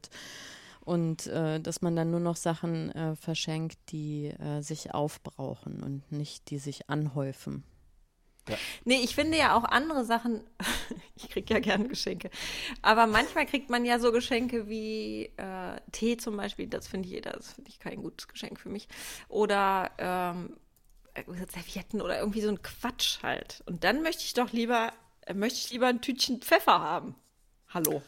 Und 0.82 1.28
äh, 1.28 1.60
dass 1.60 1.82
man 1.82 1.96
dann 1.96 2.10
nur 2.10 2.22
noch 2.22 2.38
Sachen 2.38 2.92
äh, 2.92 3.16
verschenkt, 3.16 3.78
die 3.92 4.28
äh, 4.28 4.62
sich 4.62 4.94
aufbrauchen 4.94 5.84
und 5.84 6.12
nicht 6.12 6.50
die 6.50 6.58
sich 6.58 6.90
anhäufen. 6.90 7.64
Nee, 8.86 9.02
ich 9.04 9.16
finde 9.16 9.38
ja 9.38 9.56
auch 9.56 9.64
andere 9.64 10.06
Sachen, 10.06 10.44
ich 11.16 11.30
kriege 11.30 11.54
ja 11.54 11.60
gerne 11.60 11.88
Geschenke, 11.88 12.30
aber 12.82 13.08
manchmal 13.08 13.46
kriegt 13.46 13.70
man 13.70 13.86
ja 13.86 14.00
so 14.00 14.12
Geschenke 14.12 14.68
wie 14.68 15.32
äh, 15.38 15.80
Tee 15.92 16.18
zum 16.18 16.38
Beispiel, 16.38 16.68
das 16.68 16.88
finde 16.88 17.10
ich, 17.10 17.22
das 17.22 17.54
finde 17.54 17.70
ich 17.70 17.80
kein 17.80 18.02
gutes 18.02 18.28
Geschenk 18.28 18.60
für 18.60 18.70
mich. 18.70 18.88
Oder 19.28 19.92
ähm, 19.98 20.58
äh, 21.14 21.24
Servietten 21.52 22.02
oder 22.02 22.20
irgendwie 22.20 22.42
so 22.42 22.50
ein 22.50 22.62
Quatsch 22.62 23.22
halt. 23.24 23.64
Und 23.66 23.84
dann 23.84 24.02
möchte 24.02 24.24
ich 24.24 24.34
doch 24.34 24.52
lieber, 24.52 24.92
äh, 25.26 25.34
möchte 25.34 25.60
ich 25.60 25.72
lieber 25.72 25.88
ein 25.88 26.02
Tütchen 26.02 26.42
Pfeffer 26.42 26.80
haben. 26.80 27.16
Hallo. 27.70 28.02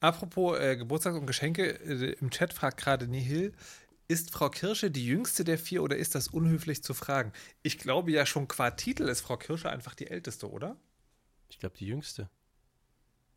Apropos 0.00 0.58
äh, 0.58 0.76
Geburtstag 0.76 1.14
und 1.14 1.26
Geschenke, 1.26 1.80
äh, 1.80 2.16
im 2.20 2.30
Chat 2.30 2.52
fragt 2.52 2.78
gerade 2.78 3.08
Nihil, 3.08 3.54
ist 4.08 4.30
Frau 4.30 4.50
Kirsche 4.50 4.90
die 4.90 5.06
jüngste 5.06 5.44
der 5.44 5.58
vier 5.58 5.82
oder 5.82 5.96
ist 5.96 6.14
das 6.14 6.28
unhöflich 6.28 6.82
zu 6.82 6.94
fragen? 6.94 7.32
Ich 7.62 7.78
glaube 7.78 8.10
ja 8.12 8.26
schon 8.26 8.48
qua 8.48 8.70
Titel 8.72 9.04
ist 9.08 9.20
Frau 9.22 9.36
Kirsche 9.36 9.70
einfach 9.70 9.94
die 9.94 10.06
älteste, 10.08 10.50
oder? 10.50 10.76
ich 11.48 11.58
glaube, 11.60 11.76
die 11.78 11.86
jüngste. 11.86 12.28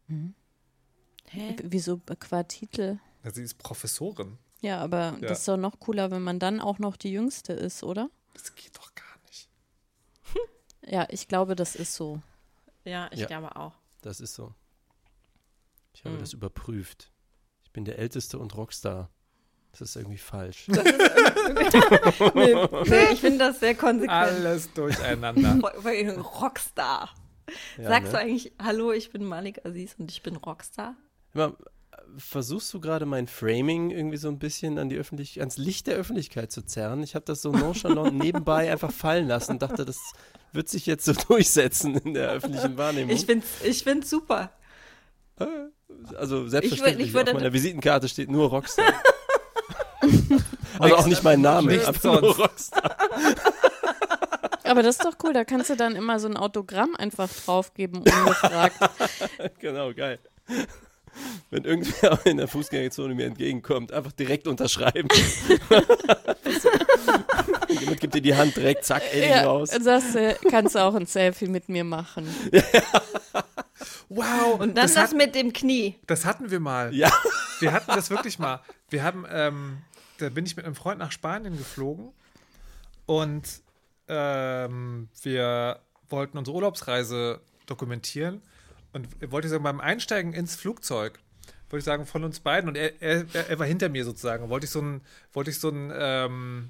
Hä? 0.07 1.55
W- 1.57 1.63
Wieso 1.65 1.97
qua 1.99 2.43
Titel? 2.43 2.99
Ja, 3.23 3.31
sie 3.31 3.43
ist 3.43 3.57
Professorin. 3.57 4.37
Ja, 4.61 4.79
aber 4.79 5.17
Ja. 5.21 5.27
das 5.27 5.39
ist 5.39 5.47
doch 5.47 5.57
noch 5.57 5.79
cooler, 5.79 6.09
wenn 6.11 6.23
man 6.23 6.39
dann 6.39 6.59
auch 6.59 6.79
noch 6.79 6.97
die 6.97 7.11
Jüngste 7.11 7.53
ist, 7.53 7.83
oder? 7.83 8.09
Das 8.33 8.55
geht 8.55 8.75
doch 8.77 8.93
gar 8.95 9.17
nicht. 9.27 9.49
Ja, 10.89 11.05
ich 11.09 11.27
glaube, 11.27 11.55
das 11.55 11.75
ist 11.75 11.93
so. 11.95 12.21
Ja, 12.85 13.09
ich 13.11 13.19
Ja. 13.19 13.27
glaube 13.27 13.55
auch. 13.57 13.73
Das 14.01 14.21
ist 14.21 14.33
so. 14.35 14.53
Ich 15.93 16.05
habe 16.05 16.13
Hm. 16.15 16.19
das 16.21 16.31
überprüft. 16.33 17.11
Ich 17.63 17.71
bin 17.71 17.83
der 17.83 17.99
Älteste 17.99 18.39
und 18.39 18.55
Rockstar. 18.55 19.09
Das 19.79 19.89
ist 19.89 19.95
irgendwie 19.95 20.17
falsch. 20.17 20.67
Nee, 22.33 22.55
nee 22.85 23.13
ich 23.13 23.21
finde 23.21 23.37
das 23.39 23.59
sehr 23.59 23.75
konsequent. 23.75 24.11
Alles 24.11 24.71
durcheinander. 24.73 25.59
Rockstar. 26.19 27.09
Ja, 27.77 27.87
Sagst 27.87 28.11
du 28.11 28.17
ne? 28.17 28.23
eigentlich, 28.23 28.51
hallo, 28.61 28.91
ich 28.91 29.11
bin 29.11 29.23
Malik 29.23 29.65
Aziz 29.65 29.95
und 29.97 30.11
ich 30.11 30.21
bin 30.21 30.35
Rockstar? 30.35 30.95
Mal, 31.33 31.53
versuchst 32.17 32.73
du 32.73 32.79
gerade 32.81 33.05
mein 33.05 33.27
Framing 33.27 33.91
irgendwie 33.91 34.17
so 34.17 34.27
ein 34.27 34.39
bisschen 34.39 34.77
an 34.77 34.89
die 34.89 34.97
Öffentlich 34.97 35.39
ans 35.39 35.57
Licht 35.57 35.87
der 35.87 35.95
Öffentlichkeit 35.95 36.51
zu 36.51 36.63
zerren? 36.63 37.01
Ich 37.03 37.15
habe 37.15 37.25
das 37.25 37.41
so 37.41 37.51
nonchalant 37.51 38.17
nebenbei 38.17 38.69
einfach 38.71 38.91
fallen 38.91 39.27
lassen 39.27 39.53
und 39.53 39.61
dachte, 39.61 39.85
das 39.85 39.97
wird 40.51 40.67
sich 40.69 40.85
jetzt 40.85 41.05
so 41.05 41.13
durchsetzen 41.27 41.95
in 41.97 42.13
der 42.13 42.31
öffentlichen 42.31 42.77
Wahrnehmung. 42.77 43.15
Ich 43.15 43.25
find's, 43.25 43.47
ich 43.63 43.83
find's 43.83 44.09
super. 44.09 44.51
also 46.17 46.47
selbstverständlich, 46.47 47.07
ich 47.07 47.13
würde- 47.13 47.31
auf 47.31 47.37
meiner 47.37 47.53
Visitenkarte 47.53 48.09
steht 48.09 48.29
nur 48.29 48.49
Rockstar. 48.49 48.91
also 50.79 50.95
auch 50.95 51.05
nicht 51.07 51.23
mein 51.23 51.41
Name, 51.41 51.71
Nichts 51.71 51.87
einfach 51.87 52.03
nur 52.03 52.21
sonst. 52.21 52.39
Rockstar. 52.39 52.97
Aber 54.63 54.83
das 54.83 54.97
ist 54.97 55.05
doch 55.05 55.15
cool, 55.23 55.33
da 55.33 55.45
kannst 55.45 55.69
du 55.69 55.75
dann 55.75 55.95
immer 55.95 56.19
so 56.19 56.27
ein 56.27 56.35
Autogramm 56.35 56.95
einfach 56.97 57.29
draufgeben, 57.45 57.99
ungefragt. 57.99 58.77
Genau, 59.59 59.93
geil. 59.93 60.19
Wenn 61.49 61.63
irgendwer 61.63 62.19
in 62.25 62.37
der 62.37 62.47
Fußgängerzone 62.47 63.15
mir 63.15 63.27
entgegenkommt, 63.27 63.91
einfach 63.91 64.11
direkt 64.11 64.47
unterschreiben. 64.47 65.07
Jemand 67.69 67.99
gibt 67.99 68.13
dir 68.13 68.21
die 68.21 68.35
Hand 68.35 68.55
direkt, 68.55 68.83
zack, 68.85 69.03
Edding 69.13 69.29
ja, 69.29 69.43
raus. 69.45 69.73
und 69.73 69.83
sagst 69.83 70.15
du, 70.15 70.37
kannst 70.49 70.75
du 70.75 70.79
auch 70.79 70.93
ein 70.95 71.05
Selfie 71.05 71.47
mit 71.47 71.69
mir 71.69 71.83
machen. 71.83 72.27
Wow. 74.09 74.59
Und 74.59 74.69
dann 74.69 74.75
das, 74.75 74.93
das, 74.93 75.11
hat, 75.11 75.17
mit 75.17 75.35
dem 75.35 75.53
Knie. 75.53 75.95
das 76.07 76.25
hatten 76.25 76.49
wir 76.49 76.59
mal. 76.59 76.93
Ja. 76.93 77.11
Wir 77.59 77.73
hatten 77.73 77.91
das 77.93 78.09
wirklich 78.09 78.39
mal. 78.39 78.61
Wir 78.89 79.03
haben, 79.03 79.25
ähm, 79.29 79.79
da 80.17 80.29
bin 80.29 80.45
ich 80.45 80.55
mit 80.55 80.65
einem 80.65 80.75
Freund 80.75 80.99
nach 80.99 81.11
Spanien 81.11 81.57
geflogen 81.57 82.13
und 83.05 83.61
ähm, 84.07 85.09
wir 85.21 85.79
wollten 86.09 86.37
unsere 86.37 86.55
Urlaubsreise 86.55 87.41
dokumentieren 87.65 88.41
und 88.93 89.07
ich 89.19 89.31
wollte 89.31 89.49
sagen, 89.49 89.63
beim 89.63 89.81
Einsteigen 89.81 90.33
ins 90.33 90.55
Flugzeug, 90.55 91.19
wollte 91.69 91.79
ich 91.79 91.85
sagen, 91.85 92.05
von 92.05 92.23
uns 92.23 92.39
beiden 92.39 92.69
und 92.69 92.77
er, 92.77 93.01
er, 93.01 93.25
er 93.33 93.59
war 93.59 93.65
hinter 93.65 93.89
mir 93.89 94.05
sozusagen, 94.05 94.49
wollte 94.49 94.65
ich 94.65 94.71
so 94.71 94.81
ein, 94.81 95.01
wollte 95.33 95.51
ich 95.51 95.59
so 95.59 95.69
ein, 95.69 95.91
ähm, 95.93 96.69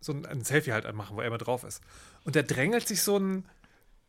so 0.00 0.12
ein, 0.12 0.26
ein 0.26 0.42
Selfie 0.42 0.72
halt 0.72 0.86
anmachen, 0.86 1.16
wo 1.16 1.20
er 1.20 1.26
immer 1.28 1.38
drauf 1.38 1.62
ist. 1.62 1.80
Und 2.24 2.34
da 2.34 2.42
drängelt 2.42 2.88
sich 2.88 3.02
so 3.02 3.16
ein, 3.16 3.46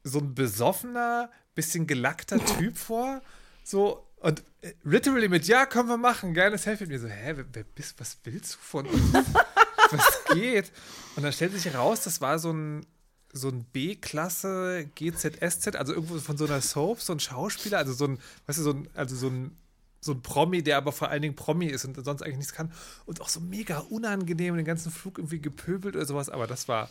so 0.03 0.19
ein 0.19 0.33
besoffener, 0.33 1.29
bisschen 1.53 1.85
gelackter 1.85 2.43
Typ 2.57 2.75
vor, 2.77 3.21
so 3.63 4.07
und 4.21 4.43
äh, 4.61 4.73
literally 4.83 5.27
mit 5.27 5.47
Ja, 5.47 5.65
können 5.65 5.89
wir 5.89 5.97
machen, 5.97 6.33
geiles 6.33 6.63
Selfie. 6.63 6.85
Und 6.85 6.89
mir 6.91 6.99
so, 6.99 7.07
hä, 7.07 7.33
wer, 7.35 7.45
wer 7.53 7.63
bist, 7.63 7.99
was 7.99 8.17
willst 8.23 8.53
du 8.55 8.57
von 8.59 8.85
uns? 8.85 9.13
was 9.91 10.23
geht? 10.33 10.71
Und 11.15 11.23
dann 11.23 11.33
stellt 11.33 11.53
sich 11.53 11.73
raus, 11.75 12.03
das 12.03 12.21
war 12.21 12.39
so 12.39 12.51
ein 12.51 12.85
so 13.33 13.47
ein 13.47 13.63
B-Klasse 13.63 14.89
GZSZ, 14.95 15.75
also 15.75 15.93
irgendwo 15.93 16.19
von 16.19 16.37
so 16.37 16.45
einer 16.45 16.59
Soap, 16.61 16.99
so 16.99 17.13
ein 17.13 17.19
Schauspieler, 17.21 17.77
also 17.77 17.93
so 17.93 18.05
ein, 18.05 18.19
weißt 18.45 18.59
du, 18.59 18.63
so 18.63 18.71
ein, 18.71 18.89
also 18.93 19.15
so 19.15 19.27
ein, 19.27 19.57
so 20.01 20.11
ein 20.11 20.21
Promi, 20.21 20.63
der 20.63 20.77
aber 20.77 20.91
vor 20.91 21.09
allen 21.09 21.21
Dingen 21.21 21.35
Promi 21.35 21.67
ist 21.67 21.85
und 21.85 21.95
sonst 22.03 22.23
eigentlich 22.23 22.37
nichts 22.37 22.53
kann 22.53 22.73
und 23.05 23.21
auch 23.21 23.29
so 23.29 23.39
mega 23.39 23.79
unangenehm 23.89 24.57
den 24.57 24.65
ganzen 24.65 24.91
Flug 24.91 25.17
irgendwie 25.17 25.39
gepöbelt 25.39 25.95
oder 25.95 26.05
sowas, 26.05 26.29
aber 26.29 26.45
das 26.45 26.67
war 26.67 26.89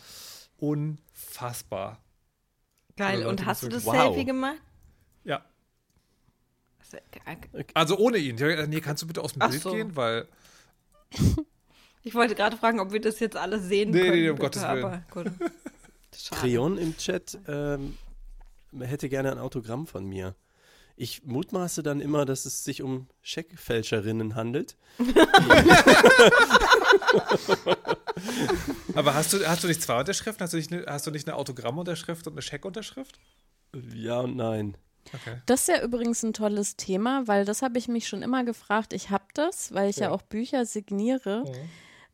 unfassbar. 0.57 2.01
Geil. 2.97 3.19
Leute, 3.19 3.29
Und 3.29 3.45
hast 3.45 3.63
du 3.63 3.69
das 3.69 3.85
wow. 3.85 3.95
Selfie 3.95 4.25
gemacht? 4.25 4.57
Ja- 5.23 5.45
also 7.73 7.97
ohne 7.97 8.17
ihn. 8.17 8.35
Gesagt, 8.37 8.69
Nee, 8.69 8.81
kannst 8.81 9.03
du 9.03 9.07
bitte 9.07 9.21
aus 9.21 9.33
dem 9.33 9.41
Ach 9.41 9.49
Bild 9.49 9.61
so. 9.61 9.71
gehen, 9.71 9.95
weil 9.95 10.27
Ich 12.03 12.15
wollte 12.15 12.33
gerade 12.35 12.57
fragen, 12.57 12.79
ob 12.79 12.91
wir 12.93 12.99
das 13.01 13.19
jetzt 13.19 13.37
alle 13.37 13.59
sehen 13.59 13.91
Nee, 13.91 13.99
können. 14.01 14.11
nee, 14.13 14.29
um 14.29 14.35
bitte, 14.35 14.59
Gottes 14.59 14.61
Willen. 14.63 14.83
aber 14.85 15.03
gut. 15.11 15.31
Creon 16.31 16.77
im 16.77 16.97
Chat 16.97 17.37
ähm, 17.47 17.97
hätte 18.79 19.07
gerne 19.09 19.31
ein 19.31 19.37
Autogramm 19.39 19.85
von 19.87 20.05
mir. 20.05 20.35
Ich 20.97 21.23
mutmaße 21.23 21.83
dann 21.83 22.01
immer, 22.01 22.25
dass 22.25 22.45
es 22.45 22.63
sich 22.63 22.81
um 22.81 23.07
Scheckfälscherinnen 23.21 24.35
handelt. 24.35 24.77
Aber 28.93 29.13
hast 29.13 29.33
du, 29.33 29.45
hast 29.47 29.63
du 29.63 29.67
nicht 29.67 29.81
zwei 29.81 29.99
Unterschriften? 29.99 30.43
Hast 30.43 30.53
du 30.53 30.57
nicht 30.57 30.71
eine, 30.71 30.85
hast 30.87 31.07
du 31.07 31.11
nicht 31.11 31.27
eine 31.27 31.37
Autogrammunterschrift 31.37 32.27
und 32.27 32.33
eine 32.33 32.41
Scheckunterschrift? 32.41 33.19
Ja 33.93 34.19
und 34.19 34.35
nein. 34.35 34.75
Okay. 35.13 35.37
Das 35.45 35.61
ist 35.61 35.67
ja 35.67 35.83
übrigens 35.83 36.23
ein 36.23 36.33
tolles 36.33 36.75
Thema, 36.77 37.27
weil 37.27 37.45
das 37.45 37.61
habe 37.61 37.77
ich 37.77 37.87
mich 37.87 38.07
schon 38.07 38.21
immer 38.21 38.43
gefragt. 38.43 38.93
Ich 38.93 39.09
habe 39.09 39.25
das, 39.33 39.73
weil 39.73 39.89
ich 39.89 39.97
ja, 39.97 40.07
Ja. 40.07 40.11
auch 40.11 40.21
Bücher 40.21 40.65
signiere. 40.65 41.43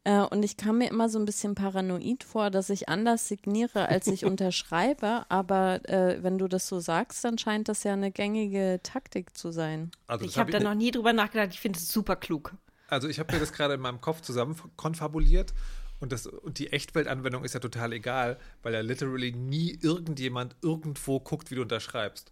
Äh, 0.03 0.21
und 0.21 0.43
ich 0.43 0.55
kam 0.57 0.77
mir 0.77 0.89
immer 0.89 1.09
so 1.09 1.19
ein 1.19 1.25
bisschen 1.25 1.53
paranoid 1.53 2.23
vor, 2.23 2.49
dass 2.49 2.69
ich 2.69 2.87
anders 2.87 3.27
signiere, 3.27 3.89
als 3.89 4.07
ich 4.07 4.23
unterschreibe. 4.25 5.25
Aber 5.29 5.87
äh, 5.89 6.23
wenn 6.23 6.37
du 6.37 6.47
das 6.47 6.67
so 6.67 6.79
sagst, 6.79 7.23
dann 7.25 7.37
scheint 7.37 7.67
das 7.67 7.83
ja 7.83 7.93
eine 7.93 8.11
gängige 8.11 8.79
Taktik 8.83 9.37
zu 9.37 9.51
sein. 9.51 9.91
Also, 10.07 10.25
Ich 10.25 10.37
habe 10.37 10.51
hab 10.53 10.59
da 10.59 10.69
noch 10.69 10.75
nie 10.75 10.91
drüber 10.91 11.13
nachgedacht. 11.13 11.49
Ich 11.51 11.59
finde 11.59 11.77
es 11.79 11.89
super 11.89 12.15
klug. 12.15 12.53
Also 12.89 13.09
ich 13.09 13.19
habe 13.19 13.33
mir 13.33 13.39
das 13.41 13.51
gerade 13.51 13.73
in 13.73 13.81
meinem 13.81 13.99
Kopf 13.99 14.21
zusammen 14.21 14.55
konfabuliert 14.77 15.53
und, 15.99 16.13
das, 16.13 16.25
und 16.25 16.57
die 16.57 16.71
Echtweltanwendung 16.71 17.43
ist 17.43 17.53
ja 17.53 17.59
total 17.59 17.91
egal, 17.91 18.37
weil 18.63 18.73
ja 18.73 18.79
literally 18.79 19.33
nie 19.33 19.77
irgendjemand 19.81 20.55
irgendwo 20.61 21.19
guckt, 21.19 21.51
wie 21.51 21.55
du 21.55 21.63
unterschreibst. 21.63 22.31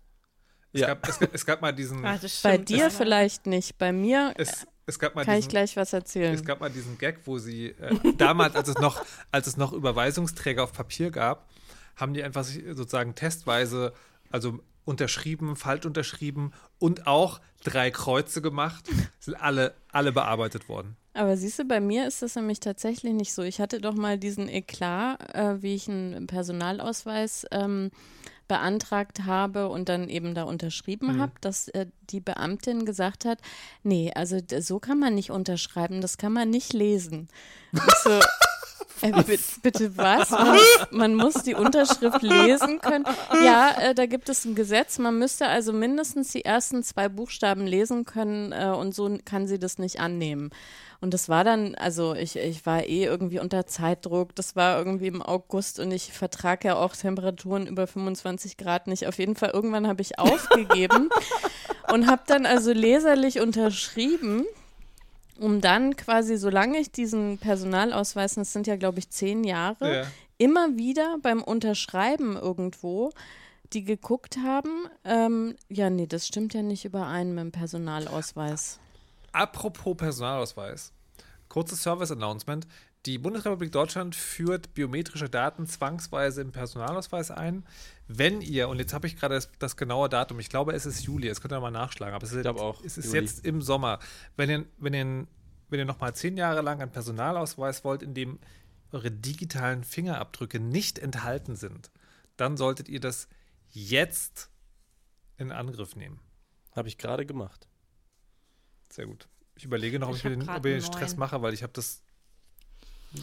Es, 0.76 0.82
Ja. 0.82 0.88
gab, 0.88 1.08
es, 1.08 1.20
gab- 1.20 1.34
es 1.34 1.46
gab 1.46 1.62
mal 1.62 1.72
diesen, 1.72 2.04
Ah, 2.06 2.18
das 2.22 2.42
Bei 2.42 2.54
stimmt. 2.54 2.70
dir 2.70 2.86
Das- 2.86 2.98
vielleicht 2.98 3.46
nicht, 3.48 3.78
bei 3.78 3.92
mir 3.94 4.34
es, 4.38 4.68
es 4.86 5.00
gab 5.00 5.16
mal 5.16 5.24
kann 5.26 5.36
ich 5.36 5.40
diesen, 5.46 5.50
gleich 5.52 5.76
was 5.78 5.94
erzählen. 5.94 6.34
es 6.34 6.44
gab 6.44 6.60
mal 6.60 6.70
diesen 6.70 6.98
Gag, 6.98 7.20
wo 7.26 7.38
sie 7.38 7.68
äh, 7.70 7.96
damals, 8.18 8.56
als 8.56 8.68
es 8.68 8.76
noch, 8.80 9.04
als 9.32 9.48
es 9.48 9.56
noch 9.58 9.72
Überweisungsträger 9.74 10.64
auf 10.64 10.74
Papier 10.74 11.12
gab, 11.12 11.50
haben 11.96 12.14
die 12.14 12.22
einfach 12.24 12.44
sich 12.44 12.62
sozusagen 12.76 13.16
testweise, 13.16 13.94
also 14.30 14.60
unterschrieben, 14.84 15.56
falsch 15.56 15.86
unterschrieben 15.86 16.52
und 16.78 17.08
auch 17.08 17.40
drei 17.64 17.90
Kreuze 17.90 18.42
gemacht, 18.42 18.88
sind 19.20 19.36
alle, 19.36 19.74
alle 19.92 20.12
bearbeitet 20.12 20.68
worden. 20.70 20.98
Aber 21.14 21.38
siehst 21.38 21.58
du, 21.58 21.64
bei 21.64 21.80
mir 21.80 22.06
ist 22.06 22.22
das 22.22 22.36
nämlich 22.36 22.60
tatsächlich 22.60 23.14
nicht 23.14 23.34
so. 23.34 23.42
Ich 23.42 23.62
hatte 23.62 23.80
doch 23.80 23.96
mal 23.96 24.18
diesen 24.20 24.50
Eklat, 24.50 25.34
äh, 25.34 25.62
wie 25.64 25.74
ich 25.74 25.88
einen 25.90 26.28
Personalausweis 26.28 27.46
ähm, 27.52 27.90
beantragt 28.48 29.26
habe 29.26 29.70
und 29.70 29.90
dann 29.90 30.10
eben 30.10 30.36
da 30.36 30.44
unterschrieben 30.44 31.20
habe, 31.20 31.34
dass 31.42 31.68
äh, 31.70 31.88
die 32.10 32.20
Beamtin 32.20 32.86
gesagt 32.86 33.26
hat, 33.26 33.40
nee, 33.84 34.12
also 34.14 34.40
so 34.60 34.80
kann 34.80 35.00
man 35.00 35.16
nicht 35.16 35.32
unterschreiben, 35.32 36.02
das 36.02 36.18
kann 36.18 36.34
man 36.34 36.50
nicht 36.50 36.74
lesen. 36.74 37.30
So, 38.04 38.20
äh, 39.02 39.12
bi- 39.24 39.40
bitte 39.62 39.98
was? 39.98 40.30
Man, 40.32 40.58
man 40.92 41.16
muss 41.16 41.44
die 41.44 41.54
Unterschrift 41.56 42.22
lesen 42.22 42.80
können. 42.80 43.06
Ja, 43.44 43.72
äh, 43.80 43.96
da 43.96 44.06
gibt 44.06 44.30
es 44.30 44.46
ein 44.46 44.56
Gesetz. 44.56 44.98
Man 45.00 45.20
müsste 45.20 45.48
also 45.48 45.74
mindestens 45.74 46.32
die 46.32 46.46
ersten 46.46 46.84
zwei 46.84 47.10
Buchstaben 47.10 47.68
lesen 47.68 48.06
können 48.06 48.52
äh, 48.52 48.68
und 48.78 48.96
so 48.96 49.18
kann 49.26 49.48
sie 49.48 49.60
das 49.60 49.78
nicht 49.78 50.00
annehmen. 50.00 50.50
Und 51.02 51.14
das 51.14 51.30
war 51.30 51.44
dann, 51.44 51.76
also 51.76 52.16
ich, 52.16 52.36
ich 52.38 52.66
war 52.66 52.84
eh 52.86 53.04
irgendwie 53.04 53.40
unter 53.40 53.68
Zeitdruck. 53.68 54.34
Das 54.36 54.56
war 54.56 54.78
irgendwie 54.78 55.08
im 55.08 55.22
August 55.22 55.80
und 55.80 55.92
ich 55.92 56.12
vertrage 56.14 56.70
ja 56.70 56.76
auch 56.78 56.96
Temperaturen 56.96 57.68
über 57.68 57.86
25 57.86 58.58
Grad 58.58 58.88
nicht. 58.88 59.06
Auf 59.08 59.20
jeden 59.20 59.36
Fall, 59.36 59.52
irgendwann 59.52 59.88
habe 59.88 60.02
ich 60.02 60.18
aufgegeben 60.18 61.10
und 61.92 62.08
habe 62.10 62.24
dann 62.26 62.46
also 62.46 62.72
leserlich 62.72 63.40
unterschrieben 63.42 64.46
um 65.40 65.62
dann 65.62 65.96
quasi, 65.96 66.38
solange 66.38 66.78
ich 66.80 66.92
diesen 66.92 67.38
Personalausweis, 67.38 68.36
das 68.36 68.54
sind 68.54 68.68
ja, 68.68 68.76
glaube 68.76 69.00
ich, 69.00 69.10
zehn 69.10 69.44
Jahre, 69.44 69.96
Ja. 69.98 70.04
immer 70.38 70.78
wieder 70.78 71.18
beim 71.22 71.44
Unterschreiben 71.44 72.36
irgendwo, 72.36 73.12
die 73.74 73.84
geguckt 73.84 74.38
haben, 74.44 74.86
ähm, 75.04 75.56
ja, 75.70 75.90
nee, 75.90 76.08
das 76.08 76.28
stimmt 76.28 76.54
ja 76.54 76.62
nicht 76.62 76.86
überein 76.86 77.34
mit 77.34 77.44
dem 77.46 77.52
Personalausweis. 77.52 78.80
Apropos 79.32 79.98
Personalausweis. 79.98 80.92
Kurzes 81.50 81.84
Service-Announcement. 81.84 82.68
Die 83.06 83.18
Bundesrepublik 83.18 83.72
Deutschland 83.72 84.16
führt 84.16 84.74
biometrische 84.74 85.30
Daten 85.30 85.68
zwangsweise 85.68 86.42
im 86.42 86.52
Personalausweis 86.52 87.30
ein. 87.32 87.64
Wenn 88.08 88.42
ihr, 88.42 88.70
und 88.70 88.78
jetzt 88.78 88.94
habe 88.94 89.08
ich 89.08 89.16
gerade 89.16 89.36
das, 89.36 89.50
das 89.58 89.78
genaue 89.78 90.10
Datum, 90.10 90.40
ich 90.40 90.50
glaube, 90.50 90.74
es 90.74 90.86
ist 90.86 91.04
Juli, 91.04 91.28
es 91.28 91.42
könnt 91.42 91.54
ihr 91.54 91.60
mal 91.60 91.72
nachschlagen, 91.72 92.14
aber 92.14 92.24
es 92.24 92.34
ist, 92.34 92.46
auch, 92.46 92.84
es 92.84 92.98
ist 92.98 93.08
Juli. 93.08 93.20
jetzt 93.20 93.46
im 93.46 93.62
Sommer. 93.62 94.00
Wenn 94.36 94.50
ihr, 94.50 94.66
wenn 94.78 94.94
ihr, 94.94 95.28
wenn 95.70 95.80
ihr 95.80 95.86
nochmal 95.86 96.16
zehn 96.16 96.38
Jahre 96.38 96.62
lang 96.62 96.82
einen 96.82 96.92
Personalausweis 96.92 97.84
wollt, 97.84 98.04
in 98.04 98.14
dem 98.14 98.40
eure 98.92 99.10
digitalen 99.12 99.84
Fingerabdrücke 99.84 100.60
nicht 100.60 101.00
enthalten 101.00 101.56
sind, 101.56 101.92
dann 102.38 102.58
solltet 102.58 102.90
ihr 102.90 103.00
das 103.00 103.28
jetzt 103.70 104.50
in 105.38 105.52
Angriff 105.52 105.96
nehmen. 105.96 106.20
Habe 106.72 106.88
ich 106.88 106.98
gerade 106.98 107.26
gemacht. 107.26 107.68
Sehr 108.90 109.08
gut. 109.08 109.28
Ich 109.56 109.66
überlege 109.66 110.00
noch, 110.00 110.10
ob 110.10 110.16
Ich 110.16 110.26
ich, 110.26 110.38
mir 110.38 110.46
hab 110.46 110.48
den, 110.48 110.50
ob 110.50 110.66
ich 110.66 110.74
den 110.74 110.94
Stress 110.94 111.18
mache, 111.18 111.42
weil 111.42 111.54
ich 111.54 111.64
habe 111.64 111.74
das. 111.74 112.04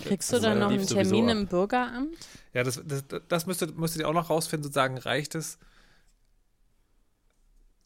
Kriegst 0.05 0.30
du 0.33 0.37
Also 0.37 0.49
dann 0.49 0.59
noch 0.61 0.70
einen 0.70 0.87
Termin 0.87 1.26
ab. 1.30 1.37
im 1.37 1.47
Bürgeramt? 1.49 2.16
Ja, 2.55 2.64
das, 2.64 2.80
das, 2.85 3.05
das 3.28 3.47
müsstet, 3.47 3.76
müsstet 3.78 4.01
ihr 4.03 4.09
auch 4.09 4.12
noch 4.14 4.30
rausfinden, 4.30 4.64
sozusagen, 4.64 4.97
reicht 4.99 5.35
es, 5.35 5.59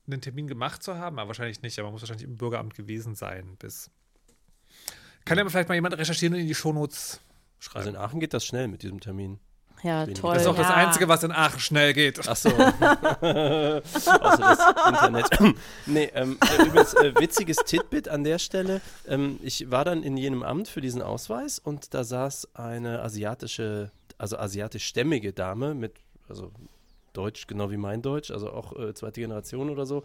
einen 0.06 0.20
Termin 0.20 0.46
gemacht 0.46 0.82
zu 0.82 0.96
haben? 0.96 1.18
Aber 1.18 1.28
wahrscheinlich 1.28 1.62
nicht, 1.62 1.78
aber 1.78 1.86
man 1.88 1.92
muss 1.94 2.02
wahrscheinlich 2.02 2.26
im 2.26 2.36
Bürgeramt 2.36 2.74
gewesen 2.74 3.14
sein 3.16 3.56
bis. 3.58 3.90
Kann 5.24 5.38
ja 5.38 5.48
vielleicht 5.48 5.68
mal 5.68 5.74
jemand 5.74 5.96
recherchieren 5.98 6.34
und 6.34 6.40
in 6.40 6.46
die 6.46 6.54
Shownotes 6.54 7.20
Also 7.58 7.70
schreiben. 7.70 7.88
in 7.88 7.96
Aachen 7.96 8.20
geht 8.20 8.32
das 8.32 8.44
schnell 8.44 8.68
mit 8.68 8.82
diesem 8.82 9.00
Termin. 9.00 9.40
Ja, 9.82 10.06
Wenig. 10.06 10.18
toll. 10.20 10.34
das 10.34 10.42
ist 10.42 10.48
auch 10.48 10.56
das 10.56 10.68
Ja. 10.68 10.74
Einzige, 10.74 11.08
was 11.08 11.22
in 11.22 11.32
Aachen 11.32 11.60
schnell 11.60 11.92
geht. 11.92 12.20
Ach 12.26 12.34
so. 12.36 12.48
Außer 12.50 13.82
das 14.00 14.88
Internet. 14.88 15.56
nee, 15.86 16.10
ähm, 16.14 16.38
äh, 16.58 16.62
übrigens, 16.64 16.94
äh, 16.94 17.12
witziges 17.18 17.56
Titbit 17.58 18.08
an 18.08 18.24
der 18.24 18.38
Stelle. 18.38 18.80
Ähm, 19.06 19.38
ich 19.42 19.70
war 19.70 19.84
dann 19.84 20.02
in 20.02 20.16
jenem 20.16 20.42
Amt 20.42 20.68
für 20.68 20.80
diesen 20.80 21.02
Ausweis 21.02 21.58
und 21.58 21.94
da 21.94 22.04
saß 22.04 22.48
eine 22.54 23.02
asiatische, 23.02 23.90
also 24.18 24.38
asiatischstämmige 24.38 25.32
Dame 25.32 25.74
mit, 25.74 25.94
also 26.28 26.50
Deutsch, 27.16 27.46
genau 27.46 27.70
wie 27.70 27.76
mein 27.76 28.02
Deutsch, 28.02 28.30
also 28.30 28.50
auch 28.50 28.76
äh, 28.76 28.94
zweite 28.94 29.20
Generation 29.20 29.70
oder 29.70 29.86
so, 29.86 30.04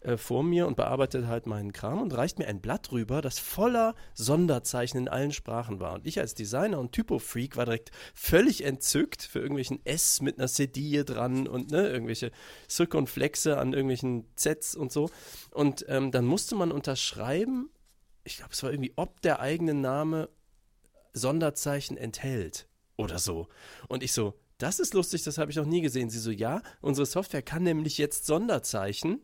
äh, 0.00 0.16
vor 0.16 0.42
mir 0.42 0.66
und 0.66 0.76
bearbeitet 0.76 1.26
halt 1.26 1.46
meinen 1.46 1.72
Kram 1.72 2.00
und 2.00 2.16
reicht 2.16 2.38
mir 2.38 2.46
ein 2.46 2.60
Blatt 2.60 2.92
rüber, 2.92 3.22
das 3.22 3.38
voller 3.38 3.94
Sonderzeichen 4.14 4.98
in 4.98 5.08
allen 5.08 5.32
Sprachen 5.32 5.80
war. 5.80 5.94
Und 5.94 6.06
ich 6.06 6.18
als 6.18 6.34
Designer 6.34 6.78
und 6.78 6.92
Typo-Freak 6.92 7.56
war 7.56 7.64
direkt 7.64 7.90
völlig 8.14 8.64
entzückt 8.64 9.22
für 9.22 9.40
irgendwelchen 9.40 9.84
S 9.84 10.20
mit 10.20 10.38
einer 10.38 10.48
Sedille 10.48 11.04
dran 11.04 11.46
und 11.48 11.70
ne, 11.70 11.88
irgendwelche 11.88 12.30
Zirkonflexe 12.68 13.58
an 13.58 13.72
irgendwelchen 13.72 14.26
Zs 14.36 14.74
und 14.74 14.92
so. 14.92 15.10
Und 15.50 15.84
ähm, 15.88 16.10
dann 16.10 16.24
musste 16.26 16.54
man 16.54 16.72
unterschreiben, 16.72 17.70
ich 18.24 18.36
glaube, 18.36 18.52
es 18.52 18.62
war 18.62 18.70
irgendwie, 18.70 18.92
ob 18.96 19.20
der 19.22 19.40
eigene 19.40 19.74
Name 19.74 20.28
Sonderzeichen 21.12 21.96
enthält 21.96 22.68
oder 22.96 23.18
so. 23.18 23.48
Und 23.88 24.02
ich 24.02 24.12
so, 24.12 24.34
das 24.62 24.80
ist 24.80 24.94
lustig, 24.94 25.22
das 25.22 25.38
habe 25.38 25.50
ich 25.50 25.56
noch 25.56 25.66
nie 25.66 25.80
gesehen. 25.80 26.10
Sie 26.10 26.18
so, 26.18 26.30
ja, 26.30 26.62
unsere 26.80 27.06
Software 27.06 27.42
kann 27.42 27.62
nämlich 27.62 27.98
jetzt 27.98 28.26
Sonderzeichen. 28.26 29.20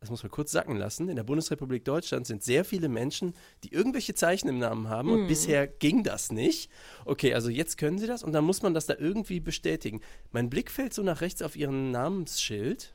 Das 0.00 0.10
muss 0.10 0.22
man 0.22 0.30
kurz 0.30 0.52
sacken 0.52 0.76
lassen. 0.76 1.08
In 1.08 1.16
der 1.16 1.24
Bundesrepublik 1.24 1.84
Deutschland 1.84 2.26
sind 2.26 2.44
sehr 2.44 2.64
viele 2.64 2.88
Menschen, 2.88 3.34
die 3.64 3.72
irgendwelche 3.72 4.14
Zeichen 4.14 4.48
im 4.48 4.58
Namen 4.58 4.88
haben 4.88 5.10
und 5.10 5.26
bisher 5.26 5.66
ging 5.66 6.04
das 6.04 6.30
nicht. 6.30 6.70
Okay, 7.04 7.34
also 7.34 7.50
jetzt 7.50 7.78
können 7.78 7.98
sie 7.98 8.06
das 8.06 8.22
und 8.22 8.32
dann 8.32 8.44
muss 8.44 8.62
man 8.62 8.74
das 8.74 8.86
da 8.86 8.94
irgendwie 8.96 9.40
bestätigen. 9.40 10.00
Mein 10.30 10.50
Blick 10.50 10.70
fällt 10.70 10.94
so 10.94 11.02
nach 11.02 11.20
rechts 11.20 11.42
auf 11.42 11.56
ihren 11.56 11.90
Namensschild 11.90 12.94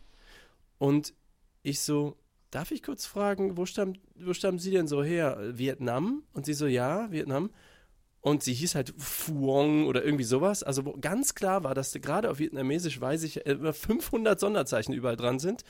und 0.77 1.13
ich 1.61 1.81
so, 1.81 2.17
darf 2.51 2.71
ich 2.71 2.83
kurz 2.83 3.05
fragen, 3.05 3.57
wo 3.57 3.65
stammt, 3.65 3.99
wo 4.15 4.33
stammen 4.33 4.59
Sie 4.59 4.71
denn 4.71 4.87
so 4.87 5.03
her? 5.03 5.37
Vietnam? 5.57 6.23
Und 6.33 6.45
sie 6.45 6.53
so, 6.53 6.67
ja, 6.67 7.11
Vietnam. 7.11 7.49
Und 8.23 8.41
sie 8.41 8.53
hieß 8.53 8.75
halt 8.75 8.93
Phuong 8.97 9.85
oder 9.85 10.01
irgendwie 10.05 10.23
sowas. 10.23 10.63
Also 10.63 10.85
wo 10.85 10.93
ganz 10.93 11.35
klar 11.35 11.65
war, 11.65 11.75
dass 11.75 11.91
gerade 11.91 12.31
auf 12.31 12.39
Vietnamesisch 12.39 13.01
weiß 13.01 13.23
ich, 13.23 13.45
äh, 13.45 13.51
über 13.51 13.73
500 13.73 14.39
Sonderzeichen 14.39 14.93
überall 14.93 15.17
dran 15.17 15.39
sind. 15.39 15.65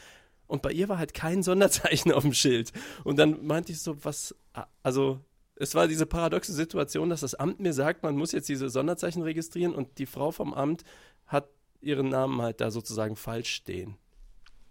Und 0.45 0.61
bei 0.61 0.71
ihr 0.71 0.87
war 0.87 0.99
halt 0.99 1.15
kein 1.15 1.41
Sonderzeichen 1.41 2.11
auf 2.13 2.21
dem 2.21 2.33
Schild. 2.33 2.71
Und 3.03 3.17
dann 3.17 3.43
meinte 3.43 3.71
ich 3.71 3.81
so, 3.81 4.05
was, 4.05 4.35
also 4.83 5.19
es 5.55 5.73
war 5.73 5.87
diese 5.87 6.05
paradoxe 6.05 6.53
Situation, 6.53 7.09
dass 7.09 7.21
das 7.21 7.33
Amt 7.33 7.59
mir 7.59 7.73
sagt, 7.73 8.03
man 8.03 8.15
muss 8.15 8.33
jetzt 8.33 8.49
diese 8.49 8.69
Sonderzeichen 8.69 9.23
registrieren 9.23 9.73
und 9.73 9.97
die 9.97 10.05
Frau 10.05 10.29
vom 10.29 10.53
Amt 10.53 10.83
hat 11.25 11.49
ihren 11.81 12.09
Namen 12.09 12.39
halt 12.39 12.61
da 12.61 12.69
sozusagen 12.69 13.15
falsch 13.15 13.49
stehen. 13.49 13.97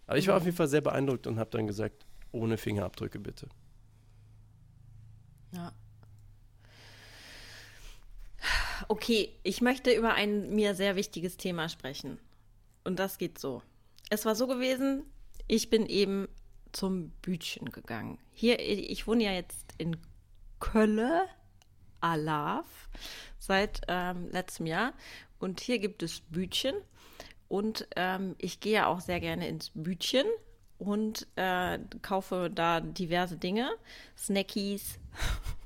Aber 0.07 0.17
ich 0.17 0.29
war 0.29 0.37
auf 0.37 0.45
jeden 0.45 0.55
Fall 0.55 0.69
sehr 0.69 0.79
beeindruckt 0.79 1.27
und 1.27 1.37
habe 1.37 1.49
dann 1.49 1.67
gesagt, 1.67 2.05
ohne 2.31 2.57
Fingerabdrücke 2.57 3.19
bitte. 3.19 3.49
Ja. 5.51 5.73
Okay, 8.87 9.33
ich 9.43 9.61
möchte 9.61 9.91
über 9.93 10.13
ein 10.13 10.49
mir 10.49 10.75
sehr 10.75 10.95
wichtiges 10.95 11.37
Thema 11.37 11.69
sprechen. 11.69 12.19
Und 12.83 12.99
das 12.99 13.17
geht 13.17 13.39
so. 13.39 13.61
Es 14.09 14.25
war 14.25 14.35
so 14.35 14.47
gewesen, 14.47 15.05
ich 15.47 15.69
bin 15.69 15.85
eben 15.85 16.27
zum 16.71 17.11
Bütchen 17.21 17.71
gegangen. 17.71 18.19
Hier, 18.31 18.59
ich 18.59 19.07
wohne 19.07 19.23
ja 19.23 19.31
jetzt 19.31 19.73
in 19.77 19.97
Kölle, 20.59 21.27
Alaf, 22.01 22.89
seit 23.39 23.81
ähm, 23.87 24.29
letztem 24.29 24.65
Jahr. 24.65 24.93
und 25.39 25.61
hier 25.61 25.79
gibt 25.79 26.03
es 26.03 26.21
Bütchen. 26.21 26.75
Und 27.47 27.87
ähm, 27.95 28.35
ich 28.39 28.59
gehe 28.59 28.73
ja 28.73 28.87
auch 28.87 28.99
sehr 28.99 29.19
gerne 29.19 29.47
ins 29.47 29.71
Bütchen 29.75 30.25
und 30.79 31.27
äh, 31.35 31.79
kaufe 32.01 32.49
da 32.53 32.81
diverse 32.81 33.37
Dinge. 33.37 33.69
Snackies. 34.17 34.99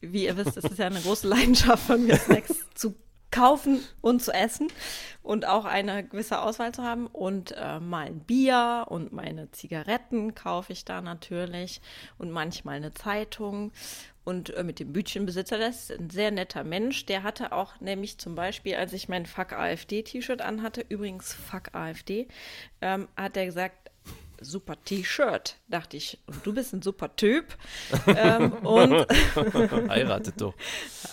Wie 0.00 0.24
ihr 0.24 0.36
wisst, 0.36 0.56
es 0.56 0.64
ist 0.64 0.78
ja 0.78 0.86
eine 0.86 1.00
große 1.00 1.28
Leidenschaft 1.28 1.86
von 1.86 2.04
mir, 2.04 2.16
Snacks 2.16 2.54
zu 2.74 2.94
kaufen 3.30 3.80
und 4.00 4.22
zu 4.22 4.32
essen 4.32 4.68
und 5.22 5.46
auch 5.46 5.64
eine 5.64 6.04
gewisse 6.04 6.40
Auswahl 6.40 6.72
zu 6.72 6.82
haben. 6.82 7.06
Und 7.06 7.52
äh, 7.56 7.80
mal 7.80 8.06
ein 8.06 8.20
Bier 8.20 8.86
und 8.88 9.12
meine 9.12 9.50
Zigaretten 9.52 10.34
kaufe 10.34 10.72
ich 10.72 10.84
da 10.84 11.00
natürlich 11.00 11.80
und 12.18 12.30
manchmal 12.30 12.76
eine 12.76 12.92
Zeitung. 12.92 13.72
Und 14.24 14.54
äh, 14.54 14.64
mit 14.64 14.80
dem 14.80 14.92
Bütchenbesitzer, 14.92 15.58
das 15.58 15.90
ist 15.90 15.98
ein 15.98 16.10
sehr 16.10 16.30
netter 16.30 16.64
Mensch. 16.64 17.06
Der 17.06 17.22
hatte 17.22 17.52
auch 17.52 17.80
nämlich 17.80 18.18
zum 18.18 18.34
Beispiel, 18.34 18.74
als 18.74 18.92
ich 18.92 19.08
mein 19.08 19.26
Fuck 19.26 19.52
AfD-T-Shirt 19.52 20.42
anhatte, 20.42 20.84
übrigens 20.88 21.32
Fuck 21.32 21.74
AfD, 21.74 22.28
ähm, 22.80 23.08
hat 23.16 23.36
er 23.36 23.46
gesagt, 23.46 23.89
super 24.40 24.76
T-Shirt, 24.84 25.56
dachte 25.68 25.96
ich. 25.96 26.18
Und 26.26 26.44
du 26.46 26.52
bist 26.52 26.72
ein 26.72 26.82
super 26.82 27.14
Typ. 27.16 27.56
ähm, 28.06 28.52
und 28.52 29.06
Heiratet 29.88 30.40
doch. 30.40 30.54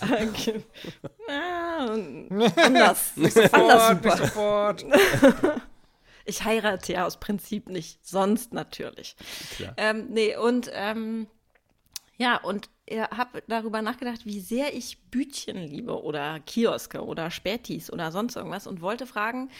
ah, 1.28 1.86
anders. 2.56 3.16
Nicht 3.16 3.54
anders 3.54 3.88
sofort, 3.88 4.04
nicht 4.04 4.16
super. 4.16 4.16
sofort. 4.16 4.84
Ich 6.24 6.44
heirate 6.44 6.92
ja 6.92 7.06
aus 7.06 7.18
Prinzip 7.18 7.68
nicht, 7.68 8.06
sonst 8.06 8.52
natürlich. 8.52 9.16
Klar. 9.56 9.74
Ähm, 9.76 10.08
nee, 10.10 10.36
und 10.36 10.70
ähm, 10.74 11.26
ja, 12.16 12.36
und 12.36 12.68
habe 12.90 13.42
darüber 13.46 13.82
nachgedacht, 13.82 14.24
wie 14.26 14.40
sehr 14.40 14.74
ich 14.74 14.98
Bütchen 15.10 15.56
liebe 15.58 16.02
oder 16.02 16.40
Kioske 16.40 17.04
oder 17.04 17.30
Spätis 17.30 17.92
oder 17.92 18.12
sonst 18.12 18.36
irgendwas 18.36 18.66
und 18.66 18.80
wollte 18.80 19.06
fragen, 19.06 19.50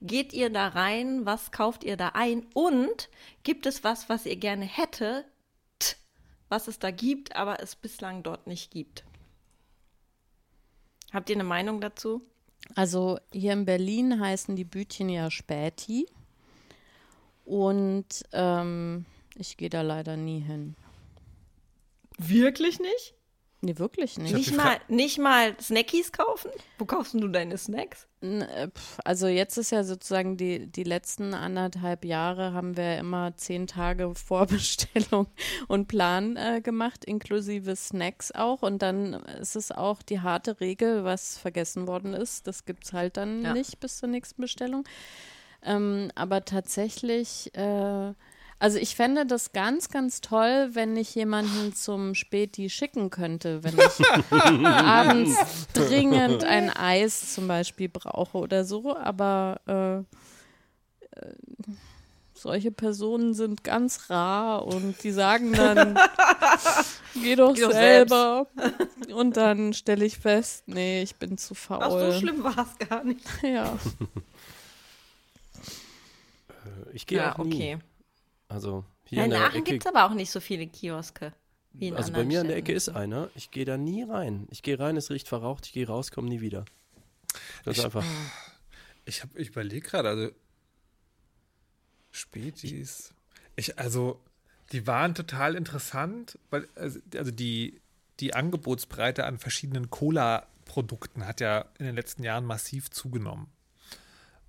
geht 0.00 0.32
ihr 0.32 0.50
da 0.50 0.68
rein, 0.68 1.26
was 1.26 1.50
kauft 1.50 1.84
ihr 1.84 1.96
da 1.96 2.10
ein 2.10 2.46
und 2.54 3.08
gibt 3.42 3.66
es 3.66 3.84
was, 3.84 4.08
was 4.08 4.26
ihr 4.26 4.36
gerne 4.36 4.64
hättet, 4.64 5.26
was 6.48 6.68
es 6.68 6.78
da 6.78 6.90
gibt, 6.90 7.36
aber 7.36 7.62
es 7.62 7.76
bislang 7.76 8.22
dort 8.22 8.46
nicht 8.46 8.70
gibt? 8.70 9.04
Habt 11.12 11.30
ihr 11.30 11.36
eine 11.36 11.44
Meinung 11.44 11.80
dazu? 11.80 12.22
Also 12.74 13.18
hier 13.32 13.52
in 13.52 13.64
Berlin 13.64 14.20
heißen 14.20 14.56
die 14.56 14.64
Bütchen 14.64 15.08
ja 15.08 15.30
Späti. 15.30 16.06
Und 17.44 18.24
ähm, 18.32 19.06
ich 19.36 19.56
gehe 19.56 19.70
da 19.70 19.80
leider 19.80 20.16
nie 20.16 20.40
hin. 20.40 20.76
Wirklich 22.18 22.80
nicht? 22.80 23.14
Nee, 23.60 23.76
wirklich 23.78 24.18
nicht. 24.18 24.32
Nicht 24.34 24.56
mal, 24.56 24.76
nicht 24.86 25.18
mal 25.18 25.56
Snackies 25.60 26.12
kaufen? 26.12 26.52
Wo 26.78 26.84
kaufst 26.84 27.14
denn 27.14 27.20
du 27.22 27.26
deine 27.28 27.58
Snacks? 27.58 28.06
Äh, 28.20 28.68
Also 29.04 29.26
jetzt 29.26 29.56
ist 29.56 29.72
ja 29.72 29.82
sozusagen 29.82 30.36
die, 30.36 30.68
die 30.68 30.84
letzten 30.84 31.34
anderthalb 31.34 32.04
Jahre 32.04 32.52
haben 32.52 32.76
wir 32.76 32.98
immer 32.98 33.36
zehn 33.36 33.66
Tage 33.66 34.14
Vorbestellung 34.14 35.26
und 35.66 35.88
Plan 35.88 36.36
äh, 36.36 36.60
gemacht, 36.60 37.04
inklusive 37.04 37.74
Snacks 37.74 38.30
auch. 38.30 38.62
Und 38.62 38.80
dann 38.80 39.14
ist 39.14 39.56
es 39.56 39.72
auch 39.72 40.02
die 40.02 40.20
harte 40.20 40.60
Regel, 40.60 41.02
was 41.02 41.36
vergessen 41.36 41.88
worden 41.88 42.14
ist. 42.14 42.46
Das 42.46 42.64
gibt 42.64 42.84
es 42.84 42.92
halt 42.92 43.16
dann 43.16 43.42
Ja. 43.42 43.54
nicht 43.54 43.80
bis 43.80 43.98
zur 43.98 44.08
nächsten 44.08 44.40
Bestellung. 44.40 44.84
Ähm, 45.64 46.12
aber 46.14 46.44
tatsächlich, 46.44 47.52
äh, 47.56 48.12
also 48.58 48.78
ich 48.78 48.96
fände 48.96 49.24
das 49.24 49.52
ganz, 49.52 49.88
ganz 49.88 50.20
toll, 50.20 50.70
wenn 50.72 50.96
ich 50.96 51.14
jemanden 51.14 51.74
zum 51.74 52.14
Späti 52.14 52.70
schicken 52.70 53.10
könnte, 53.10 53.62
wenn 53.62 53.76
ich 53.78 54.32
abends 54.66 55.36
dringend 55.74 56.44
ein 56.44 56.70
Eis 56.70 57.34
zum 57.34 57.46
Beispiel 57.48 57.88
brauche 57.88 58.38
oder 58.38 58.64
so. 58.64 58.96
Aber 58.96 59.60
äh, 59.66 59.98
äh, 61.20 61.32
solche 62.34 62.70
Personen 62.70 63.34
sind 63.34 63.64
ganz 63.64 64.10
rar 64.10 64.66
und 64.66 65.02
die 65.02 65.12
sagen 65.12 65.52
dann, 65.52 65.98
geh 67.14 67.36
doch 67.36 67.54
Geh 67.54 67.62
doch 67.62 67.72
selber. 67.72 68.46
Und 69.12 69.36
dann 69.36 69.72
stelle 69.72 70.04
ich 70.04 70.18
fest, 70.18 70.64
nee, 70.66 71.02
ich 71.02 71.16
bin 71.16 71.36
zu 71.38 71.54
faul. 71.54 71.78
Ach, 71.82 71.90
so 71.90 72.12
schlimm 72.18 72.42
war 72.44 72.58
es 72.58 72.88
gar 72.88 73.04
nicht. 73.04 73.24
Ja. 73.42 73.78
Ich 76.94 77.06
gehe 77.06 77.18
Ja, 77.18 77.34
auch 77.34 77.44
nie. 77.44 77.54
okay. 77.54 77.78
Also 78.48 78.84
hier 79.04 79.18
Ja, 79.18 79.24
in 79.24 79.30
in 79.32 79.36
der 79.38 79.46
Aachen 79.46 79.56
Ecke. 79.62 79.70
gibt 79.72 79.84
es 79.84 79.86
aber 79.94 80.04
auch 80.06 80.14
nicht 80.14 80.30
so 80.30 80.40
viele 80.40 80.66
Kioske. 80.66 81.32
Wie 81.72 81.88
in 81.88 81.96
also 81.96 82.12
bei 82.12 82.24
mir 82.24 82.40
an 82.40 82.48
der. 82.48 82.56
Ecke 82.56 82.72
ist 82.72 82.88
einer. 82.88 83.30
Ich 83.34 83.50
gehe 83.50 83.64
da 83.64 83.76
nie 83.76 84.02
rein. 84.02 84.46
Ich 84.50 84.62
gehe 84.62 84.78
rein, 84.78 84.96
es 84.96 85.10
riecht 85.10 85.28
verraucht. 85.28 85.66
Ich 85.66 85.72
gehe 85.72 85.86
raus, 85.86 86.10
komme 86.10 86.28
nie 86.28 86.40
wieder. 86.40 86.64
Das 87.64 87.72
ist 87.76 87.78
Ich- 87.78 87.84
einfach. 87.84 88.04
Ich, 89.04 89.22
hab- 89.22 89.36
ich 89.36 89.48
überlege 89.48 89.86
gerade, 89.86 90.08
also 90.08 90.30
Spätis. 92.10 93.14
Ich, 93.56 93.78
also, 93.78 94.20
die 94.72 94.86
waren 94.86 95.14
total 95.14 95.54
interessant, 95.54 96.38
weil, 96.50 96.68
also, 96.74 97.00
also 97.14 97.30
die, 97.30 97.80
die 98.20 98.34
Angebotsbreite 98.34 99.24
an 99.24 99.38
verschiedenen 99.38 99.90
Cola-Produkten 99.90 101.26
hat 101.26 101.40
ja 101.40 101.66
in 101.78 101.86
den 101.86 101.94
letzten 101.94 102.22
Jahren 102.24 102.44
massiv 102.44 102.90
zugenommen. 102.90 103.48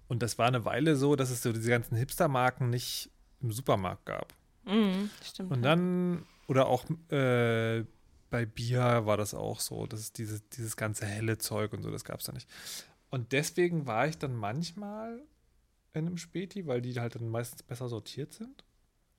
Und 0.08 0.24
das 0.24 0.38
war 0.38 0.48
eine 0.48 0.66
Weile 0.66 0.96
so, 0.96 1.16
dass 1.16 1.30
es 1.30 1.42
so 1.44 1.54
diese 1.54 1.70
ganzen 1.70 1.96
Hipster-Marken 1.96 2.70
nicht 2.70 3.12
im 3.42 3.52
Supermarkt 3.52 4.06
gab. 4.06 4.34
Mhm, 4.66 5.10
stimmt. 5.24 5.52
Und 5.52 5.62
dann, 5.62 6.26
oder 6.48 6.68
auch 6.68 6.86
äh, 7.10 7.84
bei 8.30 8.46
Bier 8.46 9.06
war 9.06 9.18
das 9.18 9.34
auch 9.34 9.60
so, 9.60 9.88
dass 9.88 10.00
es 10.00 10.14
dieses, 10.14 10.48
dieses 10.50 10.78
ganze 10.78 11.06
helle 11.06 11.38
Zeug 11.38 11.74
und 11.74 11.82
so, 11.82 11.92
das 11.92 12.04
gab 12.04 12.20
es 12.20 12.26
da 12.26 12.32
nicht. 12.32 12.50
Und 13.10 13.32
deswegen 13.32 13.88
war 13.88 14.08
ich 14.08 14.18
dann 14.18 14.36
manchmal 14.36 15.24
in 15.94 16.06
einem 16.06 16.18
Späti, 16.18 16.68
weil 16.68 16.82
die 16.82 17.00
halt 17.00 17.16
dann 17.16 17.30
meistens 17.30 17.64
besser 17.64 17.90
sortiert 17.90 18.34
sind. 18.34 18.64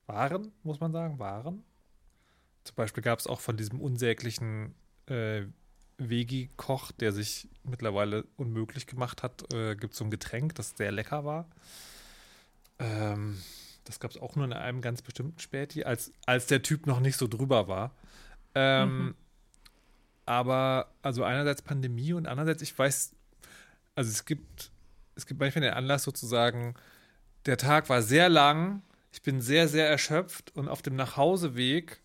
Waren, 0.06 0.52
muss 0.62 0.80
man 0.80 0.92
sagen, 0.92 1.18
waren. 1.18 1.64
Zum 2.64 2.76
Beispiel 2.76 3.02
gab 3.02 3.18
es 3.18 3.26
auch 3.26 3.40
von 3.40 3.56
diesem 3.56 3.80
unsäglichen 3.80 4.74
äh, 5.06 5.42
Vegi-Koch, 5.98 6.92
der 6.92 7.12
sich 7.12 7.48
mittlerweile 7.62 8.24
unmöglich 8.36 8.86
gemacht 8.86 9.22
hat, 9.22 9.52
äh, 9.52 9.74
gibt 9.76 9.92
es 9.92 9.98
so 9.98 10.04
ein 10.04 10.10
Getränk, 10.10 10.54
das 10.54 10.70
sehr 10.76 10.92
lecker 10.92 11.24
war. 11.24 11.48
Ähm, 12.78 13.40
das 13.90 14.00
gab 14.00 14.10
es 14.10 14.16
auch 14.16 14.36
nur 14.36 14.44
in 14.44 14.52
einem 14.52 14.80
ganz 14.80 15.02
bestimmten 15.02 15.38
Späti, 15.38 15.84
als, 15.84 16.12
als 16.26 16.46
der 16.46 16.62
Typ 16.62 16.86
noch 16.86 17.00
nicht 17.00 17.16
so 17.16 17.26
drüber 17.28 17.68
war. 17.68 17.94
Ähm, 18.54 19.14
Aber, 20.26 20.92
also 21.02 21.24
einerseits 21.24 21.62
Pandemie 21.62 22.12
und 22.12 22.26
andererseits, 22.26 22.62
ich 22.62 22.78
weiß, 22.78 23.14
also 23.94 24.10
es 24.10 24.24
gibt, 24.24 24.70
es 25.16 25.26
gibt 25.26 25.40
manchmal 25.40 25.62
den 25.62 25.74
Anlass 25.74 26.04
sozusagen, 26.04 26.74
der 27.46 27.56
Tag 27.56 27.88
war 27.88 28.02
sehr 28.02 28.28
lang, 28.28 28.82
ich 29.12 29.22
bin 29.22 29.40
sehr, 29.40 29.66
sehr 29.66 29.88
erschöpft 29.88 30.54
und 30.54 30.68
auf 30.68 30.82
dem 30.82 30.94
Nachhauseweg 30.94 32.00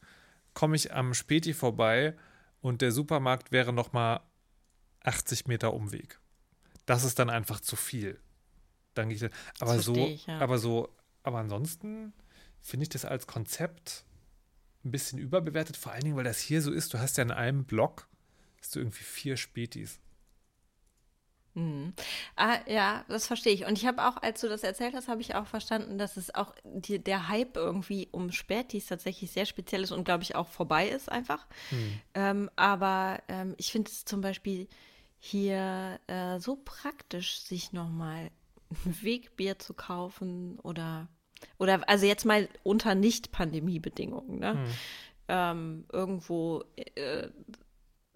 komme 0.54 0.76
ich 0.76 0.94
am 0.94 1.14
Späti 1.14 1.54
vorbei 1.54 2.16
und 2.62 2.82
der 2.82 2.92
Supermarkt 2.92 3.52
wäre 3.52 3.74
nochmal 3.74 4.22
80 5.04 5.46
Meter 5.46 5.74
Umweg. 5.74 6.20
Das 6.88 7.04
ist 7.04 7.20
dann 7.20 7.30
einfach 7.30 7.60
zu 7.60 7.76
viel. 7.76 8.20
Dann 8.96 9.10
gehe 9.10 9.16
ich, 9.16 9.22
dann- 9.22 9.32
aber 9.60 9.80
so, 9.80 9.94
ich, 9.96 10.26
ja. 10.26 10.40
aber 10.40 10.58
so, 10.58 10.90
aber 11.26 11.40
ansonsten 11.40 12.14
finde 12.62 12.84
ich 12.84 12.90
das 12.90 13.06
als 13.06 13.28
Konzept 13.28 14.06
ein 14.84 14.92
bisschen 14.92 15.20
überbewertet, 15.20 15.78
vor 15.78 15.92
allen 15.92 16.04
Dingen, 16.04 16.16
weil 16.16 16.24
das 16.24 16.40
hier 16.40 16.62
so 16.62 16.72
ist, 16.72 16.94
du 16.94 17.00
hast 17.00 17.18
ja 17.18 17.24
in 17.24 17.32
einem 17.32 17.66
Block 17.66 18.08
hast 18.60 18.76
du 18.76 18.80
irgendwie 18.80 19.04
vier 19.04 19.38
Spätis. 19.38 20.00
Mhm. 21.56 21.94
Ah, 22.36 22.58
ja, 22.68 23.06
das 23.08 23.28
verstehe 23.28 23.54
ich. 23.54 23.66
Und 23.66 23.78
ich 23.78 23.86
habe 23.86 24.06
auch, 24.06 24.18
als 24.18 24.42
du 24.42 24.50
das 24.50 24.64
erzählt 24.64 24.94
hast, 24.94 25.08
habe 25.08 25.22
ich 25.22 25.36
auch 25.36 25.48
verstanden, 25.48 25.98
dass 25.98 26.18
es 26.18 26.34
auch 26.36 26.54
die, 26.64 27.00
der 27.00 27.30
Hype 27.30 27.56
irgendwie 27.56 28.10
um 28.12 28.32
Spätis 28.32 28.88
tatsächlich 28.88 29.32
sehr 29.32 29.46
speziell 29.46 29.84
ist 29.84 29.92
und 29.92 30.04
glaube 30.04 30.24
ich 30.24 30.36
auch 30.36 30.48
vorbei 30.48 30.90
ist 30.90 31.10
einfach. 31.10 31.48
Ähm, 32.14 32.50
aber 32.56 33.22
ähm, 33.30 33.56
ich 33.58 33.72
finde 33.72 33.90
es 33.90 34.04
zum 34.04 34.22
Beispiel 34.22 34.68
hier 35.18 36.00
äh, 36.08 36.40
so 36.40 36.60
praktisch, 36.64 37.40
sich 37.40 37.72
nochmal 37.72 38.32
ein 38.86 38.98
Wegbier 39.02 39.58
zu 39.58 39.74
kaufen 39.74 40.60
oder 40.60 41.08
oder 41.58 41.88
also 41.88 42.06
jetzt 42.06 42.26
mal 42.26 42.50
unter 42.64 42.96
Nicht-Pandemie-Bedingungen, 42.96 44.40
ne? 44.40 44.66
Ähm, 45.28 45.86
irgendwo 45.92 46.64
äh, 46.76 47.30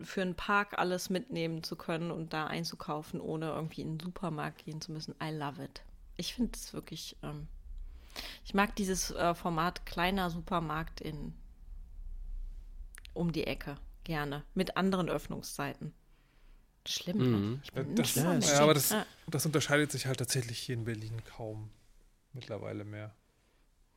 für 0.01 0.21
einen 0.21 0.35
Park 0.35 0.77
alles 0.77 1.09
mitnehmen 1.09 1.63
zu 1.63 1.75
können 1.75 2.11
und 2.11 2.33
da 2.33 2.47
einzukaufen, 2.47 3.19
ohne 3.19 3.47
irgendwie 3.49 3.81
in 3.81 3.97
den 3.97 3.99
Supermarkt 3.99 4.65
gehen 4.65 4.81
zu 4.81 4.91
müssen. 4.91 5.15
I 5.21 5.31
love 5.31 5.63
it. 5.63 5.81
Ich 6.17 6.35
finde 6.35 6.51
es 6.55 6.73
wirklich, 6.73 7.17
ähm, 7.23 7.47
ich 8.45 8.53
mag 8.53 8.75
dieses 8.75 9.11
äh, 9.11 9.33
Format 9.33 9.85
kleiner 9.85 10.29
Supermarkt 10.29 11.01
in 11.01 11.33
um 13.13 13.31
die 13.31 13.45
Ecke 13.45 13.75
gerne 14.03 14.43
mit 14.53 14.77
anderen 14.77 15.09
Öffnungszeiten. 15.09 15.93
Schlimm. 16.87 17.17
ne? 17.17 17.23
Mhm. 17.23 17.59
Ich 17.63 17.71
bin 17.73 17.95
Das, 17.95 18.15
nicht 18.15 18.49
Ja, 18.49 18.61
aber 18.61 18.73
das, 18.73 18.95
das 19.27 19.45
unterscheidet 19.45 19.91
sich 19.91 20.05
halt 20.05 20.19
tatsächlich 20.19 20.59
hier 20.59 20.75
in 20.75 20.85
Berlin 20.85 21.21
kaum 21.25 21.69
mittlerweile 22.33 22.83
mehr. 22.85 23.13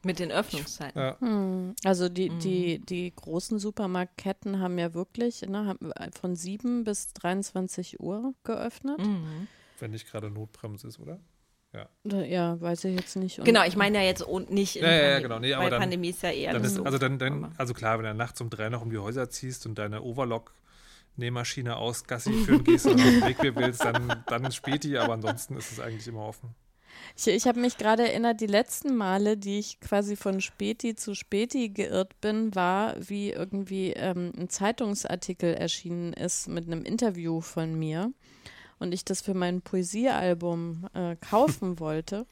Mit 0.04 0.18
den 0.18 0.30
Öffnungszeiten. 0.32 1.00
Ja. 1.00 1.16
Hm, 1.20 1.74
Also 1.84 2.08
die, 2.08 2.30
Mhm. 2.30 2.38
die, 2.40 2.78
die 2.80 3.12
großen 3.14 3.58
Supermarktketten 3.58 4.58
haben 4.60 4.78
ja 4.78 4.94
wirklich 4.94 5.42
ne, 5.42 5.66
haben 5.66 5.92
von 6.18 6.34
7 6.36 6.84
bis 6.84 7.12
23 7.14 8.00
Uhr 8.00 8.34
geöffnet. 8.44 8.98
Mhm. 8.98 9.48
wenn 9.78 9.90
nicht 9.90 10.08
gerade 10.08 10.30
Notbremse 10.30 10.86
ist, 10.86 11.00
oder? 11.00 11.18
Ja. 11.72 11.88
ja, 12.22 12.60
weiß 12.60 12.84
ich 12.84 12.94
jetzt 12.94 13.16
nicht. 13.16 13.38
Und 13.38 13.46
genau, 13.46 13.64
ich 13.64 13.76
meine 13.76 13.98
ja 13.98 14.04
jetzt 14.04 14.22
und 14.22 14.50
nicht 14.50 14.76
in 14.76 14.84
ja, 14.84 14.90
ja, 14.92 15.08
ja, 15.08 15.20
genau. 15.20 15.38
Nee, 15.38 15.54
aber 15.54 15.70
dann, 15.70 15.80
Pandemie 15.80 16.10
ist 16.10 16.22
ja 16.22 16.30
eher 16.30 16.52
dann 16.52 16.62
ist, 16.62 16.78
also 16.78 16.98
dann, 16.98 17.18
dann, 17.18 17.54
also 17.56 17.72
klar, 17.74 17.98
wenn 17.98 18.04
du 18.04 18.14
nachts 18.14 18.40
um 18.42 18.50
drei 18.50 18.68
noch 18.68 18.82
um 18.82 18.90
die 18.90 18.98
Häuser 18.98 19.30
ziehst 19.30 19.64
und 19.66 19.76
deine 19.76 20.02
Overlock 20.02 20.54
Nähmaschine 21.16 21.76
aus 21.76 22.04
Gassi 22.04 22.32
führen 22.32 22.62
gehst 22.64 22.86
und 22.86 22.94
auf 22.94 23.00
den 23.00 23.22
Weg 23.26 23.38
willst, 23.56 23.82
dann, 23.84 24.22
dann 24.28 24.44
ist 24.44 24.56
Späti, 24.56 24.96
aber 24.96 25.14
ansonsten 25.14 25.56
ist 25.56 25.72
es 25.72 25.80
eigentlich 25.80 26.06
immer 26.06 26.26
offen. 26.26 26.54
Ich, 27.16 27.26
ich 27.26 27.46
habe 27.46 27.60
mich 27.60 27.78
gerade 27.78 28.08
erinnert, 28.08 28.40
die 28.40 28.46
letzten 28.46 28.96
Male, 28.96 29.36
die 29.36 29.58
ich 29.58 29.80
quasi 29.80 30.16
von 30.16 30.40
Späti 30.40 30.94
zu 30.94 31.14
Späti 31.14 31.68
geirrt 31.68 32.20
bin, 32.20 32.54
war, 32.54 32.94
wie 32.98 33.30
irgendwie 33.30 33.92
ähm, 33.92 34.32
ein 34.36 34.48
Zeitungsartikel 34.48 35.54
erschienen 35.54 36.12
ist 36.12 36.48
mit 36.48 36.66
einem 36.66 36.84
Interview 36.84 37.40
von 37.40 37.78
mir 37.78 38.12
und 38.78 38.92
ich 38.92 39.04
das 39.04 39.22
für 39.22 39.34
mein 39.34 39.62
Poesiealbum 39.62 40.86
äh, 40.94 41.16
kaufen 41.16 41.78
wollte. 41.80 42.26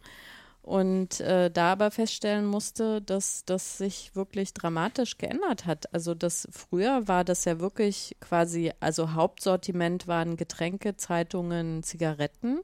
Und 0.63 1.21
äh, 1.21 1.51
da 1.51 1.73
aber 1.73 1.91
feststellen 1.91 2.45
musste, 2.45 3.01
dass 3.01 3.45
das 3.47 3.79
sich 3.79 4.15
wirklich 4.15 4.53
dramatisch 4.53 5.17
geändert 5.17 5.65
hat. 5.65 5.93
Also 5.95 6.15
das 6.15 6.47
früher 6.53 7.09
war 7.09 7.25
das 7.25 7.47
ja 7.47 7.61
wirklich 7.61 8.17
quasi, 8.21 8.71
also 8.79 9.15
Hauptsortiment 9.15 10.07
waren 10.07 10.37
Getränke, 10.37 10.97
Zeitungen, 10.97 11.83
Zigaretten 11.83 12.61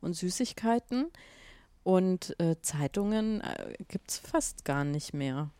und 0.00 0.14
Süßigkeiten. 0.14 1.06
Und 1.90 2.38
äh, 2.38 2.54
Zeitungen 2.62 3.40
äh, 3.40 3.74
gibt 3.88 4.12
es 4.12 4.18
fast 4.18 4.64
gar 4.64 4.84
nicht 4.84 5.12
mehr. 5.12 5.50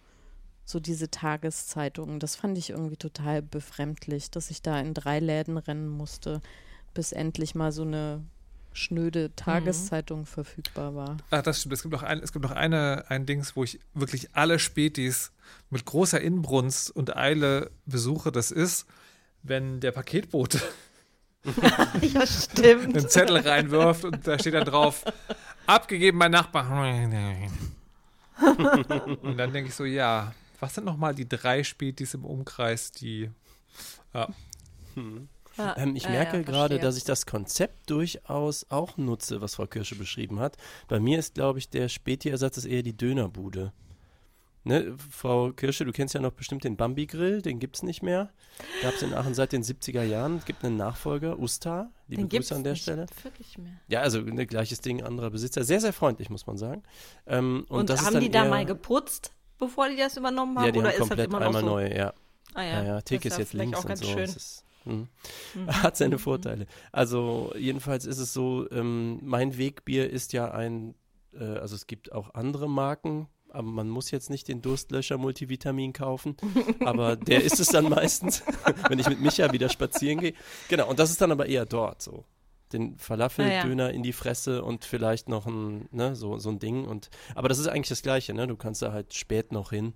So 0.64 0.78
diese 0.78 1.10
Tageszeitungen. 1.10 2.20
Das 2.20 2.36
fand 2.36 2.56
ich 2.56 2.70
irgendwie 2.70 2.96
total 2.96 3.42
befremdlich, 3.42 4.30
dass 4.30 4.48
ich 4.52 4.62
da 4.62 4.78
in 4.78 4.94
drei 4.94 5.18
Läden 5.18 5.56
rennen 5.56 5.88
musste, 5.88 6.40
bis 6.94 7.10
endlich 7.10 7.56
mal 7.56 7.72
so 7.72 7.82
eine 7.82 8.22
schnöde 8.72 9.34
Tageszeitung 9.34 10.20
mhm. 10.20 10.26
verfügbar 10.26 10.94
war. 10.94 11.16
Ach, 11.30 11.42
das 11.42 11.58
stimmt. 11.58 11.72
Es 11.72 11.82
gibt 11.82 11.94
noch 11.94 12.04
ein, 12.04 12.20
es 12.20 12.32
gibt 12.32 12.44
noch 12.44 12.52
eine, 12.52 13.06
ein 13.08 13.26
Dings, 13.26 13.56
wo 13.56 13.64
ich 13.64 13.80
wirklich 13.94 14.28
alle 14.36 14.60
Spätis 14.60 15.32
mit 15.68 15.84
großer 15.84 16.20
Inbrunst 16.20 16.92
und 16.92 17.16
Eile 17.16 17.72
besuche. 17.86 18.30
Das 18.30 18.52
ist, 18.52 18.86
wenn 19.42 19.80
der 19.80 19.90
Paketbote 19.90 20.60
ja, 22.02 22.26
stimmt. 22.26 22.96
einen 22.96 23.08
Zettel 23.08 23.38
reinwirft 23.38 24.04
und 24.04 24.26
da 24.26 24.38
steht 24.38 24.54
dann 24.54 24.64
drauf, 24.64 25.04
abgegeben 25.74 26.18
mein 26.18 26.30
Nachbar. 26.30 26.70
und 29.22 29.36
dann 29.36 29.52
denke 29.52 29.68
ich 29.68 29.74
so, 29.74 29.84
ja, 29.84 30.32
was 30.58 30.74
sind 30.74 30.84
nochmal 30.84 31.14
die 31.14 31.28
drei 31.28 31.64
Spätis 31.64 32.14
im 32.14 32.24
Umkreis, 32.24 32.92
die 32.92 33.30
ja. 34.14 34.28
Hm. 34.94 35.28
Ja, 35.56 35.76
ähm, 35.76 35.96
ich 35.96 36.08
merke 36.08 36.38
ja, 36.38 36.42
gerade, 36.42 36.78
dass 36.78 36.96
ich 36.96 37.04
das 37.04 37.26
Konzept 37.26 37.90
durchaus 37.90 38.66
auch 38.70 38.96
nutze, 38.96 39.40
was 39.40 39.56
Frau 39.56 39.66
Kirsche 39.66 39.96
beschrieben 39.96 40.38
hat. 40.40 40.56
Bei 40.88 41.00
mir 41.00 41.18
ist, 41.18 41.34
glaube 41.34 41.58
ich, 41.58 41.68
der 41.68 41.88
Späti-Ersatz 41.88 42.64
eher 42.64 42.82
die 42.82 42.96
Dönerbude. 42.96 43.72
Ne, 44.62 44.94
Frau 45.10 45.52
Kirsche, 45.52 45.86
du 45.86 45.92
kennst 45.92 46.12
ja 46.14 46.20
noch 46.20 46.32
bestimmt 46.32 46.64
den 46.64 46.76
Bambi-Grill, 46.76 47.40
den 47.40 47.58
gibt 47.58 47.76
es 47.76 47.82
nicht 47.82 48.02
mehr. 48.02 48.30
Gab 48.82 48.94
es 48.94 49.02
in 49.02 49.14
Aachen 49.14 49.32
seit 49.32 49.52
den 49.52 49.62
70er 49.62 50.02
Jahren. 50.02 50.36
Es 50.36 50.44
gibt 50.44 50.62
einen 50.64 50.76
Nachfolger, 50.76 51.38
Usta. 51.38 51.90
Liebe 52.08 52.24
den 52.24 52.28
Grüße 52.28 52.54
an 52.54 52.64
der 52.64 52.74
Stelle. 52.74 53.06
Wirklich 53.22 53.56
mehr. 53.56 53.72
Ja, 53.88 54.00
also 54.00 54.20
ne, 54.20 54.46
gleiches 54.46 54.82
Ding, 54.82 55.02
anderer 55.02 55.30
Besitzer. 55.30 55.64
Sehr, 55.64 55.80
sehr 55.80 55.94
freundlich, 55.94 56.28
muss 56.28 56.46
man 56.46 56.58
sagen. 56.58 56.82
Ähm, 57.26 57.64
und, 57.70 57.90
und 57.90 58.02
haben 58.02 58.20
die 58.20 58.30
da 58.30 58.44
mal 58.44 58.66
geputzt, 58.66 59.32
bevor 59.58 59.88
die 59.88 59.96
das 59.96 60.18
übernommen 60.18 60.58
haben? 60.58 60.66
Ja, 60.66 60.72
die 60.72 60.78
oder 60.78 60.90
haben 60.90 60.98
komplett 60.98 61.18
ist 61.20 61.32
das 61.32 61.38
immer 61.38 61.46
einmal 61.46 61.62
so? 61.62 61.68
neu, 61.68 61.94
ja. 61.94 62.12
Ah 62.52 62.62
ja, 62.62 62.68
ja, 62.68 62.84
ja 62.84 63.00
Theke 63.00 63.28
ist, 63.28 63.38
jetzt 63.38 63.54
links 63.54 63.82
und 63.82 63.96
so. 63.96 64.04
Schön. 64.04 64.34
Hm. 64.84 65.08
Mhm. 65.54 65.66
Hat 65.82 65.96
seine 65.96 66.18
Vorteile. 66.18 66.66
Also 66.92 67.52
jedenfalls 67.56 68.04
ist 68.04 68.18
es 68.18 68.34
so, 68.34 68.70
ähm, 68.70 69.20
mein 69.22 69.56
Wegbier 69.56 70.10
ist 70.10 70.32
ja 70.32 70.50
ein, 70.50 70.94
äh, 71.32 71.44
also 71.44 71.74
es 71.76 71.86
gibt 71.86 72.12
auch 72.12 72.34
andere 72.34 72.68
Marken, 72.68 73.28
aber 73.52 73.68
man 73.68 73.88
muss 73.88 74.10
jetzt 74.10 74.30
nicht 74.30 74.48
den 74.48 74.62
Durstlöscher 74.62 75.18
Multivitamin 75.18 75.92
kaufen, 75.92 76.36
aber 76.84 77.16
der 77.16 77.42
ist 77.42 77.60
es 77.60 77.68
dann 77.68 77.88
meistens, 77.88 78.42
wenn 78.88 78.98
ich 78.98 79.08
mit 79.08 79.20
Micha 79.20 79.52
wieder 79.52 79.68
spazieren 79.68 80.20
gehe. 80.20 80.34
Genau, 80.68 80.88
und 80.88 80.98
das 80.98 81.10
ist 81.10 81.20
dann 81.20 81.32
aber 81.32 81.46
eher 81.46 81.66
dort 81.66 82.02
so. 82.02 82.24
Den 82.72 82.96
Falafeldöner 82.98 83.86
ah, 83.86 83.88
ja. 83.88 83.94
in 83.94 84.04
die 84.04 84.12
Fresse 84.12 84.62
und 84.62 84.84
vielleicht 84.84 85.28
noch 85.28 85.46
ein, 85.46 85.88
ne, 85.90 86.14
so, 86.14 86.38
so 86.38 86.50
ein 86.50 86.60
Ding. 86.60 86.84
Und, 86.84 87.10
aber 87.34 87.48
das 87.48 87.58
ist 87.58 87.66
eigentlich 87.66 87.88
das 87.88 88.02
Gleiche, 88.02 88.32
ne? 88.32 88.46
Du 88.46 88.54
kannst 88.54 88.80
da 88.80 88.92
halt 88.92 89.12
spät 89.12 89.50
noch 89.50 89.70
hin. 89.70 89.94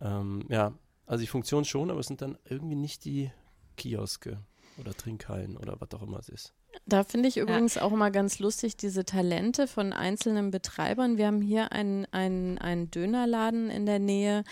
Ähm, 0.00 0.44
ja, 0.48 0.74
also 1.06 1.22
die 1.22 1.28
Funktion 1.28 1.64
schon, 1.64 1.90
aber 1.90 1.98
es 1.98 2.06
sind 2.06 2.22
dann 2.22 2.38
irgendwie 2.44 2.76
nicht 2.76 3.04
die 3.04 3.32
Kioske 3.76 4.38
oder 4.78 4.94
Trinkhallen 4.94 5.56
oder 5.56 5.80
was 5.80 5.90
auch 5.92 6.02
immer 6.02 6.18
es 6.18 6.28
ist. 6.28 6.54
Da 6.86 7.04
finde 7.04 7.28
ich 7.28 7.36
übrigens 7.36 7.76
ja. 7.76 7.82
auch 7.82 7.92
immer 7.92 8.10
ganz 8.10 8.38
lustig 8.38 8.76
diese 8.76 9.04
Talente 9.04 9.66
von 9.66 9.92
einzelnen 9.92 10.50
Betreibern. 10.50 11.16
Wir 11.16 11.26
haben 11.26 11.40
hier 11.40 11.72
einen, 11.72 12.06
einen, 12.12 12.58
einen 12.58 12.90
Dönerladen 12.90 13.70
in 13.70 13.86
der 13.86 13.98
Nähe, 13.98 14.44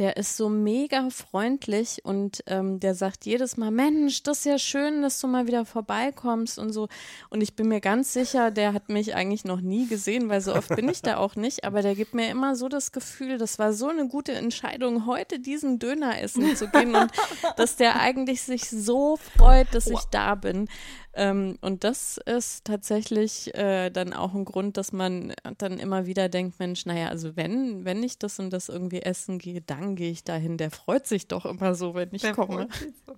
der 0.00 0.16
ist 0.16 0.38
so 0.38 0.48
mega 0.48 1.10
freundlich 1.10 2.04
und 2.04 2.42
ähm, 2.46 2.80
der 2.80 2.94
sagt 2.94 3.26
jedes 3.26 3.58
Mal, 3.58 3.70
Mensch, 3.70 4.22
das 4.22 4.38
ist 4.38 4.44
ja 4.46 4.58
schön, 4.58 5.02
dass 5.02 5.20
du 5.20 5.26
mal 5.26 5.46
wieder 5.46 5.66
vorbeikommst 5.66 6.58
und 6.58 6.72
so. 6.72 6.88
Und 7.28 7.42
ich 7.42 7.54
bin 7.54 7.68
mir 7.68 7.82
ganz 7.82 8.14
sicher, 8.14 8.50
der 8.50 8.72
hat 8.72 8.88
mich 8.88 9.14
eigentlich 9.14 9.44
noch 9.44 9.60
nie 9.60 9.86
gesehen, 9.86 10.30
weil 10.30 10.40
so 10.40 10.54
oft 10.54 10.74
bin 10.74 10.88
ich 10.88 11.02
da 11.02 11.18
auch 11.18 11.36
nicht, 11.36 11.64
aber 11.64 11.82
der 11.82 11.94
gibt 11.94 12.14
mir 12.14 12.30
immer 12.30 12.56
so 12.56 12.68
das 12.68 12.92
Gefühl, 12.92 13.36
das 13.36 13.58
war 13.58 13.74
so 13.74 13.88
eine 13.88 14.08
gute 14.08 14.32
Entscheidung, 14.32 15.04
heute 15.04 15.38
diesen 15.38 15.78
Döner 15.78 16.20
essen 16.22 16.56
zu 16.56 16.68
gehen 16.68 16.94
und 16.94 17.10
dass 17.56 17.76
der 17.76 18.00
eigentlich 18.00 18.42
sich 18.42 18.70
so 18.70 19.18
freut, 19.18 19.74
dass 19.74 19.86
ich 19.86 20.04
da 20.10 20.34
bin. 20.34 20.68
Ähm, 21.12 21.58
und 21.60 21.82
das 21.84 22.18
ist 22.18 22.64
tatsächlich 22.64 23.54
äh, 23.54 23.90
dann 23.90 24.12
auch 24.12 24.34
ein 24.34 24.44
Grund, 24.44 24.76
dass 24.76 24.92
man 24.92 25.34
dann 25.58 25.78
immer 25.78 26.06
wieder 26.06 26.28
denkt, 26.28 26.58
Mensch, 26.60 26.86
naja, 26.86 27.08
also 27.08 27.36
wenn, 27.36 27.84
wenn 27.84 28.02
ich 28.02 28.18
das 28.18 28.38
und 28.38 28.50
das 28.50 28.68
irgendwie 28.68 29.02
essen 29.02 29.38
gehe, 29.38 29.60
dann 29.60 29.96
gehe 29.96 30.10
ich 30.10 30.22
dahin. 30.22 30.56
Der 30.56 30.70
freut 30.70 31.06
sich 31.06 31.26
doch 31.26 31.46
immer 31.46 31.74
so, 31.74 31.94
wenn 31.94 32.10
ich 32.12 32.22
Der 32.22 32.34
komme. 32.34 32.68
So. 33.06 33.16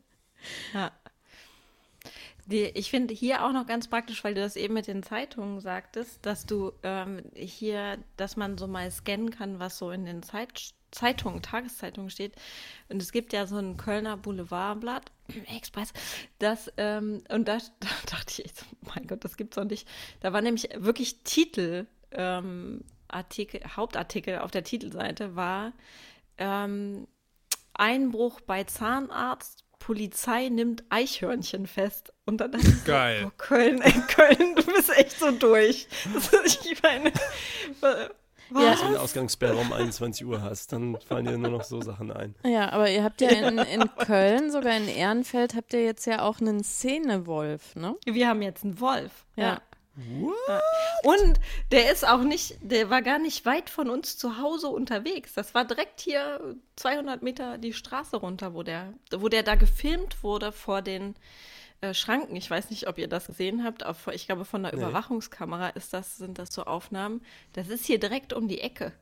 Ja. 0.74 0.90
Die, 2.46 2.64
ich 2.64 2.90
finde 2.90 3.14
hier 3.14 3.44
auch 3.44 3.52
noch 3.52 3.66
ganz 3.66 3.88
praktisch, 3.88 4.24
weil 4.24 4.34
du 4.34 4.40
das 4.40 4.56
eben 4.56 4.74
mit 4.74 4.88
den 4.88 5.02
Zeitungen 5.02 5.60
sagtest, 5.60 6.18
dass 6.22 6.44
du 6.44 6.72
ähm, 6.82 7.22
hier, 7.34 7.98
dass 8.16 8.36
man 8.36 8.58
so 8.58 8.66
mal 8.66 8.90
scannen 8.90 9.30
kann, 9.30 9.60
was 9.60 9.78
so 9.78 9.92
in 9.92 10.04
den 10.04 10.22
Zeit, 10.22 10.72
Zeitungen, 10.90 11.42
Tageszeitungen 11.42 12.10
steht. 12.10 12.34
Und 12.88 13.00
es 13.00 13.12
gibt 13.12 13.32
ja 13.32 13.46
so 13.46 13.58
ein 13.58 13.76
Kölner 13.76 14.16
Boulevardblatt, 14.16 15.12
Express, 15.56 15.92
das, 16.38 16.72
ähm, 16.76 17.22
und 17.28 17.48
da, 17.48 17.58
da, 17.80 17.88
dachte 18.10 18.42
ich, 18.42 18.52
mein 18.94 19.06
Gott, 19.06 19.24
das 19.24 19.36
gibt's 19.36 19.56
doch 19.56 19.64
nicht. 19.64 19.88
Da 20.20 20.32
war 20.32 20.40
nämlich 20.40 20.68
wirklich 20.76 21.22
Titel, 21.24 21.86
ähm, 22.12 22.84
Artikel, 23.08 23.60
Hauptartikel 23.76 24.38
auf 24.38 24.50
der 24.50 24.64
Titelseite 24.64 25.36
war 25.36 25.72
ähm, 26.38 27.06
Einbruch 27.74 28.40
bei 28.40 28.64
Zahnarzt, 28.64 29.64
Polizei 29.78 30.48
nimmt 30.48 30.84
Eichhörnchen 30.90 31.66
fest. 31.66 32.12
Und 32.24 32.40
dann 32.40 32.52
dachte 32.52 32.68
ich 32.68 32.84
Geil. 32.84 33.20
So, 33.22 33.26
oh, 33.28 33.32
Köln, 33.36 33.80
ey, 33.80 33.92
Köln, 34.08 34.54
du 34.54 34.64
bist 34.64 34.90
echt 34.96 35.18
so 35.18 35.30
durch. 35.32 35.88
ich 36.44 36.82
meine, 36.82 37.12
was? 38.54 38.62
Ja. 38.62 38.70
Wenn 38.70 38.78
du 38.78 38.86
eine 38.86 39.00
Ausgangssperre 39.00 39.56
um 39.56 39.72
21 39.72 40.26
Uhr 40.26 40.42
hast, 40.42 40.72
dann 40.72 40.98
fallen 41.00 41.26
dir 41.26 41.38
nur 41.38 41.50
noch 41.50 41.64
so 41.64 41.80
Sachen 41.80 42.10
ein. 42.10 42.34
Ja, 42.44 42.70
aber 42.72 42.90
ihr 42.90 43.04
habt 43.04 43.20
ja 43.20 43.28
in, 43.30 43.58
in 43.58 43.90
Köln, 43.96 44.50
sogar 44.50 44.76
in 44.76 44.88
Ehrenfeld, 44.88 45.54
habt 45.54 45.72
ihr 45.72 45.84
jetzt 45.84 46.06
ja 46.06 46.22
auch 46.22 46.40
einen 46.40 46.62
Szenewolf, 46.64 47.74
ne? 47.76 47.96
Wir 48.04 48.28
haben 48.28 48.42
jetzt 48.42 48.64
einen 48.64 48.80
Wolf, 48.80 49.24
ja. 49.36 49.44
ja. 49.44 49.62
What? 49.94 50.62
Und 51.04 51.40
der 51.70 51.92
ist 51.92 52.06
auch 52.06 52.22
nicht, 52.22 52.56
der 52.62 52.88
war 52.88 53.02
gar 53.02 53.18
nicht 53.18 53.44
weit 53.44 53.68
von 53.68 53.90
uns 53.90 54.16
zu 54.16 54.38
Hause 54.38 54.68
unterwegs. 54.68 55.34
Das 55.34 55.54
war 55.54 55.66
direkt 55.66 56.00
hier 56.00 56.56
200 56.76 57.22
Meter 57.22 57.58
die 57.58 57.74
Straße 57.74 58.16
runter, 58.16 58.54
wo 58.54 58.62
der, 58.62 58.94
wo 59.10 59.28
der 59.28 59.42
da 59.42 59.54
gefilmt 59.54 60.22
wurde 60.22 60.50
vor 60.50 60.80
den 60.80 61.14
äh, 61.82 61.94
Schranken. 61.94 62.36
Ich 62.36 62.50
weiß 62.50 62.70
nicht, 62.70 62.88
ob 62.88 62.96
ihr 62.96 63.08
das 63.08 63.26
gesehen 63.26 63.64
habt. 63.64 63.84
Auf, 63.84 64.06
ich 64.12 64.26
glaube, 64.26 64.44
von 64.44 64.62
der 64.62 64.74
nee. 64.74 64.80
Überwachungskamera 64.80 65.70
ist 65.70 65.92
das, 65.92 66.16
sind 66.16 66.38
das 66.38 66.54
so 66.54 66.64
Aufnahmen. 66.64 67.22
Das 67.52 67.68
ist 67.68 67.84
hier 67.84 67.98
direkt 67.98 68.32
um 68.32 68.48
die 68.48 68.60
Ecke. 68.60 68.92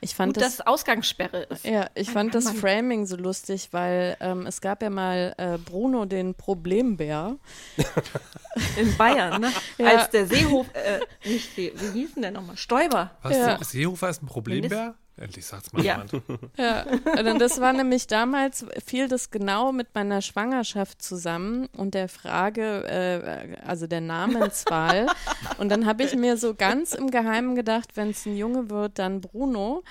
Ich 0.00 0.16
fand 0.16 0.34
Gut, 0.34 0.42
das, 0.42 0.56
dass 0.56 0.66
Ausgangssperre 0.66 1.42
ist. 1.44 1.64
Ja, 1.64 1.88
ich 1.94 2.10
fand 2.10 2.34
das 2.34 2.50
Framing 2.50 3.06
so 3.06 3.16
lustig, 3.16 3.68
weil 3.70 4.16
ähm, 4.18 4.46
es 4.46 4.60
gab 4.60 4.82
ja 4.82 4.90
mal 4.90 5.32
äh, 5.38 5.58
Bruno 5.58 6.06
den 6.06 6.34
Problembär. 6.34 7.36
In 8.76 8.96
Bayern, 8.96 9.40
ne? 9.40 9.52
Ja. 9.78 9.98
Als 9.98 10.10
der 10.10 10.26
Seehof, 10.26 10.66
äh, 10.74 11.00
nicht 11.28 11.54
See, 11.54 11.72
wie 11.76 12.00
hieß 12.00 12.14
denn 12.14 12.22
der 12.22 12.30
nochmal? 12.32 12.56
Stoiber. 12.56 13.12
Was, 13.22 13.36
ja. 13.36 13.62
Seehofer 13.62 14.10
ist 14.10 14.22
ein 14.22 14.26
Problembär? 14.26 14.96
Endlich 15.22 15.46
sagt's 15.46 15.72
mal 15.72 15.84
ja. 15.84 15.92
jemand. 15.92 16.12
Ja, 16.56 16.84
und 17.32 17.38
das 17.38 17.60
war 17.60 17.72
nämlich 17.72 18.08
damals, 18.08 18.66
fiel 18.84 19.06
das 19.06 19.30
genau 19.30 19.72
mit 19.72 19.94
meiner 19.94 20.20
Schwangerschaft 20.20 21.00
zusammen 21.00 21.68
und 21.76 21.94
der 21.94 22.08
Frage, 22.08 22.84
äh, 22.84 23.56
also 23.64 23.86
der 23.86 24.00
Namenswahl. 24.00 25.06
und 25.58 25.68
dann 25.68 25.86
habe 25.86 26.02
ich 26.02 26.16
mir 26.16 26.36
so 26.36 26.54
ganz 26.54 26.92
im 26.92 27.10
Geheimen 27.10 27.54
gedacht, 27.54 27.90
wenn 27.94 28.10
es 28.10 28.26
ein 28.26 28.36
Junge 28.36 28.68
wird, 28.68 28.98
dann 28.98 29.20
Bruno. 29.20 29.84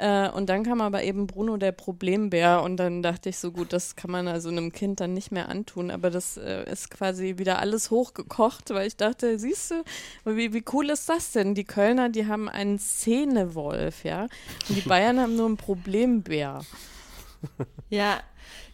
Äh, 0.00 0.30
und 0.30 0.48
dann 0.48 0.64
kam 0.64 0.80
aber 0.80 1.02
eben 1.02 1.26
Bruno 1.26 1.58
der 1.58 1.72
Problembär 1.72 2.62
und 2.62 2.78
dann 2.78 3.02
dachte 3.02 3.28
ich 3.28 3.38
so 3.38 3.52
gut, 3.52 3.74
das 3.74 3.96
kann 3.96 4.10
man 4.10 4.28
also 4.28 4.48
einem 4.48 4.72
Kind 4.72 4.98
dann 5.00 5.12
nicht 5.12 5.30
mehr 5.30 5.50
antun. 5.50 5.90
Aber 5.90 6.08
das 6.08 6.38
äh, 6.38 6.64
ist 6.72 6.90
quasi 6.90 7.36
wieder 7.36 7.58
alles 7.58 7.90
hochgekocht, 7.90 8.70
weil 8.70 8.86
ich 8.86 8.96
dachte, 8.96 9.38
siehst 9.38 9.72
du, 9.72 9.84
wie, 10.24 10.54
wie 10.54 10.64
cool 10.72 10.88
ist 10.88 11.10
das 11.10 11.32
denn? 11.32 11.54
Die 11.54 11.64
Kölner, 11.64 12.08
die 12.08 12.26
haben 12.26 12.48
einen 12.48 12.78
Szenewolf, 12.78 14.04
ja. 14.04 14.22
Und 14.70 14.76
die 14.76 14.88
Bayern 14.88 15.20
haben 15.20 15.36
nur 15.36 15.46
einen 15.46 15.58
Problembär. 15.58 16.62
Ja, 17.92 18.20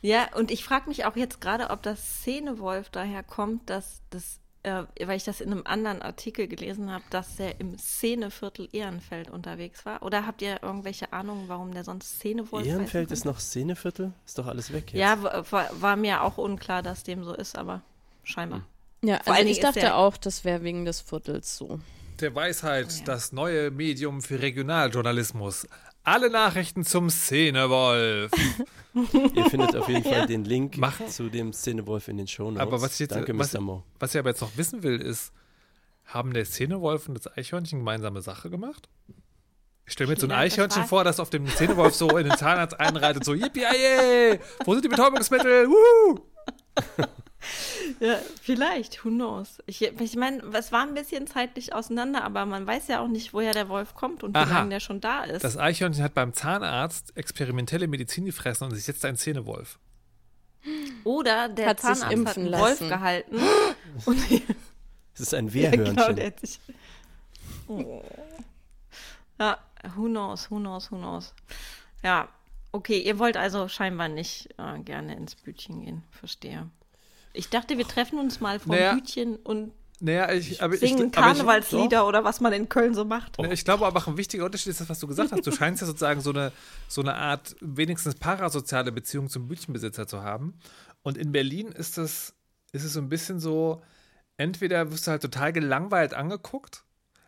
ja, 0.03 0.29
und 0.35 0.51
ich 0.51 0.63
frage 0.63 0.91
mich 0.91 1.07
auch 1.07 1.17
jetzt 1.17 1.41
gerade, 1.41 1.71
ob 1.71 1.83
das 1.83 2.21
Szenewolf 2.21 2.91
daher 2.91 3.23
kommt, 3.23 3.71
dass 3.71 4.03
das 4.11 4.41
äh, 4.67 4.85
weil 5.07 5.17
ich 5.17 5.23
das 5.23 5.41
in 5.41 5.53
einem 5.53 5.63
anderen 5.65 6.03
Artikel 6.03 6.49
gelesen 6.49 6.91
habe, 6.91 7.05
dass 7.11 7.39
er 7.39 7.61
im 7.61 7.79
Szeneviertel 7.79 8.69
Ehrenfeld 8.73 9.31
unterwegs 9.31 9.87
war. 9.87 10.03
Oder 10.03 10.27
habt 10.27 10.43
ihr 10.43 10.61
irgendwelche 10.61 11.13
Ahnungen, 11.13 11.49
warum 11.49 11.73
der 11.73 11.85
sonst 11.85 12.17
Szenewolf 12.17 12.67
Ehrenfeld 12.67 13.13
ist 13.13 13.25
noch 13.25 13.39
Szeneviertel? 13.39 14.13
Ist 14.27 14.39
doch 14.39 14.47
alles 14.47 14.73
weg 14.73 14.93
jetzt. 14.93 15.01
Ja, 15.01 15.23
war, 15.53 15.71
war, 15.81 15.97
mir 15.97 16.23
auch 16.23 16.37
unklar, 16.37 16.83
dass 16.83 17.05
dem 17.05 17.23
so 17.23 17.33
ist, 17.33 17.57
aber 17.57 17.83
scheinbar. 18.25 18.65
Hm. 19.03 19.09
Ja, 19.09 19.21
also 19.25 19.49
ich 19.49 19.61
dachte 19.61 19.95
auch, 19.95 20.17
das 20.17 20.45
wäre 20.45 20.65
wegen 20.65 20.85
des 20.85 21.01
Viertels 21.01 21.57
so. 21.57 21.79
Der 22.21 22.35
Weisheit, 22.35 22.89
oh 22.89 22.99
ja. 22.99 23.05
das 23.05 23.31
neue 23.31 23.71
Medium 23.71 24.21
für 24.21 24.43
Regionaljournalismus. 24.43 25.69
Alle 26.07 26.31
Nachrichten 26.31 26.85
zum 26.85 27.11
Szenewolf. 27.11 28.31
Ihr 29.35 29.51
findet 29.51 29.75
auf 29.75 29.89
jeden 29.89 30.05
Fall 30.05 30.21
ja. 30.21 30.27
den 30.27 30.45
Link 30.45 30.79
Machen. 30.79 31.09
zu 31.09 31.29
dem 31.29 31.53
Szenewolf 31.53 32.07
in 32.07 32.17
den 32.17 32.29
Shownotes. 32.29 32.61
Aber 32.61 32.81
was 32.81 32.93
ich, 32.93 33.01
jetzt, 33.01 33.17
Danke, 33.17 33.37
was, 33.37 33.57
was 33.99 34.15
ich 34.15 34.19
aber 34.21 34.31
jetzt 34.31 34.41
noch 34.41 34.57
wissen 34.57 34.85
will, 34.85 35.01
ist, 35.01 35.33
haben 36.05 36.33
der 36.33 36.45
Szenewolf 36.45 37.09
und 37.09 37.15
das 37.15 37.37
Eichhörnchen 37.37 37.81
gemeinsame 37.81 38.23
Sache 38.23 38.51
gemacht? 38.51 38.89
Ich 39.85 39.95
stelle 39.95 40.07
mir 40.07 40.13
jetzt 40.13 40.21
so 40.21 40.29
ein 40.29 40.33
Eichhörnchen 40.33 40.85
vor, 40.85 41.03
das 41.03 41.19
auf 41.19 41.31
dem 41.31 41.49
Szenewolf 41.49 41.97
so 41.97 42.17
in 42.17 42.29
den 42.29 42.39
Zahnarzt 42.39 42.79
einreitet, 42.79 43.25
so 43.25 43.35
yippie 43.35 43.65
wo 44.65 44.75
sind 44.75 44.85
die 44.85 44.89
Betäubungsmittel? 44.89 45.67
Wuhu! 45.67 46.21
Ja, 48.01 48.19
vielleicht, 48.43 49.05
who 49.05 49.09
knows. 49.09 49.59
Ich, 49.67 49.83
ich 49.83 50.17
meine, 50.17 50.43
es 50.53 50.73
war 50.73 50.83
ein 50.83 50.95
bisschen 50.95 51.27
zeitlich 51.27 51.73
auseinander, 51.75 52.25
aber 52.25 52.47
man 52.47 52.67
weiß 52.67 52.89
ja 52.89 53.01
auch 53.01 53.09
nicht, 53.09 53.33
woher 53.33 53.53
der 53.53 53.69
Wolf 53.69 53.95
kommt 53.95 54.23
und 54.23 54.37
Aha. 54.37 54.47
wie 54.47 54.53
lange 54.53 54.71
der 54.71 54.81
schon 54.81 55.01
da 55.01 55.25
ist. 55.25 55.45
Das 55.45 55.57
Eichhörnchen 55.57 56.03
hat 56.03 56.15
beim 56.15 56.33
Zahnarzt 56.33 57.17
experimentelle 57.17 57.89
Medizin 57.89 58.25
gefressen 58.25 58.65
und 58.65 58.73
ist 58.73 58.87
jetzt 58.87 59.05
ein 59.05 59.17
Zähnewolf. 59.17 59.79
Oder 61.05 61.49
der 61.49 61.69
hat 61.69 61.81
Zahnarzt 61.81 62.11
sich 62.11 62.27
hat 62.27 62.37
einen 62.37 62.47
lassen. 62.47 62.63
Wolf 62.63 62.79
gehalten. 62.91 63.37
und 64.05 64.21
das 65.13 65.21
ist 65.21 65.35
ein 65.35 65.53
Wehrhörnchen. 65.53 65.97
Ja, 65.97 66.13
genau, 66.13 66.31
sich, 66.41 66.61
oh. 67.69 68.03
ja, 69.39 69.59
who 69.95 70.05
knows, 70.07 70.51
who 70.51 70.57
knows, 70.59 70.91
who 70.91 70.97
knows. 70.97 71.35
Ja, 72.03 72.29
okay, 72.73 72.99
ihr 72.99 73.19
wollt 73.19 73.37
also 73.37 73.69
scheinbar 73.69 74.09
nicht 74.09 74.55
äh, 74.59 74.79
gerne 74.81 75.17
ins 75.17 75.35
Bütchen 75.35 75.83
gehen, 75.83 76.03
verstehe. 76.11 76.69
Ich 77.37 77.49
dachte, 77.49 77.79
wir 77.79 77.87
treffen 77.87 78.19
uns 78.19 78.41
mal 78.41 78.59
vom 78.59 78.73
naja, 78.73 78.95
Bütchen 78.95 79.37
und 79.37 79.73
naja, 79.99 80.31
ich, 80.33 80.63
aber 80.63 80.77
singen 80.77 81.07
ich, 81.07 81.13
Karnevalslieder 81.13 82.01
ich, 82.01 82.05
oder 82.05 82.23
was 82.23 82.41
man 82.41 82.53
in 82.53 82.69
Köln 82.69 82.95
so 82.95 83.05
macht. 83.05 83.39
Ich 83.51 83.65
glaube 83.65 83.87
aber 83.87 83.99
auch 83.99 84.07
ein 84.07 84.19
wichtiger 84.19 84.45
Unterschied 84.45 84.71
ist 84.71 84.81
das, 84.81 84.89
was 84.91 84.99
du 85.01 85.07
gesagt 85.07 85.33
hast. 85.33 85.47
Du 85.47 85.53
scheinst 85.53 85.81
ja 85.81 85.87
sozusagen 85.87 86.21
so 86.21 86.31
eine, 86.31 86.53
so 86.87 87.01
eine 87.01 87.15
Art 87.15 87.57
wenigstens 87.61 88.15
parasoziale 88.15 88.93
Beziehung 88.93 89.31
zum 89.31 89.49
Bütchenbesitzer 89.49 90.07
zu 90.07 90.23
haben. 90.23 90.59
Und 91.03 91.17
in 91.17 91.33
Berlin 91.33 91.69
ist 91.69 91.97
es, 91.97 92.35
ist 92.73 92.85
es 92.85 92.93
so 92.93 93.01
ein 93.01 93.09
bisschen 93.09 93.41
so, 93.41 93.83
entweder 94.37 94.93
wirst 94.93 95.07
du 95.07 95.13
halt 95.13 95.23
total 95.23 95.53
gelangweilt 95.53 96.13
angeguckt. 96.13 96.85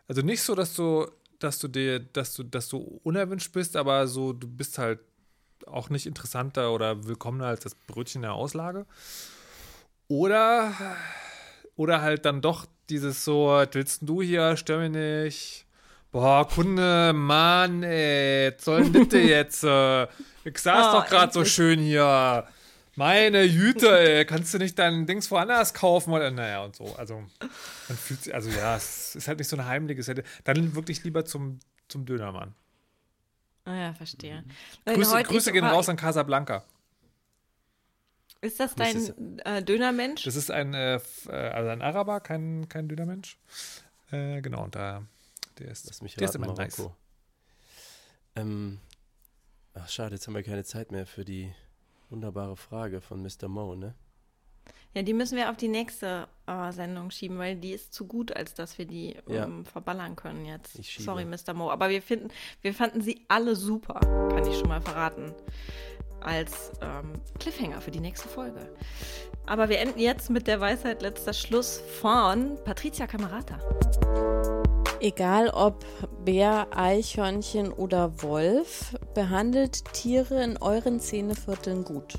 Also 0.07 0.21
nicht 0.21 0.43
so, 0.43 0.53
dass 0.53 0.75
du, 0.75 1.07
dass 1.39 1.57
du 1.57 1.67
dir, 1.67 1.99
dass 1.99 2.35
du, 2.35 2.43
dass 2.43 2.67
du 2.67 2.99
unerwünscht 3.03 3.51
bist, 3.51 3.77
aber 3.77 4.07
so, 4.07 4.33
du 4.33 4.47
bist 4.47 4.77
halt 4.77 4.99
auch 5.65 5.89
nicht 5.89 6.05
interessanter 6.05 6.71
oder 6.71 7.07
willkommener 7.07 7.47
als 7.47 7.61
das 7.61 7.73
Brötchen 7.73 8.21
der 8.21 8.33
Auslage. 8.33 8.85
Oder, 10.09 10.73
oder 11.75 12.01
halt 12.01 12.25
dann 12.25 12.41
doch 12.41 12.65
dieses 12.89 13.23
so, 13.23 13.63
willst 13.71 14.01
du 14.01 14.21
hier, 14.23 14.57
stör 14.57 14.79
mich 14.79 14.89
nicht. 14.89 15.65
Boah, 16.11 16.47
Kunde, 16.47 17.13
Mann, 17.13 17.83
ey, 17.83 18.51
soll 18.57 18.89
bitte 18.89 19.19
jetzt? 19.19 19.63
Äh, 19.63 20.05
ich 20.43 20.57
saß 20.57 20.87
oh, 20.89 20.97
doch 20.97 21.05
gerade 21.05 21.31
so 21.31 21.45
schön 21.45 21.79
hier. 21.79 22.47
Meine 22.95 23.43
Jüte, 23.43 23.99
ey, 23.99 24.25
kannst 24.25 24.51
du 24.51 24.57
nicht 24.57 24.79
dein 24.79 25.05
Dings 25.05 25.29
woanders 25.29 25.75
kaufen? 25.75 26.11
Oder, 26.11 26.31
naja, 26.31 26.63
und 26.63 26.75
so. 26.75 26.95
Also, 26.97 27.23
man 27.87 27.97
fühlt 27.97 28.23
sich, 28.23 28.33
also 28.33 28.49
ja, 28.49 28.75
es 28.77 29.15
ist 29.15 29.27
halt 29.27 29.37
nicht 29.37 29.47
so 29.47 29.57
ein 29.57 29.65
heimliches. 29.65 30.11
Dann 30.43 30.75
wirklich 30.75 31.03
lieber 31.03 31.23
zum, 31.23 31.59
zum 31.87 32.05
Dönermann. 32.05 32.55
Ah 33.65 33.75
ja, 33.75 33.93
verstehe. 33.93 34.43
Grüße, 34.85 35.21
Grüße 35.21 35.51
gehen 35.51 35.65
raus 35.65 35.87
an 35.87 35.97
Casablanca. 35.97 36.63
Ist 38.41 38.59
das 38.59 38.75
dein 38.75 38.95
ist, 38.95 39.13
äh, 39.43 39.61
Dönermensch? 39.61 40.23
Das 40.23 40.35
ist 40.35 40.49
ein, 40.49 40.73
äh, 40.73 40.95
äh, 41.27 41.31
also 41.31 41.69
ein 41.69 41.81
Araber, 41.81 42.21
kein, 42.21 42.69
kein 42.69 42.87
Dönermensch. 42.87 43.37
Äh, 44.11 44.41
genau, 44.41 44.63
und 44.63 44.75
da, 44.75 45.03
der 45.57 45.69
ist, 45.69 45.87
Lass 45.87 46.01
mich 46.01 46.15
der 46.15 46.27
raten, 46.27 46.41
ist 46.41 46.47
immer 46.47 46.55
Marokko. 46.55 46.83
nice. 46.83 46.91
Ähm, 48.35 48.79
ach, 49.73 49.89
schade, 49.89 50.15
jetzt 50.15 50.27
haben 50.27 50.35
wir 50.35 50.43
keine 50.43 50.63
Zeit 50.63 50.91
mehr 50.91 51.05
für 51.05 51.25
die 51.25 51.53
wunderbare 52.09 52.55
Frage 52.55 53.01
von 53.01 53.21
Mr. 53.21 53.47
Mo, 53.49 53.75
ne? 53.75 53.93
Ja, 54.93 55.03
die 55.03 55.13
müssen 55.13 55.37
wir 55.37 55.49
auf 55.51 55.57
die 55.57 55.67
nächste 55.67 56.27
äh, 56.47 56.71
Sendung 56.71 57.11
schieben, 57.11 57.37
weil 57.37 57.55
die 57.55 57.71
ist 57.73 57.93
zu 57.93 58.07
gut, 58.07 58.35
als 58.35 58.55
dass 58.55 58.77
wir 58.77 58.85
die 58.85 59.15
ja. 59.27 59.45
ähm, 59.45 59.65
verballern 59.65 60.15
können 60.15 60.45
jetzt. 60.45 60.83
Sorry, 60.83 61.25
Mr. 61.25 61.53
Mo. 61.53 61.69
Aber 61.69 61.89
wir 61.89 62.01
finden, 62.01 62.29
wir 62.61 62.73
fanden 62.73 63.01
sie 63.01 63.25
alle 63.27 63.55
super, 63.55 63.99
kann 64.29 64.47
ich 64.47 64.57
schon 64.57 64.67
mal 64.67 64.81
verraten 64.81 65.33
als 66.21 66.71
ähm, 66.81 67.13
Cliffhanger 67.39 67.81
für 67.81 67.91
die 67.91 67.99
nächste 67.99 68.27
Folge. 68.27 68.73
Aber 69.45 69.69
wir 69.69 69.79
enden 69.79 69.99
jetzt 69.99 70.29
mit 70.29 70.47
der 70.47 70.59
Weisheit 70.59 71.01
letzter 71.01 71.33
Schluss 71.33 71.81
von 72.01 72.57
Patricia 72.65 73.07
Camerata. 73.07 73.57
Egal 75.01 75.49
ob 75.49 75.85
Bär, 76.25 76.67
Eichhörnchen 76.75 77.71
oder 77.71 78.21
Wolf, 78.21 78.95
behandelt 79.13 79.85
Tiere 79.93 80.43
in 80.43 80.57
euren 80.57 80.99
Zähnevierteln 80.99 81.85
gut. 81.85 82.15